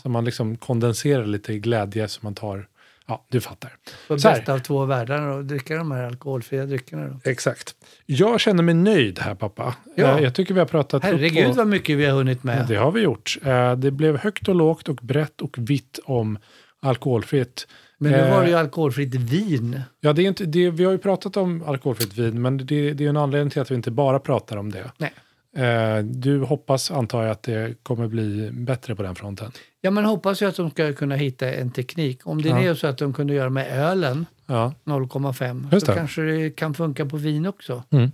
Så 0.03 0.09
man 0.09 0.25
liksom 0.25 0.57
kondenserar 0.57 1.25
lite 1.25 1.57
glädje 1.59 2.07
som 2.07 2.19
man 2.25 2.35
tar, 2.35 2.67
ja 3.07 3.25
du 3.29 3.41
fattar. 3.41 3.71
Här. 4.09 4.15
bästa 4.15 4.53
av 4.53 4.59
två 4.59 4.85
världar 4.85 5.21
och 5.27 5.45
dricka 5.45 5.75
de 5.75 5.91
här 5.91 6.03
alkoholfria 6.03 6.65
dryckerna. 6.65 7.07
Då. 7.07 7.29
Exakt. 7.31 7.75
Jag 8.05 8.39
känner 8.39 8.63
mig 8.63 8.73
nöjd 8.75 9.19
här 9.19 9.35
pappa. 9.35 9.75
Ja. 9.95 10.17
Eh, 10.17 10.23
jag 10.23 10.35
tycker 10.35 10.53
vi 10.53 10.59
har 10.59 10.67
pratat 10.67 10.93
upp 10.93 11.03
Herregud 11.03 11.49
och- 11.49 11.55
vad 11.55 11.67
mycket 11.67 11.97
vi 11.97 12.05
har 12.05 12.13
hunnit 12.13 12.43
med. 12.43 12.65
Det 12.67 12.75
har 12.75 12.91
vi 12.91 13.01
gjort. 13.01 13.37
Eh, 13.43 13.75
Det 13.75 13.91
blev 13.91 14.17
högt 14.17 14.47
och 14.47 14.55
lågt 14.55 14.89
och 14.89 14.99
brett 15.01 15.41
och 15.41 15.55
vitt 15.59 15.99
om 16.05 16.37
alkoholfritt. 16.81 17.67
Men 17.97 18.11
nu 18.11 18.17
Eh, 18.17 18.31
var 18.35 18.41
det 18.43 18.49
ju 18.49 18.55
alkoholfritt 18.55 19.15
vin. 19.15 19.81
Ja, 19.99 20.13
det 20.13 20.21
är 20.21 20.27
inte, 20.27 20.45
det, 20.45 20.69
vi 20.69 20.83
har 20.83 20.91
ju 20.91 20.97
pratat 20.97 21.37
om 21.37 21.63
alkoholfritt 21.67 22.17
vin, 22.17 22.41
men 22.41 22.57
det, 22.57 22.93
det 22.93 23.05
är 23.05 23.09
en 23.09 23.17
anledning 23.17 23.49
till 23.49 23.61
att 23.61 23.71
vi 23.71 23.75
inte 23.75 23.91
bara 23.91 24.19
pratar 24.19 24.57
om 24.57 24.71
det. 24.71 24.91
Nej. 24.97 25.13
Eh, 25.55 26.03
Du 26.03 26.39
hoppas, 26.39 26.91
antar 26.91 27.21
jag, 27.23 27.31
att 27.31 27.43
det 27.43 27.83
kommer 27.83 28.07
bli 28.07 28.49
bättre 28.51 28.95
på 28.95 29.03
den 29.03 29.15
fronten. 29.15 29.51
Ja, 29.81 29.91
man 29.91 30.05
hoppas 30.05 30.41
ju 30.41 30.45
att 30.45 30.55
de 30.55 30.69
ska 30.71 30.93
kunna 30.93 31.15
hitta 31.15 31.53
en 31.53 31.71
teknik. 31.71 32.27
Om 32.27 32.41
det 32.41 32.49
Ja. 32.49 32.59
är 32.61 32.73
så 32.73 32.87
att 32.87 32.97
de 32.97 33.13
kunde 33.13 33.33
göra 33.33 33.49
med 33.49 33.67
ölen, 33.79 34.25
Ja, 34.45 34.73
0,5, 34.85 35.67
Just 35.73 35.85
så 35.85 35.91
det. 35.91 35.97
kanske 35.97 36.21
det 36.21 36.49
kan 36.49 36.73
funka 36.73 37.05
på 37.05 37.17
vin 37.17 37.45
också. 37.45 37.83
Mm. 37.89 38.11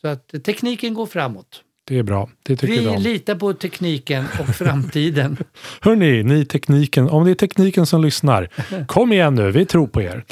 Så 0.00 0.08
att 0.08 0.34
eh, 0.34 0.40
tekniken 0.40 0.94
går 0.94 1.06
framåt. 1.06 1.62
Det 1.90 1.98
är 1.98 2.02
bra. 2.02 2.28
Det 2.42 2.56
tycker 2.56 2.80
vi 2.80 2.86
om. 2.88 3.02
litar 3.02 3.34
på 3.34 3.52
tekniken 3.52 4.24
och 4.40 4.46
framtiden. 4.56 5.36
Hörni, 5.80 6.22
ni 6.22 6.44
tekniken, 6.44 7.08
om 7.10 7.24
det 7.24 7.30
är 7.30 7.34
tekniken 7.34 7.86
som 7.86 8.02
lyssnar, 8.02 8.48
kom 8.86 9.12
igen 9.12 9.34
nu, 9.34 9.50
vi 9.50 9.66
tror 9.66 9.86
på 9.86 10.02
er. 10.02 10.24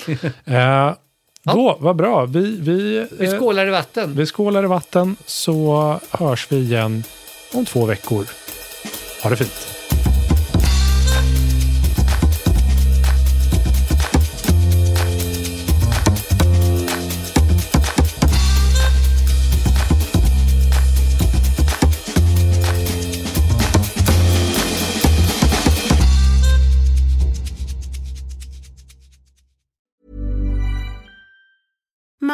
Eh, 0.44 0.94
Då, 1.42 1.76
vad 1.80 1.96
bra. 1.96 2.24
Vi, 2.26 2.40
vi, 2.60 3.06
Vi 3.18 3.26
eh, 3.26 3.38
skålar 3.38 3.66
i 3.66 3.70
vatten. 3.70 4.14
vi 4.16 4.26
skålar 4.26 4.64
i 4.64 4.66
vatten 4.66 5.16
så 5.26 6.00
hörs 6.10 6.46
vi 6.50 6.56
igen 6.56 7.02
om 7.54 7.64
två 7.64 7.86
veckor. 7.86 8.24
Ha 9.22 9.30
det 9.30 9.36
fint. 9.36 9.77